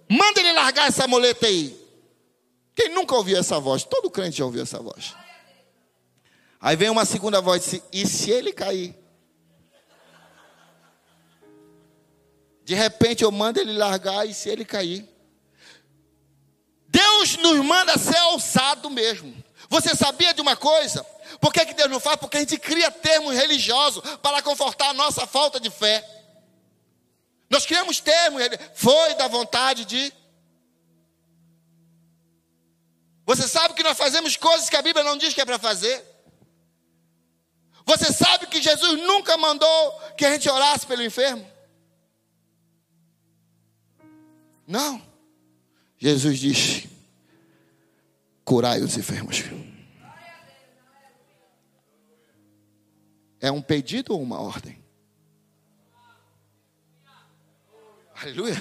manda 0.08 0.40
ele 0.40 0.52
largar 0.52 0.88
essa 0.88 1.06
moleta 1.06 1.46
aí? 1.46 1.80
Quem 2.74 2.88
nunca 2.88 3.14
ouviu 3.14 3.38
essa 3.38 3.60
voz? 3.60 3.84
Todo 3.84 4.10
crente 4.10 4.38
já 4.38 4.44
ouviu 4.44 4.64
essa 4.64 4.80
voz. 4.80 5.14
Aí 6.60 6.74
vem 6.74 6.90
uma 6.90 7.04
segunda 7.04 7.40
voz: 7.40 7.80
e 7.92 8.08
se 8.08 8.28
ele 8.28 8.52
cair? 8.52 8.92
De 12.64 12.74
repente 12.74 13.22
eu 13.22 13.30
mando 13.30 13.60
ele 13.60 13.72
largar 13.72 14.28
e 14.28 14.34
se 14.34 14.48
ele 14.48 14.64
cair? 14.64 15.19
Deus 16.90 17.36
nos 17.36 17.64
manda 17.64 17.96
ser 17.96 18.16
alçado 18.16 18.90
mesmo. 18.90 19.32
Você 19.68 19.94
sabia 19.94 20.34
de 20.34 20.40
uma 20.40 20.56
coisa? 20.56 21.04
Por 21.40 21.52
que, 21.52 21.64
que 21.64 21.74
Deus 21.74 21.88
não 21.88 22.00
faz? 22.00 22.16
Porque 22.16 22.36
a 22.36 22.40
gente 22.40 22.58
cria 22.58 22.90
termos 22.90 23.34
religiosos 23.34 24.02
para 24.16 24.42
confortar 24.42 24.90
a 24.90 24.94
nossa 24.94 25.26
falta 25.26 25.60
de 25.60 25.70
fé. 25.70 26.04
Nós 27.48 27.64
criamos 27.64 28.00
termos, 28.00 28.42
foi 28.74 29.14
da 29.14 29.28
vontade 29.28 29.84
de. 29.84 30.12
Você 33.24 33.46
sabe 33.46 33.74
que 33.74 33.82
nós 33.84 33.96
fazemos 33.96 34.36
coisas 34.36 34.68
que 34.68 34.76
a 34.76 34.82
Bíblia 34.82 35.04
não 35.04 35.16
diz 35.16 35.32
que 35.32 35.40
é 35.40 35.44
para 35.44 35.58
fazer? 35.58 36.04
Você 37.86 38.12
sabe 38.12 38.48
que 38.48 38.60
Jesus 38.60 39.00
nunca 39.02 39.36
mandou 39.36 40.00
que 40.16 40.24
a 40.24 40.32
gente 40.32 40.48
orasse 40.48 40.86
pelo 40.86 41.04
enfermo? 41.04 41.48
Não. 44.66 45.09
Jesus 46.00 46.38
disse: 46.38 46.88
curai 48.42 48.80
os 48.80 48.96
enfermos. 48.96 49.44
É 53.38 53.52
um 53.52 53.60
pedido 53.60 54.14
ou 54.14 54.22
uma 54.22 54.40
ordem? 54.40 54.82
Aleluia. 58.14 58.56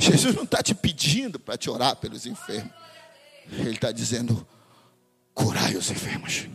Jesus 0.00 0.34
não 0.34 0.44
está 0.44 0.62
te 0.62 0.74
pedindo 0.74 1.38
para 1.38 1.56
te 1.56 1.70
orar 1.70 1.94
pelos 1.96 2.26
enfermos. 2.26 2.72
Ele 3.52 3.70
está 3.70 3.92
dizendo: 3.92 4.46
curai 5.32 5.76
os 5.76 5.90
enfermos. 5.92 6.48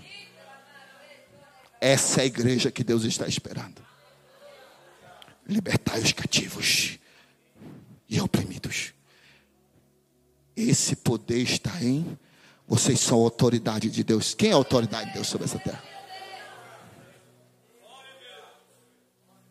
Essa 1.79 2.21
é 2.21 2.23
a 2.23 2.27
igreja 2.27 2.71
que 2.71 2.83
Deus 2.83 3.03
está 3.05 3.25
esperando. 3.25 3.81
Libertai 5.47 6.01
os 6.01 6.11
cativos 6.11 6.97
e 8.09 8.19
oprimidos. 8.19 8.94
Esse 10.55 10.95
poder 10.95 11.41
está 11.41 11.83
em 11.83 12.17
vocês 12.67 12.99
são 12.99 13.19
autoridade 13.19 13.89
de 13.89 14.03
Deus. 14.03 14.33
Quem 14.33 14.49
é 14.49 14.53
a 14.53 14.55
autoridade 14.55 15.07
de 15.07 15.13
Deus 15.13 15.27
sobre 15.27 15.45
essa 15.45 15.59
terra? 15.59 15.83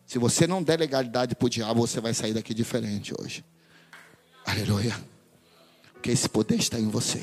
Se 0.05 0.19
você 0.19 0.45
não 0.45 0.61
der 0.61 0.79
legalidade 0.79 1.35
para 1.35 1.45
o 1.45 1.49
diabo, 1.49 1.87
você 1.87 1.99
vai 1.99 2.13
sair 2.13 2.33
daqui 2.33 2.53
diferente 2.53 3.13
hoje. 3.19 3.43
Aleluia. 4.45 4.95
Porque 5.93 6.11
esse 6.11 6.29
poder 6.29 6.55
está 6.55 6.79
em 6.79 6.89
você. 6.89 7.21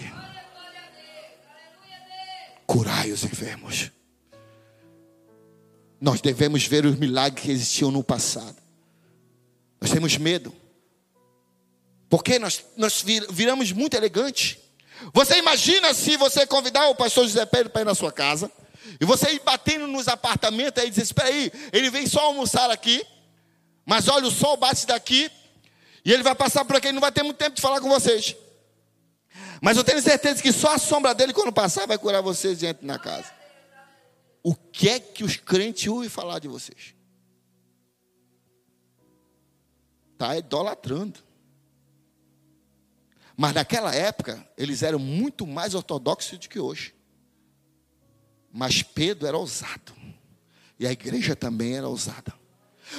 Curai 2.67 3.13
os 3.13 3.23
enfermos. 3.23 3.93
Nós 6.01 6.21
devemos 6.21 6.67
ver 6.67 6.85
os 6.85 6.97
milagres 6.97 7.45
que 7.45 7.51
existiam 7.53 7.91
no 7.91 8.03
passado. 8.03 8.57
Nós 9.81 9.91
temos 9.91 10.17
medo. 10.17 10.53
Porque 12.13 12.39
nós, 12.39 12.63
nós 12.77 13.03
viramos 13.31 13.73
muito 13.73 13.95
elegantes. 13.95 14.59
Você 15.15 15.39
imagina 15.39 15.95
se 15.95 16.15
você 16.19 16.47
convidar 16.47 16.91
o 16.91 16.95
pastor 16.95 17.25
José 17.25 17.47
Pedro 17.47 17.71
para 17.71 17.81
ir 17.81 17.85
na 17.87 17.95
sua 17.95 18.13
casa, 18.13 18.53
e 19.01 19.07
você 19.07 19.31
ir 19.31 19.41
batendo 19.41 19.87
nos 19.87 20.09
apartamentos 20.09 20.83
aí 20.83 20.91
dizer: 20.91 21.05
Espera 21.05 21.31
aí, 21.31 21.51
ele 21.73 21.89
vem 21.89 22.07
só 22.07 22.21
almoçar 22.25 22.71
aqui, 22.71 23.03
mas 23.87 24.09
olha, 24.09 24.27
o 24.27 24.31
sol 24.31 24.59
bate 24.59 24.87
daqui, 24.87 25.31
e 26.05 26.13
ele 26.13 26.23
vai 26.23 26.35
passar 26.35 26.67
por 26.67 26.77
aqui, 26.77 26.89
ele 26.89 26.93
não 26.97 27.01
vai 27.01 27.11
ter 27.11 27.23
muito 27.23 27.39
tempo 27.39 27.57
de 27.57 27.63
falar 27.63 27.81
com 27.81 27.89
vocês. 27.89 28.37
Mas 29.63 29.79
eu 29.79 29.83
tenho 29.83 30.03
certeza 30.03 30.43
que 30.43 30.53
só 30.53 30.75
a 30.75 30.79
sombra 30.79 31.15
dele, 31.15 31.33
quando 31.33 31.51
passar, 31.51 31.87
vai 31.87 31.97
curar 31.97 32.21
vocês 32.21 32.59
dentro 32.59 32.87
na 32.87 32.99
casa. 32.99 33.33
O 34.43 34.55
que 34.55 34.91
é 34.91 35.01
que 35.01 35.25
os 35.25 35.37
crentes 35.37 35.89
ouvem 35.89 36.11
falar 36.11 36.41
de 36.41 36.49
vocês? 36.49 36.95
Está 40.13 40.37
idolatrando. 40.37 41.32
Mas 43.37 43.55
naquela 43.55 43.95
época, 43.95 44.47
eles 44.57 44.83
eram 44.83 44.99
muito 44.99 45.47
mais 45.47 45.75
ortodoxos 45.75 46.39
do 46.39 46.49
que 46.49 46.59
hoje. 46.59 46.95
Mas 48.53 48.83
Pedro 48.83 49.27
era 49.27 49.37
ousado. 49.37 49.95
E 50.79 50.87
a 50.87 50.93
igreja 50.93 51.35
também 51.35 51.77
era 51.77 51.89
ousada. 51.89 52.35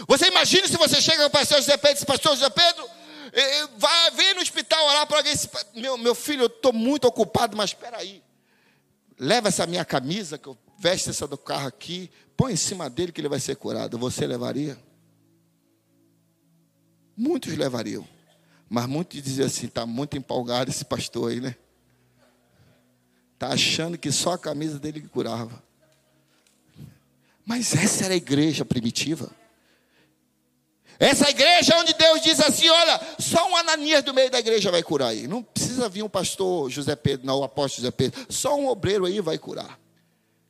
Você 0.07 0.27
imagina 0.27 0.67
se 0.67 0.77
você 0.77 1.01
chega 1.01 1.23
ao 1.23 1.29
pastor 1.29 1.57
José 1.57 1.77
Pedro 1.77 1.91
e 1.91 1.93
diz, 1.95 2.03
pastor 2.03 2.36
José 2.36 2.49
Pedro, 2.49 2.89
eh, 3.31 3.59
eh, 3.59 3.67
vai 3.77 4.11
vir 4.11 4.36
no 4.36 4.41
hospital 4.41 4.84
orar 4.88 5.05
para 5.05 5.17
alguém. 5.17 5.34
Meu, 5.75 5.97
meu 5.97 6.15
filho, 6.15 6.43
eu 6.43 6.47
estou 6.47 6.73
muito 6.73 7.05
ocupado, 7.05 7.55
mas 7.55 7.71
espera 7.71 7.97
aí. 7.97 8.23
Leva 9.19 9.49
essa 9.49 9.67
minha 9.67 9.86
camisa, 9.86 10.38
que 10.38 10.47
eu 10.47 10.57
veste 10.79 11.09
essa 11.09 11.27
do 11.27 11.38
carro 11.38 11.67
aqui, 11.67 12.09
põe 12.36 12.53
em 12.53 12.57
cima 12.57 12.89
dele 12.89 13.11
que 13.11 13.21
ele 13.21 13.29
vai 13.29 13.39
ser 13.39 13.55
curado. 13.55 13.97
Você 13.99 14.25
levaria? 14.25 14.77
Muitos 17.15 17.55
levariam. 17.55 18.07
Mas 18.74 18.88
muitos 18.88 19.21
diziam 19.21 19.45
assim: 19.45 19.67
está 19.67 19.86
muito 19.86 20.17
empolgado 20.17 20.71
esse 20.71 20.84
pastor 20.84 21.30
aí, 21.30 21.39
né? 21.39 21.55
Está 23.36 23.49
achando 23.49 23.99
que 23.99 24.11
só 24.11 24.32
a 24.32 24.38
camisa 24.38 24.80
dele 24.80 24.99
que 24.99 25.07
curava. 25.07 25.63
Mas 27.45 27.76
essa 27.76 28.05
era 28.05 28.15
a 28.15 28.17
igreja 28.17 28.65
primitiva. 28.65 29.30
Essa 30.97 31.30
igreja 31.30 31.78
onde 31.78 31.93
Deus 31.93 32.24
diz 32.24 32.39
assim: 32.39 32.67
olha, 32.67 32.99
só 33.19 33.47
um 33.47 33.55
Ananias 33.55 34.01
do 34.01 34.11
meio 34.11 34.32
da 34.32 34.39
igreja 34.39 34.71
vai 34.71 34.82
curar 34.82 35.09
aí. 35.09 35.28
Não 35.28 35.43
precisa 35.43 35.88
vir 35.88 36.01
um 36.01 36.09
pastor 36.09 36.67
José 36.71 36.95
Pedro, 36.95 37.28
não, 37.28 37.41
o 37.41 37.43
apóstolo 37.43 37.84
José 37.84 37.91
Pedro. 37.91 38.26
Só 38.28 38.57
um 38.57 38.67
obreiro 38.67 39.05
aí 39.05 39.21
vai 39.21 39.38
curar. 39.38 39.80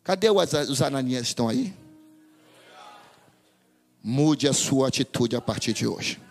Cadê 0.01 0.29
os 0.29 0.81
Ananias 0.81 1.23
estão 1.23 1.49
aí? 1.49 1.73
Mude 4.01 4.47
a 4.47 4.53
sua 4.53 4.87
atitude 4.87 5.35
a 5.35 5.41
partir 5.41 5.73
de 5.73 5.85
hoje. 5.85 6.22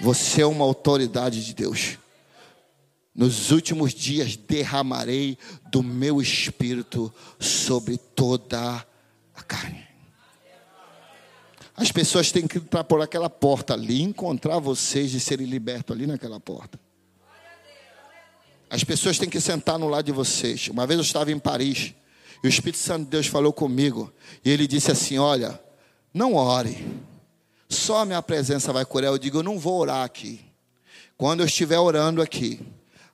Você 0.00 0.42
é 0.42 0.46
uma 0.46 0.64
autoridade 0.64 1.44
de 1.44 1.54
Deus. 1.54 1.98
Nos 3.14 3.50
últimos 3.50 3.94
dias 3.94 4.36
derramarei 4.36 5.38
do 5.70 5.82
meu 5.82 6.20
espírito 6.20 7.12
sobre 7.40 7.96
toda 7.96 8.86
a 9.34 9.42
carne. 9.42 9.86
As 11.74 11.90
pessoas 11.90 12.30
têm 12.30 12.46
que 12.46 12.58
entrar 12.58 12.84
por 12.84 13.00
aquela 13.00 13.30
porta 13.30 13.74
ali, 13.74 14.02
encontrar 14.02 14.58
vocês 14.58 15.14
e 15.14 15.20
serem 15.20 15.46
libertos 15.46 15.94
ali 15.94 16.06
naquela 16.06 16.38
porta. 16.38 16.78
As 18.68 18.84
pessoas 18.84 19.18
têm 19.18 19.28
que 19.28 19.40
sentar 19.40 19.78
no 19.78 19.88
lado 19.88 20.04
de 20.04 20.12
vocês. 20.12 20.68
Uma 20.68 20.86
vez 20.86 20.98
eu 20.98 21.04
estava 21.04 21.32
em 21.32 21.38
Paris 21.38 21.94
e 22.42 22.46
o 22.46 22.48
Espírito 22.48 22.78
Santo 22.78 23.04
de 23.04 23.10
Deus 23.10 23.26
falou 23.26 23.52
comigo 23.52 24.12
e 24.44 24.50
ele 24.50 24.66
disse 24.66 24.90
assim: 24.90 25.18
Olha, 25.18 25.58
não 26.12 26.34
ore 26.34 26.84
só 27.68 27.98
a 27.98 28.04
minha 28.04 28.22
presença 28.22 28.72
vai 28.72 28.84
curar. 28.84 29.08
Eu 29.08 29.18
digo, 29.18 29.38
eu 29.38 29.42
não 29.42 29.58
vou 29.58 29.80
orar 29.80 30.04
aqui. 30.04 30.44
Quando 31.16 31.40
eu 31.40 31.46
estiver 31.46 31.78
orando 31.78 32.20
aqui, 32.20 32.60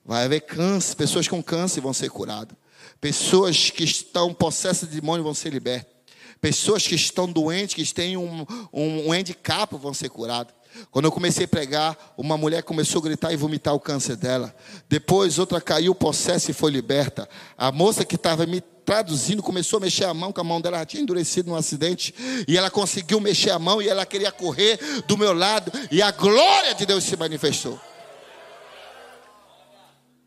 vai 0.04 0.24
haver 0.24 0.40
câncer, 0.40 0.96
pessoas 0.96 1.28
com 1.28 1.42
câncer 1.42 1.80
vão 1.80 1.92
ser 1.92 2.10
curadas. 2.10 2.56
Pessoas 3.00 3.70
que 3.70 3.84
estão 3.84 4.32
possessas 4.32 4.88
de 4.88 5.00
demônio 5.00 5.24
vão 5.24 5.34
ser 5.34 5.50
libertas. 5.52 5.92
Pessoas 6.40 6.86
que 6.86 6.94
estão 6.94 7.30
doentes, 7.30 7.74
que 7.74 7.94
têm 7.94 8.16
um, 8.16 8.44
um, 8.72 9.08
um 9.08 9.12
handicap 9.12 9.76
vão 9.76 9.94
ser 9.94 10.08
curadas. 10.08 10.52
Quando 10.90 11.06
eu 11.06 11.12
comecei 11.12 11.44
a 11.44 11.48
pregar, 11.48 12.14
uma 12.16 12.36
mulher 12.36 12.62
começou 12.62 13.00
a 13.00 13.04
gritar 13.04 13.32
e 13.32 13.36
vomitar 13.36 13.74
o 13.74 13.80
câncer 13.80 14.16
dela. 14.16 14.54
Depois, 14.88 15.38
outra 15.38 15.60
caiu, 15.60 15.94
possesso 15.94 16.50
e 16.50 16.54
foi 16.54 16.70
liberta. 16.70 17.28
A 17.56 17.70
moça 17.70 18.04
que 18.04 18.16
estava 18.16 18.46
me 18.46 18.60
traduzindo, 18.84 19.42
começou 19.42 19.76
a 19.78 19.80
mexer 19.80 20.04
a 20.04 20.14
mão, 20.14 20.32
que 20.32 20.40
a 20.40 20.44
mão 20.44 20.60
dela 20.60 20.84
tinha 20.84 21.02
endurecido 21.02 21.50
num 21.50 21.56
acidente, 21.56 22.14
e 22.46 22.56
ela 22.56 22.70
conseguiu 22.70 23.20
mexer 23.20 23.50
a 23.50 23.58
mão 23.58 23.80
e 23.80 23.88
ela 23.88 24.04
queria 24.04 24.32
correr 24.32 24.78
do 25.06 25.16
meu 25.16 25.32
lado, 25.32 25.72
e 25.90 26.02
a 26.02 26.10
glória 26.10 26.74
de 26.74 26.84
Deus 26.84 27.04
se 27.04 27.16
manifestou. 27.16 27.80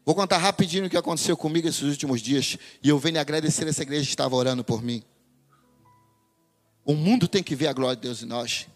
Vou 0.05 0.13
contar 0.13 0.37
rapidinho 0.37 0.85
o 0.85 0.89
que 0.89 0.97
aconteceu 0.97 1.35
comigo 1.35 1.67
esses 1.67 1.81
últimos 1.81 2.21
dias, 2.21 2.57
e 2.81 2.89
eu 2.89 2.99
venho 2.99 3.19
agradecer 3.19 3.67
essa 3.67 3.81
igreja 3.81 4.03
que 4.03 4.09
estava 4.09 4.35
orando 4.35 4.63
por 4.63 4.81
mim. 4.81 5.03
O 6.85 6.93
mundo 6.93 7.27
tem 7.27 7.41
que 7.41 7.55
ver 7.55 7.67
a 7.67 7.73
glória 7.73 7.95
de 7.95 8.03
Deus 8.03 8.21
em 8.21 8.27
nós. 8.27 8.67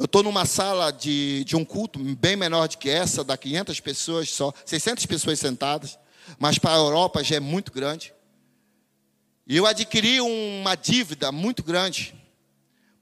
Eu 0.00 0.06
estou 0.06 0.24
numa 0.24 0.46
sala 0.46 0.90
de, 0.90 1.44
de 1.44 1.54
um 1.54 1.64
culto 1.64 1.98
bem 1.98 2.34
menor 2.34 2.66
do 2.66 2.76
que 2.78 2.90
essa, 2.90 3.22
dá 3.22 3.36
500 3.36 3.78
pessoas 3.78 4.30
só, 4.30 4.52
600 4.64 5.06
pessoas 5.06 5.38
sentadas 5.38 5.96
mas 6.38 6.58
para 6.58 6.72
a 6.72 6.78
Europa 6.78 7.22
já 7.24 7.36
é 7.36 7.40
muito 7.40 7.72
grande. 7.72 8.12
E 9.46 9.56
eu 9.56 9.66
adquiri 9.66 10.20
uma 10.20 10.74
dívida 10.74 11.32
muito 11.32 11.62
grande, 11.62 12.14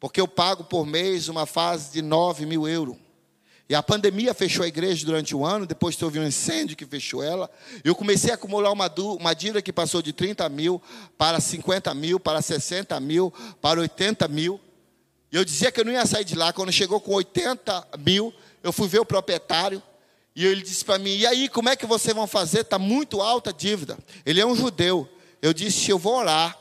porque 0.01 0.21
eu 0.21 0.29
pago 0.29 0.65
por 0.65 0.87
mês 0.87 1.29
uma 1.29 1.47
fase 1.47 1.93
de 1.93 2.03
9 2.03 2.47
mil 2.47 2.67
euros. 2.67 2.97
E 3.69 3.75
a 3.75 3.83
pandemia 3.83 4.33
fechou 4.33 4.65
a 4.65 4.69
igreja 4.69 5.05
durante 5.05 5.37
um 5.37 5.45
ano, 5.45 5.67
depois 5.67 5.95
teve 5.95 6.19
um 6.19 6.27
incêndio 6.27 6.75
que 6.75 6.87
fechou 6.87 7.23
ela. 7.23 7.51
Eu 7.85 7.95
comecei 7.95 8.31
a 8.31 8.35
acumular 8.35 8.73
uma, 8.73 8.91
uma 9.19 9.35
dívida 9.35 9.61
que 9.61 9.73
passou 9.73 10.01
de 10.01 10.11
30 10.11 10.49
mil 10.49 10.81
para 11.19 11.39
50 11.39 11.93
mil, 11.93 12.19
para 12.19 12.41
60 12.41 12.99
mil, 12.99 13.31
para 13.61 13.81
80 13.81 14.27
mil. 14.29 14.59
E 15.31 15.37
eu 15.37 15.45
dizia 15.45 15.71
que 15.71 15.81
eu 15.81 15.85
não 15.85 15.93
ia 15.93 16.07
sair 16.07 16.25
de 16.25 16.35
lá. 16.35 16.53
Quando 16.53 16.73
chegou 16.73 17.01
com 17.01 17.13
80 17.13 17.89
mil, 17.99 18.33
eu 18.63 18.73
fui 18.73 18.89
ver 18.89 19.01
o 19.01 19.05
proprietário. 19.05 19.83
E 20.35 20.47
ele 20.47 20.63
disse 20.63 20.85
para 20.85 20.99
mim: 20.99 21.17
E 21.17 21.27
aí, 21.27 21.49
como 21.49 21.69
é 21.69 21.77
que 21.77 21.87
vocês 21.87 22.15
vão 22.15 22.27
fazer? 22.27 22.61
Está 22.61 22.79
muito 22.79 23.21
alta 23.21 23.51
a 23.51 23.53
dívida. 23.53 23.99
Ele 24.25 24.41
é 24.41 24.47
um 24.47 24.55
judeu. 24.55 25.09
Eu 25.43 25.53
disse: 25.53 25.91
Eu 25.91 25.99
vou 25.99 26.17
orar. 26.17 26.57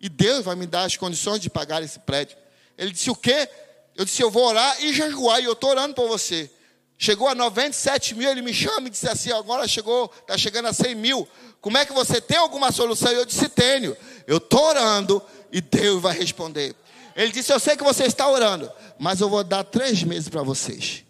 E 0.00 0.08
Deus 0.08 0.44
vai 0.44 0.54
me 0.54 0.66
dar 0.66 0.84
as 0.84 0.96
condições 0.96 1.40
de 1.40 1.48
pagar 1.48 1.82
esse 1.82 1.98
prédio. 1.98 2.36
Ele 2.76 2.92
disse: 2.92 3.10
O 3.10 3.16
quê? 3.16 3.48
Eu 3.96 4.04
disse: 4.04 4.22
Eu 4.22 4.30
vou 4.30 4.44
orar 4.44 4.76
e 4.84 4.92
jejuar, 4.92 5.40
e 5.40 5.44
eu 5.44 5.52
estou 5.52 5.70
orando 5.70 5.94
por 5.94 6.08
você. 6.08 6.50
Chegou 6.96 7.26
a 7.26 7.34
97 7.34 8.14
mil, 8.14 8.30
ele 8.30 8.42
me 8.42 8.54
chama 8.54 8.86
e 8.86 8.90
disse 8.90 9.08
assim: 9.08 9.32
Agora 9.32 9.66
chegou, 9.66 10.12
está 10.20 10.38
chegando 10.38 10.66
a 10.66 10.72
100 10.72 10.94
mil. 10.94 11.28
Como 11.60 11.76
é 11.78 11.84
que 11.84 11.92
você 11.92 12.20
tem 12.20 12.36
alguma 12.36 12.70
solução? 12.70 13.10
Eu 13.10 13.24
disse: 13.24 13.48
Tenho. 13.48 13.96
Eu 14.26 14.36
estou 14.36 14.62
orando 14.62 15.22
e 15.50 15.60
Deus 15.60 16.00
vai 16.00 16.16
responder. 16.16 16.74
Ele 17.16 17.30
disse: 17.30 17.52
Eu 17.52 17.60
sei 17.60 17.76
que 17.76 17.84
você 17.84 18.04
está 18.04 18.28
orando, 18.28 18.70
mas 18.98 19.20
eu 19.20 19.28
vou 19.28 19.44
dar 19.44 19.64
três 19.64 20.02
meses 20.02 20.28
para 20.28 20.42
vocês. 20.42 21.04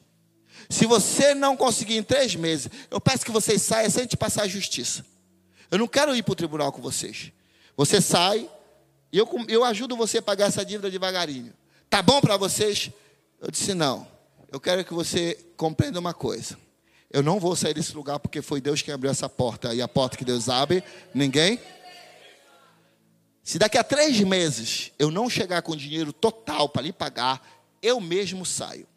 Se 0.68 0.86
você 0.86 1.34
não 1.34 1.57
conseguir 1.57 1.96
em 1.96 2.02
três 2.02 2.34
meses, 2.34 2.68
eu 2.90 3.00
peço 3.00 3.24
que 3.24 3.30
vocês 3.30 3.62
saiam 3.62 3.90
sem 3.90 4.07
te 4.07 4.16
passar 4.16 4.42
a 4.42 4.48
justiça. 4.48 5.05
Eu 5.70 5.78
não 5.78 5.86
quero 5.86 6.14
ir 6.14 6.22
para 6.22 6.32
o 6.32 6.36
tribunal 6.36 6.72
com 6.72 6.80
vocês. 6.80 7.32
Você 7.76 8.00
sai 8.00 8.48
e 9.12 9.18
eu, 9.18 9.28
eu 9.48 9.64
ajudo 9.64 9.96
você 9.96 10.18
a 10.18 10.22
pagar 10.22 10.46
essa 10.46 10.64
dívida 10.64 10.90
devagarinho. 10.90 11.52
Tá 11.88 12.02
bom 12.02 12.20
para 12.20 12.36
vocês? 12.36 12.90
Eu 13.40 13.50
disse: 13.50 13.74
Não. 13.74 14.07
Eu 14.50 14.61
quero 14.61 14.84
que 14.84 14.94
você 14.94 15.36
compreenda 15.57 15.98
uma 15.98 16.14
coisa. 16.14 16.57
Eu 17.11 17.22
não 17.22 17.40
vou 17.40 17.55
sair 17.55 17.74
desse 17.74 17.94
lugar 17.94 18.18
porque 18.18 18.42
foi 18.42 18.61
Deus 18.61 18.82
quem 18.82 18.94
abriu 18.94 19.11
essa 19.11 19.28
porta. 19.28 19.74
E 19.74 19.82
a 19.82 19.88
porta 19.88 20.16
que 20.16 20.24
Deus 20.24 20.48
abre, 20.48 20.82
ninguém. 21.12 21.61
Se 23.45 23.59
daqui 23.59 23.76
a 23.76 23.84
três 23.84 24.18
meses 24.20 24.90
eu 24.99 25.11
não 25.11 25.28
chegar 25.28 25.61
com 25.61 25.76
dinheiro 25.76 26.14
total 26.14 26.66
para 26.66 26.82
lhe 26.82 26.92
pagar, 26.92 27.47
eu 27.82 28.01
mesmo 28.01 28.47
saio. 28.47 28.88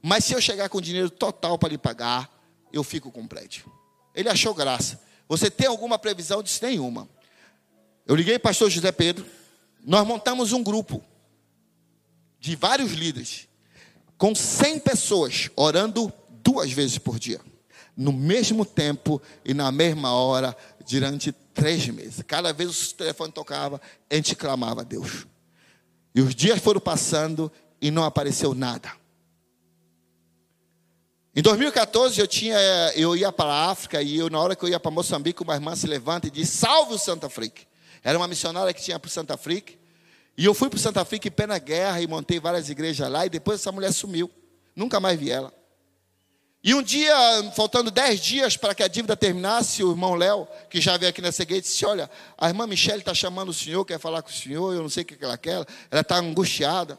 Mas 0.00 0.24
se 0.24 0.32
eu 0.32 0.40
chegar 0.40 0.68
com 0.68 0.80
dinheiro 0.80 1.10
total 1.10 1.58
para 1.58 1.70
lhe 1.70 1.76
pagar, 1.76 2.32
eu 2.72 2.84
fico 2.84 3.10
com 3.10 3.22
o 3.22 3.28
prédio. 3.28 3.70
Ele 4.14 4.28
achou 4.28 4.54
graça. 4.54 5.00
Você 5.28 5.50
tem 5.50 5.66
alguma 5.66 5.98
previsão? 5.98 6.40
Disse 6.40 6.62
nenhuma. 6.62 7.08
Eu 8.06 8.14
liguei 8.14 8.38
para 8.38 8.50
o 8.50 8.50
pastor 8.50 8.70
José 8.70 8.92
Pedro. 8.92 9.26
Nós 9.84 10.06
montamos 10.06 10.52
um 10.52 10.62
grupo 10.62 11.02
de 12.38 12.54
vários 12.54 12.92
líderes, 12.92 13.48
com 14.16 14.32
100 14.32 14.78
pessoas, 14.78 15.50
orando 15.56 16.12
duas 16.28 16.70
vezes 16.70 16.98
por 16.98 17.18
dia, 17.18 17.40
no 17.96 18.12
mesmo 18.12 18.64
tempo 18.64 19.20
e 19.44 19.52
na 19.52 19.72
mesma 19.72 20.12
hora, 20.12 20.56
durante 20.88 21.32
três 21.52 21.86
meses. 21.88 22.22
Cada 22.26 22.52
vez 22.52 22.90
o 22.90 22.94
telefone 22.94 23.32
tocava, 23.32 23.80
a 24.10 24.14
gente 24.14 24.34
clamava 24.34 24.82
a 24.82 24.84
Deus. 24.84 25.26
E 26.14 26.20
os 26.20 26.34
dias 26.34 26.60
foram 26.60 26.80
passando 26.80 27.50
e 27.80 27.90
não 27.90 28.04
apareceu 28.04 28.54
nada. 28.54 28.92
Em 31.34 31.42
2014 31.42 32.18
eu 32.18 32.26
tinha, 32.26 32.56
eu 32.94 33.14
ia 33.14 33.30
para 33.30 33.52
a 33.52 33.70
África 33.70 34.00
e 34.00 34.16
eu, 34.16 34.30
na 34.30 34.40
hora 34.40 34.56
que 34.56 34.64
eu 34.64 34.68
ia 34.68 34.80
para 34.80 34.90
Moçambique, 34.90 35.42
uma 35.42 35.54
irmã 35.54 35.76
se 35.76 35.86
levanta 35.86 36.28
e 36.28 36.30
diz: 36.30 36.48
Salve 36.48 36.94
o 36.94 36.98
Santa 36.98 37.28
Frique. 37.28 37.66
Era 38.02 38.16
uma 38.16 38.26
missionária 38.26 38.72
que 38.72 38.80
tinha 38.80 38.98
para 38.98 39.08
o 39.08 39.10
Santa 39.10 39.36
Frique. 39.36 39.78
E 40.38 40.44
eu 40.44 40.54
fui 40.54 40.70
para 40.70 40.76
o 40.76 40.80
Santa 40.80 41.04
Frique 41.04 41.28
em 41.28 41.30
pena 41.30 41.58
guerra 41.58 42.00
e 42.00 42.06
montei 42.06 42.40
várias 42.40 42.70
igrejas 42.70 43.10
lá. 43.10 43.26
E 43.26 43.28
depois 43.28 43.60
essa 43.60 43.72
mulher 43.72 43.92
sumiu. 43.92 44.30
Nunca 44.74 45.00
mais 45.00 45.18
vi 45.18 45.30
ela. 45.30 45.52
E 46.66 46.74
um 46.74 46.82
dia, 46.82 47.14
faltando 47.54 47.92
dez 47.92 48.18
dias 48.18 48.56
para 48.56 48.74
que 48.74 48.82
a 48.82 48.88
dívida 48.88 49.16
terminasse, 49.16 49.84
o 49.84 49.92
irmão 49.92 50.16
Léo, 50.16 50.48
que 50.68 50.80
já 50.80 50.96
veio 50.96 51.10
aqui 51.10 51.22
nessa 51.22 51.44
igreja, 51.44 51.62
disse: 51.62 51.86
Olha, 51.86 52.10
a 52.36 52.48
irmã 52.48 52.66
Michelle 52.66 52.98
está 52.98 53.14
chamando 53.14 53.50
o 53.50 53.54
senhor, 53.54 53.84
quer 53.84 54.00
falar 54.00 54.20
com 54.20 54.30
o 54.30 54.32
senhor, 54.32 54.74
eu 54.74 54.82
não 54.82 54.88
sei 54.88 55.04
o 55.04 55.06
que 55.06 55.16
ela 55.24 55.38
quer, 55.38 55.64
ela 55.88 56.00
está 56.00 56.16
angustiada. 56.16 56.98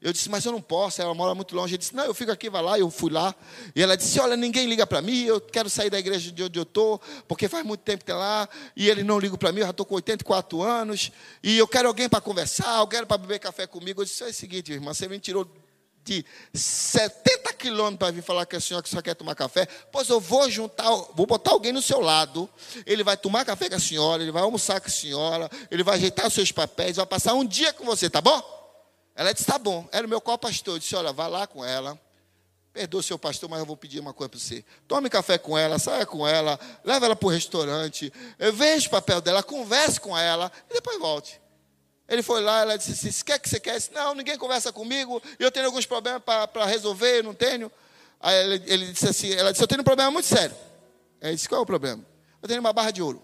Eu 0.00 0.12
disse, 0.12 0.30
mas 0.30 0.44
eu 0.44 0.52
não 0.52 0.60
posso, 0.60 1.02
ela 1.02 1.12
mora 1.12 1.34
muito 1.34 1.56
longe. 1.56 1.74
Ele 1.74 1.78
disse, 1.78 1.96
não, 1.96 2.04
eu 2.04 2.14
fico 2.14 2.30
aqui, 2.30 2.48
vai 2.48 2.62
lá. 2.62 2.78
Eu 2.78 2.88
fui 2.88 3.10
lá. 3.10 3.34
E 3.74 3.82
ela 3.82 3.96
disse, 3.96 4.20
olha, 4.20 4.36
ninguém 4.36 4.68
liga 4.68 4.86
para 4.86 5.02
mim, 5.02 5.24
eu 5.24 5.40
quero 5.40 5.68
sair 5.68 5.90
da 5.90 5.98
igreja 5.98 6.30
de 6.30 6.40
onde 6.44 6.56
eu 6.56 6.62
estou, 6.62 7.00
porque 7.26 7.48
faz 7.48 7.66
muito 7.66 7.80
tempo 7.80 8.04
que 8.04 8.12
está 8.12 8.16
lá, 8.16 8.48
e 8.76 8.88
ele 8.88 9.02
não 9.02 9.18
liga 9.18 9.36
para 9.36 9.50
mim, 9.50 9.58
eu 9.58 9.64
já 9.64 9.70
estou 9.70 9.84
com 9.84 9.96
84 9.96 10.62
anos, 10.62 11.10
e 11.42 11.58
eu 11.58 11.66
quero 11.66 11.88
alguém 11.88 12.08
para 12.08 12.20
conversar, 12.20 12.70
alguém 12.70 13.04
para 13.04 13.18
beber 13.18 13.40
café 13.40 13.66
comigo. 13.66 14.00
Eu 14.00 14.04
disse, 14.04 14.22
é 14.22 14.28
o 14.28 14.32
seguinte, 14.32 14.72
irmã, 14.72 14.94
você 14.94 15.08
me 15.08 15.18
tirou 15.18 15.44
de 16.08 16.24
70 16.54 17.52
quilômetros 17.52 17.98
para 17.98 18.10
vir 18.10 18.22
falar 18.22 18.46
com 18.46 18.56
a 18.56 18.60
senhora 18.60 18.82
que 18.82 18.88
só 18.88 19.02
quer 19.02 19.14
tomar 19.14 19.34
café, 19.34 19.66
pois 19.92 20.08
eu 20.08 20.18
vou 20.18 20.50
juntar, 20.50 20.90
vou 21.14 21.26
botar 21.26 21.50
alguém 21.50 21.72
no 21.72 21.82
seu 21.82 22.00
lado, 22.00 22.48
ele 22.86 23.04
vai 23.04 23.16
tomar 23.16 23.44
café 23.44 23.68
com 23.68 23.76
a 23.76 23.80
senhora, 23.80 24.22
ele 24.22 24.32
vai 24.32 24.42
almoçar 24.42 24.80
com 24.80 24.86
a 24.86 24.90
senhora, 24.90 25.50
ele 25.70 25.82
vai 25.82 25.96
ajeitar 25.96 26.26
os 26.26 26.34
seus 26.34 26.50
papéis, 26.50 26.96
vai 26.96 27.06
passar 27.06 27.34
um 27.34 27.44
dia 27.44 27.72
com 27.72 27.84
você, 27.84 28.08
tá 28.08 28.20
bom? 28.20 28.58
Ela 29.14 29.32
disse: 29.32 29.46
tá 29.46 29.58
bom. 29.58 29.88
Era 29.90 30.06
o 30.06 30.08
meu 30.08 30.20
co-pastor. 30.20 30.76
Eu 30.76 30.78
disse: 30.78 30.94
olha, 30.94 31.12
vá 31.12 31.26
lá 31.26 31.44
com 31.44 31.64
ela. 31.64 32.00
Perdoa 32.72 33.02
seu 33.02 33.18
pastor, 33.18 33.50
mas 33.50 33.58
eu 33.58 33.66
vou 33.66 33.76
pedir 33.76 33.98
uma 33.98 34.14
coisa 34.14 34.28
para 34.28 34.38
você. 34.38 34.64
Tome 34.86 35.10
café 35.10 35.36
com 35.36 35.58
ela, 35.58 35.76
saia 35.80 36.06
com 36.06 36.24
ela, 36.24 36.58
leve 36.84 37.04
ela 37.04 37.16
para 37.16 37.26
o 37.26 37.30
restaurante, 37.30 38.12
veja 38.54 38.86
o 38.86 38.90
papel 38.90 39.20
dela, 39.20 39.42
converse 39.42 39.98
com 39.98 40.16
ela 40.16 40.52
e 40.70 40.74
depois 40.74 40.96
volte. 41.00 41.40
Ele 42.08 42.22
foi 42.22 42.40
lá, 42.40 42.62
ela 42.62 42.78
disse 42.78 42.92
assim: 42.92 43.24
quer 43.24 43.38
que 43.38 43.48
você 43.48 43.60
quer? 43.60 43.76
Disse, 43.76 43.92
não, 43.92 44.14
ninguém 44.14 44.38
conversa 44.38 44.72
comigo, 44.72 45.22
eu 45.38 45.50
tenho 45.50 45.66
alguns 45.66 45.84
problemas 45.84 46.22
para 46.24 46.64
resolver, 46.64 47.18
eu 47.18 47.22
não 47.22 47.34
tenho. 47.34 47.70
Aí 48.18 48.34
ele, 48.44 48.62
ele, 48.66 48.92
disse 48.92 49.08
assim: 49.08 49.32
ela 49.32 49.52
disse, 49.52 49.62
eu 49.62 49.68
tenho 49.68 49.82
um 49.82 49.84
problema 49.84 50.10
muito 50.10 50.26
sério. 50.26 50.56
Ele 51.20 51.34
disse: 51.34 51.48
qual 51.48 51.60
é 51.60 51.62
o 51.62 51.66
problema? 51.66 52.04
Eu 52.40 52.48
tenho 52.48 52.60
uma 52.60 52.72
barra 52.72 52.90
de 52.90 53.02
ouro. 53.02 53.22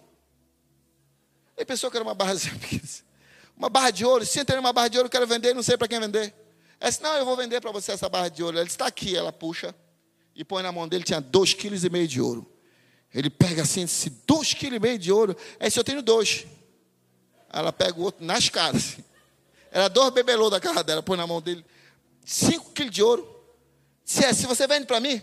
Ele 1.56 1.64
pensou 1.64 1.90
que 1.90 1.96
era 1.96 2.04
uma 2.04 2.14
barra 2.14 2.36
simples. 2.36 3.02
Uma 3.56 3.68
barra 3.68 3.92
de 3.92 4.04
ouro, 4.04 4.26
se 4.26 4.44
tem 4.44 4.58
uma 4.58 4.72
barra 4.72 4.88
de 4.88 4.96
ouro, 4.96 5.06
eu 5.06 5.10
quero 5.10 5.28
vender, 5.28 5.54
não 5.54 5.62
sei 5.62 5.76
para 5.76 5.86
quem 5.86 6.00
vender. 6.00 6.34
Ela 6.80 6.90
disse, 6.90 7.00
não, 7.00 7.14
eu 7.14 7.24
vou 7.24 7.36
vender 7.36 7.60
para 7.60 7.70
você 7.70 7.92
essa 7.92 8.08
barra 8.08 8.28
de 8.28 8.42
ouro. 8.42 8.56
Ela 8.56 8.64
disse, 8.64 8.74
está 8.74 8.88
aqui, 8.88 9.16
ela 9.16 9.32
puxa 9.32 9.72
e 10.34 10.44
põe 10.44 10.60
na 10.60 10.72
mão 10.72 10.88
dele, 10.88 11.04
tinha 11.04 11.20
dois 11.20 11.54
quilos 11.54 11.84
e 11.84 11.88
meio 11.88 12.08
de 12.08 12.20
ouro. 12.20 12.50
Ele 13.14 13.30
pega 13.30 13.62
assim, 13.62 13.84
disse, 13.84 14.10
dois 14.26 14.52
quilos 14.54 14.76
e 14.76 14.80
meio 14.80 14.98
de 14.98 15.12
ouro. 15.12 15.36
Ela 15.60 15.68
disse, 15.68 15.78
eu 15.78 15.84
tenho 15.84 16.02
dois. 16.02 16.46
Ela 17.54 17.72
pega 17.72 17.98
o 17.98 18.02
outro 18.02 18.24
nas 18.24 18.48
caras. 18.48 18.96
Era 19.70 19.86
dois 19.86 20.12
bebelô 20.12 20.50
da 20.50 20.60
cara 20.60 20.82
dela, 20.82 21.02
põe 21.02 21.16
na 21.16 21.26
mão 21.26 21.40
dele. 21.40 21.64
Cinco 22.24 22.72
quilos 22.72 22.92
de 22.92 23.02
ouro. 23.02 23.28
Se, 24.04 24.24
é, 24.24 24.32
se 24.32 24.44
você 24.46 24.66
vende 24.66 24.86
para 24.86 24.98
mim, 24.98 25.22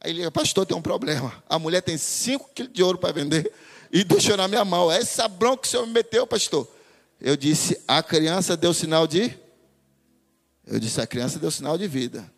aí 0.00 0.10
ele, 0.10 0.30
pastor, 0.30 0.66
tem 0.66 0.76
um 0.76 0.82
problema. 0.82 1.32
A 1.48 1.58
mulher 1.58 1.80
tem 1.80 1.96
cinco 1.96 2.50
quilos 2.52 2.72
de 2.72 2.82
ouro 2.82 2.98
para 2.98 3.12
vender 3.12 3.52
e 3.92 4.02
deixou 4.02 4.36
na 4.36 4.48
minha 4.48 4.64
mão. 4.64 4.90
Essa 4.90 5.28
bronca 5.28 5.62
que 5.62 5.68
o 5.68 5.70
senhor 5.70 5.86
me 5.86 5.92
meteu, 5.92 6.26
pastor. 6.26 6.68
Eu 7.20 7.36
disse, 7.36 7.80
a 7.86 8.02
criança 8.02 8.56
deu 8.56 8.74
sinal 8.74 9.06
de. 9.06 9.36
Eu 10.66 10.80
disse, 10.80 11.00
a 11.00 11.06
criança 11.06 11.38
deu 11.38 11.50
sinal 11.50 11.78
de 11.78 11.86
vida. 11.86 12.28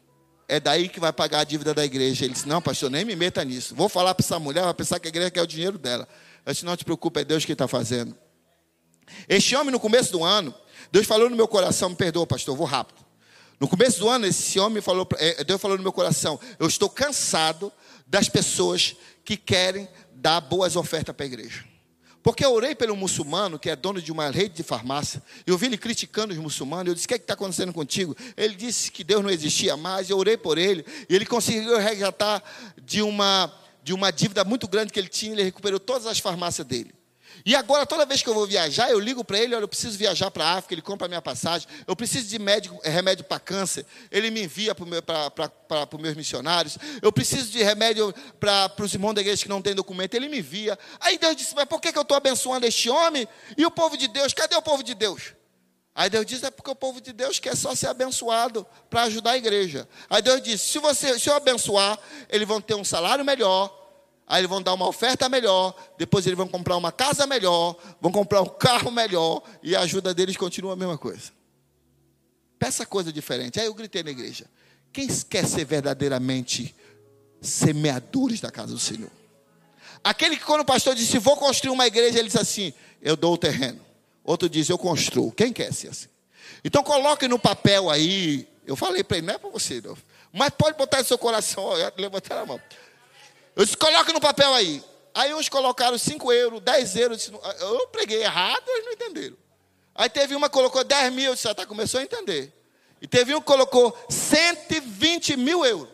É 0.47 0.61
daí 0.61 0.89
que 0.89 1.01
vai 1.01 1.13
pagar 1.13 1.41
a 1.41 1.45
dívida 1.45 1.73
da 1.73 1.85
igreja. 1.85 2.27
Ele 2.27 2.35
disse, 2.35 2.47
não, 2.47 2.61
pastor, 2.61 2.91
nem 2.91 3.07
me 3.07 3.17
meta 3.17 3.43
nisso. 3.43 3.75
Vou 3.75 3.89
falar 3.89 4.15
para 4.15 4.25
essa 4.25 4.39
mulher, 4.39 4.65
vai 4.65 4.75
pensar 4.75 5.01
que 5.01 5.09
a 5.09 5.11
igreja 5.11 5.31
quer 5.31 5.43
o 5.43 5.47
dinheiro 5.47 5.79
dela. 5.79 6.07
Eu 6.45 6.53
disse, 6.53 6.65
não 6.65 6.77
te 6.77 6.85
preocupe, 6.85 7.21
é 7.21 7.25
Deus 7.25 7.45
que 7.45 7.53
está 7.53 7.67
fazendo. 7.67 8.15
Este 9.29 9.55
homem, 9.57 9.71
no 9.71 9.81
começo 9.81 10.13
do 10.13 10.25
ano, 10.25 10.55
Deus 10.91 11.07
falou 11.07 11.31
no 11.31 11.37
meu 11.37 11.49
coração, 11.49 11.91
me 11.91 11.97
perdoa, 11.97 12.27
pastor, 12.27 12.57
vou 12.57 12.67
rápido. 12.67 13.01
No 13.61 13.69
começo 13.69 14.01
do 14.01 14.09
ano, 14.09 14.27
esse 14.27 14.59
homem 14.59 14.81
falou, 14.81 15.07
é, 15.19 15.45
Deus 15.45 15.61
falou 15.61 15.77
no 15.77 15.83
meu 15.83 15.93
coração, 15.93 16.41
eu 16.59 16.67
estou 16.67 16.89
cansado 16.89 17.71
das 18.07 18.29
pessoas 18.29 18.97
que 19.25 19.37
querem 19.37 19.89
dar 20.15 20.41
boas 20.41 20.77
ofertas 20.77 21.15
para 21.15 21.25
a 21.25 21.29
igreja. 21.29 21.65
Porque 22.23 22.45
eu 22.45 22.53
orei 22.53 22.75
pelo 22.75 22.95
muçulmano, 22.97 23.59
que 23.59 23.71
é 23.71 23.77
dono 23.77 24.01
de 24.01 24.13
uma 24.13 24.31
rede 24.31 24.57
de 24.57 24.63
farmácia, 24.63 25.23
eu 25.47 25.57
vi 25.57 25.67
ele 25.67 25.79
criticando 25.79 26.33
os 26.33 26.39
muçulmanos, 26.39 26.89
eu 26.89 26.95
disse, 26.95 27.07
o 27.07 27.09
que 27.09 27.15
é 27.15 27.17
está 27.17 27.35
acontecendo 27.35 27.73
contigo? 27.73 28.17
Ele 28.37 28.55
disse 28.55 28.91
que 28.91 29.03
Deus 29.03 29.23
não 29.23 29.31
existia 29.31 29.77
mais, 29.77 30.11
eu 30.11 30.19
orei 30.19 30.37
por 30.37 30.59
ele, 30.59 30.85
e 31.09 31.15
ele 31.15 31.25
conseguiu 31.25 31.79
resgatar 31.79 32.43
de 32.83 33.01
uma, 33.01 33.53
de 33.83 33.95
uma 33.95 34.11
dívida 34.11 34.45
muito 34.45 34.69
grande 34.69 34.93
que 34.93 34.99
ele 34.99 35.09
tinha, 35.09 35.33
ele 35.33 35.43
recuperou 35.43 35.81
todas 35.81 36.07
as 36.07 36.19
farmácias 36.19 36.67
dele. 36.67 36.93
E 37.45 37.55
agora, 37.55 37.87
toda 37.87 38.05
vez 38.05 38.23
que 38.23 38.29
eu 38.29 38.35
vou 38.35 38.47
viajar, 38.47 38.91
eu 38.91 38.99
ligo 38.99 39.25
para 39.25 39.39
ele, 39.39 39.55
olha, 39.55 39.65
eu 39.65 39.69
preciso 39.69 39.97
viajar 39.97 40.31
para 40.31 40.45
a 40.45 40.53
África, 40.55 40.75
ele 40.75 40.83
compra 40.83 41.07
a 41.07 41.09
minha 41.09 41.23
passagem, 41.23 41.67
eu 41.87 41.97
preciso 41.97 42.29
de 42.29 42.39
médico, 42.39 42.79
eh, 42.83 42.91
remédio 42.91 43.25
para 43.25 43.41
câncer, 43.41 43.87
ele 44.11 44.31
me 44.31 44.43
envia 44.43 44.75
para 44.75 45.87
os 45.93 46.01
meus 46.01 46.15
missionários, 46.15 46.77
eu 47.01 47.13
preciso 47.13 47.51
de 47.51 47.63
remédio 47.63 48.15
para 48.39 48.73
os 48.79 48.93
irmãos 48.93 49.15
da 49.15 49.21
igreja 49.21 49.43
que 49.43 49.49
não 49.49 49.63
têm 49.63 49.75
documento, 49.75 50.15
ele 50.15 50.29
me 50.29 50.39
envia. 50.39 50.79
Aí 50.99 51.19
Deus 51.19 51.37
disse, 51.37 51.55
mas 51.55 51.65
por 51.65 51.81
que, 51.81 51.93
que 51.93 51.99
eu 51.99 52.03
estou 52.03 52.17
abençoando 52.17 52.67
este 52.67 52.91
homem? 52.91 53.27
E 53.57 53.65
o 53.65 53.71
povo 53.71 53.97
de 53.97 54.09
Deus, 54.09 54.35
cadê 54.35 54.57
o 54.57 54.63
povo 54.63 54.83
de 54.83 54.95
Deus? 54.95 55.35
Aí 55.95 56.09
Deus 56.09 56.25
diz, 56.25 56.43
é 56.43 56.51
porque 56.51 56.71
o 56.71 56.75
povo 56.75 57.01
de 57.01 57.13
Deus 57.13 57.39
quer 57.39 57.57
só 57.57 57.75
ser 57.75 57.89
abençoado 57.89 58.67
para 58.89 59.03
ajudar 59.03 59.33
a 59.33 59.37
igreja. 59.37 59.89
Aí 60.09 60.23
Deus 60.23 60.41
disse, 60.41 60.69
se, 60.69 60.79
você, 60.79 61.19
se 61.19 61.29
eu 61.29 61.35
abençoar, 61.35 61.99
eles 62.29 62.47
vão 62.47 62.61
ter 62.61 62.75
um 62.75 62.85
salário 62.85 63.25
melhor, 63.25 63.80
Aí 64.31 64.43
eles 64.43 64.49
vão 64.49 64.63
dar 64.63 64.75
uma 64.75 64.87
oferta 64.87 65.29
melhor, 65.29 65.75
depois 65.99 66.25
eles 66.25 66.37
vão 66.37 66.47
comprar 66.47 66.77
uma 66.77 66.93
casa 66.93 67.27
melhor, 67.27 67.75
vão 68.01 68.13
comprar 68.13 68.41
um 68.41 68.47
carro 68.47 68.89
melhor, 68.89 69.43
e 69.61 69.75
a 69.75 69.81
ajuda 69.81 70.15
deles 70.15 70.37
continua 70.37 70.75
a 70.75 70.77
mesma 70.77 70.97
coisa. 70.97 71.33
Peça 72.57 72.87
coisa 72.87 73.13
diferente. 73.13 73.59
Aí 73.59 73.67
eu 73.67 73.75
gritei 73.75 74.05
na 74.05 74.13
igreja: 74.13 74.47
quem 74.93 75.09
quer 75.09 75.45
ser 75.45 75.65
verdadeiramente 75.65 76.73
semeadores 77.41 78.41
da 78.41 78.53
casa 78.53 78.73
do 78.73 78.79
Senhor? 78.79 79.11
Aquele 80.05 80.37
que, 80.37 80.45
quando 80.45 80.61
o 80.61 80.65
pastor 80.65 80.95
disse, 80.95 81.19
vou 81.19 81.37
construir 81.37 81.73
uma 81.73 81.89
igreja, 81.89 82.21
ele 82.21 82.29
disse 82.29 82.39
assim: 82.39 82.73
eu 83.03 83.17
dou 83.17 83.35
o 83.35 83.39
terreno. 83.39 83.81
Outro 84.23 84.49
diz, 84.49 84.69
eu 84.69 84.79
construo. 84.79 85.33
Quem 85.33 85.53
quer 85.53 85.75
ser 85.75 85.89
assim? 85.89 86.09
Então 86.65 86.85
coloque 86.85 87.27
no 87.27 87.37
papel 87.37 87.91
aí. 87.91 88.47
Eu 88.65 88.77
falei 88.77 89.03
para 89.03 89.17
ele, 89.17 89.27
não 89.27 89.35
é 89.35 89.39
para 89.39 89.51
você, 89.51 89.81
não. 89.81 89.99
mas 90.33 90.51
pode 90.51 90.79
botar 90.79 90.99
no 90.99 91.05
seu 91.05 91.19
coração. 91.19 91.71
Levantar 91.97 92.39
a 92.39 92.47
mão. 92.47 92.61
Eu 93.61 93.65
disse, 93.67 93.77
coloque 93.77 94.11
no 94.11 94.23
papel 94.23 94.55
aí. 94.55 94.83
Aí 95.13 95.35
uns 95.35 95.51
colocaram 95.51 95.99
5 95.99 96.33
euros, 96.33 96.63
10 96.63 96.97
euros. 96.97 97.31
Eu 97.61 97.89
preguei 97.89 98.23
errado, 98.23 98.65
eles 98.69 98.87
não 98.87 98.93
entenderam. 98.95 99.37
Aí 99.95 100.09
teve 100.09 100.35
uma 100.35 100.49
que 100.49 100.55
colocou 100.55 100.83
10 100.83 101.13
mil, 101.13 101.27
eu 101.27 101.35
disse, 101.35 101.47
ah, 101.47 101.55
tá, 101.55 101.67
começou 101.67 102.01
a 102.01 102.03
entender. 102.03 102.55
E 103.03 103.07
teve 103.07 103.35
um 103.35 103.39
que 103.39 103.45
colocou 103.45 103.95
120 104.09 105.37
mil 105.37 105.63
euros. 105.63 105.91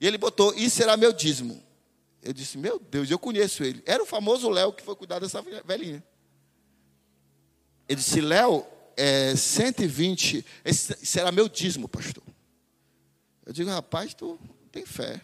E 0.00 0.08
ele 0.08 0.18
botou, 0.18 0.52
isso 0.56 0.74
será 0.74 0.96
meu 0.96 1.12
dízimo. 1.12 1.62
Eu 2.20 2.32
disse, 2.32 2.58
meu 2.58 2.80
Deus, 2.80 3.08
eu 3.08 3.18
conheço 3.20 3.62
ele. 3.62 3.80
Era 3.86 4.02
o 4.02 4.06
famoso 4.06 4.50
Léo 4.50 4.72
que 4.72 4.82
foi 4.82 4.96
cuidar 4.96 5.20
dessa 5.20 5.40
velhinha. 5.64 6.02
Ele 7.88 8.00
disse, 8.00 8.20
Léo, 8.20 8.66
é 8.96 9.36
120, 9.36 10.44
esse 10.64 11.06
será 11.06 11.30
meu 11.30 11.48
dízimo, 11.48 11.88
pastor. 11.88 12.24
Eu 13.46 13.52
digo, 13.52 13.70
rapaz, 13.70 14.14
tu 14.14 14.36
tem 14.72 14.84
fé. 14.84 15.22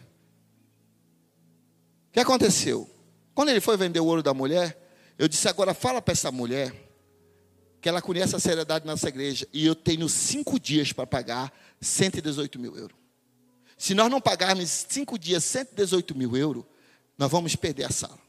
Que 2.13 2.19
aconteceu? 2.19 2.89
Quando 3.33 3.49
ele 3.49 3.59
foi 3.59 3.75
vender 3.75 3.99
o 3.99 4.05
ouro 4.05 4.21
da 4.21 4.33
mulher, 4.33 4.79
eu 5.17 5.27
disse, 5.27 5.49
agora 5.49 5.73
fala 5.73 6.01
para 6.01 6.11
essa 6.11 6.31
mulher 6.31 6.73
que 7.81 7.89
ela 7.89 8.01
conhece 8.01 8.35
a 8.35 8.39
seriedade 8.39 8.85
nessa 8.85 9.09
igreja 9.09 9.47
e 9.51 9.65
eu 9.65 9.75
tenho 9.75 10.07
cinco 10.07 10.59
dias 10.59 10.93
para 10.93 11.07
pagar 11.07 11.51
118 11.81 12.59
mil 12.59 12.77
euros. 12.77 12.95
Se 13.77 13.95
nós 13.95 14.09
não 14.09 14.21
pagarmos 14.21 14.69
cinco 14.87 15.17
dias 15.17 15.43
118 15.43 16.15
mil 16.15 16.37
euros, 16.37 16.63
nós 17.17 17.29
vamos 17.29 17.55
perder 17.55 17.85
a 17.85 17.89
sala. 17.89 18.19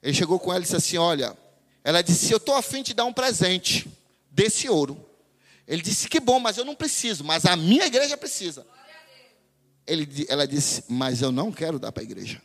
Ele 0.00 0.14
chegou 0.14 0.38
com 0.38 0.50
ela 0.52 0.60
e 0.60 0.62
disse 0.62 0.76
assim: 0.76 0.96
Olha, 0.96 1.36
ela 1.82 2.02
disse: 2.02 2.32
Eu 2.32 2.38
estou 2.38 2.54
afim 2.54 2.82
de 2.82 2.94
dar 2.94 3.04
um 3.04 3.12
presente 3.12 3.86
desse 4.30 4.68
ouro. 4.68 5.04
Ele 5.66 5.82
disse: 5.82 6.08
Que 6.08 6.20
bom, 6.20 6.38
mas 6.38 6.56
eu 6.56 6.64
não 6.64 6.74
preciso, 6.74 7.24
mas 7.24 7.44
a 7.44 7.56
minha 7.56 7.86
igreja 7.86 8.16
precisa. 8.16 8.66
Ele, 9.86 10.26
ela 10.28 10.46
disse: 10.46 10.84
Mas 10.88 11.22
eu 11.22 11.30
não 11.30 11.52
quero 11.52 11.78
dar 11.78 11.92
para 11.92 12.02
a 12.02 12.04
igreja. 12.04 12.40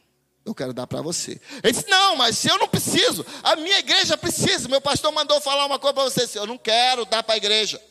Eu 0.46 0.56
quero 0.56 0.74
dar 0.74 0.88
para 0.88 1.02
você. 1.02 1.40
Ele 1.64 1.72
disse: 1.72 1.88
Não, 1.90 2.16
mas 2.16 2.44
eu 2.46 2.58
não 2.58 2.68
preciso. 2.68 3.26
A 3.44 3.56
minha 3.56 3.80
igreja 3.80 4.18
precisa. 4.18 4.68
Meu 4.68 4.82
pastor 4.82 5.12
mandou 5.12 5.40
falar 5.40 5.66
uma 5.66 5.80
coisa 5.80 5.94
para 5.94 6.04
você. 6.04 6.40
Eu 6.40 6.48
não 6.48 6.58
quero 6.58 7.06
dar 7.06 7.24
para 7.24 7.36
a 7.36 7.38
igreja. 7.38 7.82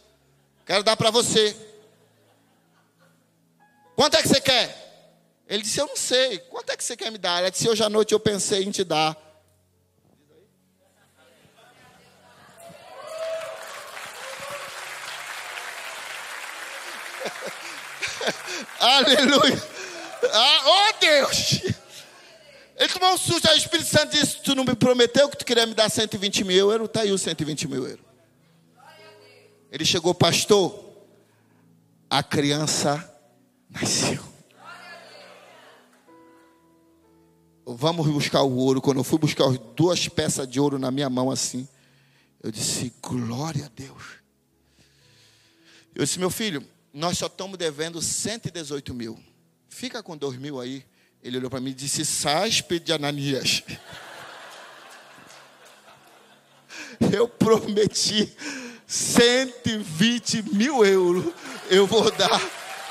Quero 0.66 0.82
dar 0.82 0.96
para 0.96 1.10
você. 1.10 1.56
Quanto 3.94 4.16
é 4.16 4.22
que 4.22 4.28
você 4.28 4.40
quer? 4.40 4.88
Ele 5.48 5.62
disse: 5.62 5.80
Eu 5.80 5.86
não 5.86 5.96
sei. 5.96 6.38
Quanto 6.38 6.70
é 6.70 6.76
que 6.76 6.84
você 6.84 6.96
quer 6.96 7.10
me 7.10 7.18
dar? 7.18 7.40
Ela 7.40 7.50
disse: 7.50 7.68
Hoje 7.68 7.82
à 7.82 7.88
noite 7.88 8.12
eu 8.12 8.20
pensei 8.20 8.64
em 8.64 8.70
te 8.70 8.84
dar 8.84 9.16
Aleluia. 18.78 19.62
Ah, 20.32 20.62
oh 20.66 21.00
Deus. 21.00 21.62
Ele 22.76 22.92
tomou 22.92 23.12
um 23.12 23.18
susto. 23.18 23.48
Aí 23.48 23.56
o 23.56 23.58
Espírito 23.58 23.88
Santo 23.88 24.12
disse: 24.12 24.40
Tu 24.42 24.54
não 24.54 24.64
me 24.64 24.74
prometeu 24.74 25.28
que 25.28 25.36
tu 25.36 25.44
queria 25.44 25.66
me 25.66 25.74
dar 25.74 25.90
120 25.90 26.44
mil 26.44 26.70
euros? 26.70 26.86
Está 26.86 27.00
aí 27.00 27.12
os 27.12 27.20
120 27.20 27.66
mil 27.68 27.86
euros. 27.86 28.04
Ele 29.70 29.84
chegou, 29.84 30.14
pastor. 30.14 30.86
A 32.08 32.22
criança 32.22 33.04
nasceu. 33.68 34.22
Vamos 37.66 38.06
buscar 38.06 38.42
o 38.42 38.56
ouro. 38.56 38.80
Quando 38.80 38.98
eu 38.98 39.04
fui 39.04 39.18
buscar 39.18 39.46
duas 39.76 40.08
peças 40.08 40.48
de 40.48 40.58
ouro 40.58 40.78
na 40.78 40.90
minha 40.90 41.10
mão 41.10 41.30
assim, 41.30 41.68
eu 42.42 42.50
disse: 42.50 42.94
Glória 43.02 43.66
a 43.66 43.68
Deus. 43.68 44.02
Eu 45.94 46.04
disse: 46.04 46.18
Meu 46.18 46.30
filho, 46.30 46.64
nós 46.92 47.18
só 47.18 47.26
estamos 47.26 47.58
devendo 47.58 48.00
118 48.00 48.94
mil. 48.94 49.18
Fica 49.68 50.02
com 50.02 50.16
2 50.16 50.38
mil 50.38 50.60
aí. 50.60 50.84
Ele 51.22 51.38
olhou 51.38 51.50
para 51.50 51.60
mim 51.60 51.70
e 51.70 51.74
disse: 51.74 52.04
Saspe 52.04 52.78
de 52.78 52.92
Ananias. 52.92 53.62
Eu 57.12 57.28
prometi 57.28 58.34
120 58.86 60.54
mil 60.54 60.84
euros. 60.84 61.32
Eu 61.70 61.86
vou 61.86 62.10
dar 62.10 62.40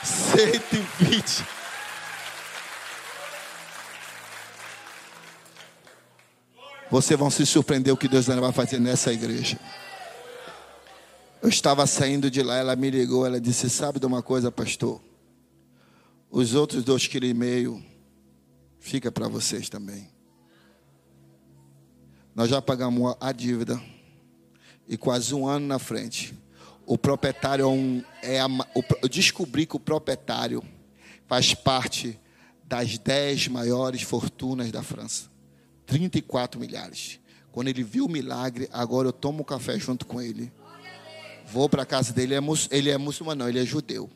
120. 0.03 1.45
Vocês 6.89 7.19
vão 7.19 7.29
se 7.29 7.45
surpreender 7.45 7.93
o 7.93 7.97
que 7.97 8.07
Deus 8.07 8.27
vai 8.27 8.53
fazer 8.53 8.79
nessa 8.79 9.11
igreja. 9.11 9.59
Eu 11.41 11.49
estava 11.49 11.85
saindo 11.85 12.31
de 12.31 12.41
lá, 12.41 12.55
ela 12.57 12.75
me 12.75 12.89
ligou, 12.89 13.25
ela 13.25 13.39
disse: 13.39 13.69
Sabe 13.69 13.99
de 13.99 14.05
uma 14.05 14.23
coisa, 14.23 14.51
pastor? 14.51 15.01
Os 16.31 16.55
outros 16.55 16.83
dois 16.83 17.05
quilos 17.07 17.29
e 17.29 17.33
meio 17.33 17.83
fica 18.79 19.11
para 19.11 19.27
vocês 19.27 19.69
também. 19.69 20.09
Nós 22.33 22.49
já 22.49 22.61
pagamos 22.61 23.15
a 23.19 23.31
dívida 23.31 23.81
e 24.88 24.97
quase 24.97 25.33
um 25.33 25.47
ano 25.47 25.67
na 25.67 25.79
frente. 25.79 26.38
O 26.85 26.97
proprietário 26.97 27.63
é 27.63 27.67
um, 27.67 28.03
é 28.23 28.39
a, 28.39 28.47
eu 29.01 29.09
descobri 29.09 29.65
que 29.65 29.75
o 29.75 29.79
proprietário 29.79 30.63
faz 31.27 31.53
parte 31.53 32.19
das 32.63 32.97
dez 32.97 33.47
maiores 33.47 34.01
fortunas 34.01 34.71
da 34.71 34.81
França. 34.81 35.29
34 35.85 36.59
milhares. 36.59 37.19
Quando 37.51 37.67
ele 37.69 37.83
viu 37.83 38.05
o 38.05 38.09
milagre, 38.09 38.69
agora 38.71 39.07
eu 39.07 39.13
tomo 39.13 39.41
um 39.41 39.45
café 39.45 39.79
junto 39.79 40.05
com 40.05 40.21
ele. 40.21 40.51
Vou 41.49 41.69
para 41.69 41.83
a 41.83 41.85
casa 41.85 42.11
dele, 42.11 42.35
é 42.35 42.39
ele 42.71 42.89
é 42.89 42.97
muçulmano, 42.97 43.43
não, 43.43 43.49
ele 43.49 43.59
é 43.59 43.65
judeu. 43.65 44.09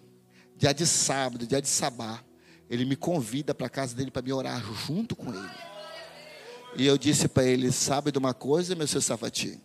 Dia 0.57 0.73
de 0.73 0.85
sábado, 0.85 1.47
dia 1.47 1.61
de 1.61 1.67
sabá, 1.67 2.21
ele 2.69 2.83
me 2.85 2.95
convida 2.95 3.55
para 3.55 3.67
a 3.67 3.69
casa 3.69 3.95
dele 3.95 4.11
para 4.11 4.21
me 4.21 4.33
orar 4.33 4.61
junto 4.85 5.15
com 5.15 5.33
ele. 5.33 5.51
E 6.75 6.85
eu 6.85 6.97
disse 6.97 7.27
para 7.27 7.43
ele: 7.45 7.71
Sabe 7.71 8.11
de 8.11 8.17
uma 8.17 8.33
coisa, 8.33 8.75
meu 8.75 8.87
seu 8.87 9.01
Safati? 9.01 9.59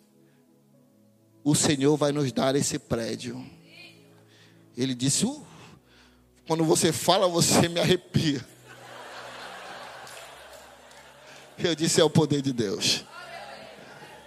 O 1.43 1.55
Senhor 1.55 1.97
vai 1.97 2.13
nos 2.13 2.33
dar 2.33 2.55
esse 2.57 2.79
prédio. 2.79 3.45
Ele 4.77 4.95
disse: 4.95 5.25
uh, 5.27 5.45
Quando 6.47 6.65
você 6.65 6.93
fala, 6.93 7.29
você 7.29 7.69
me 7.69 7.81
arrepia. 7.81 8.45
Eu 11.59 11.75
disse: 11.75 12.01
É 12.01 12.05
o 12.05 12.11
poder 12.11 12.43
de 12.43 12.53
Deus. 12.53 13.05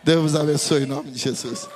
Deus 0.03 0.35
abençoe 0.35 0.83
em 0.83 0.85
nome 0.85 1.11
de 1.11 1.19
Jesus. 1.19 1.67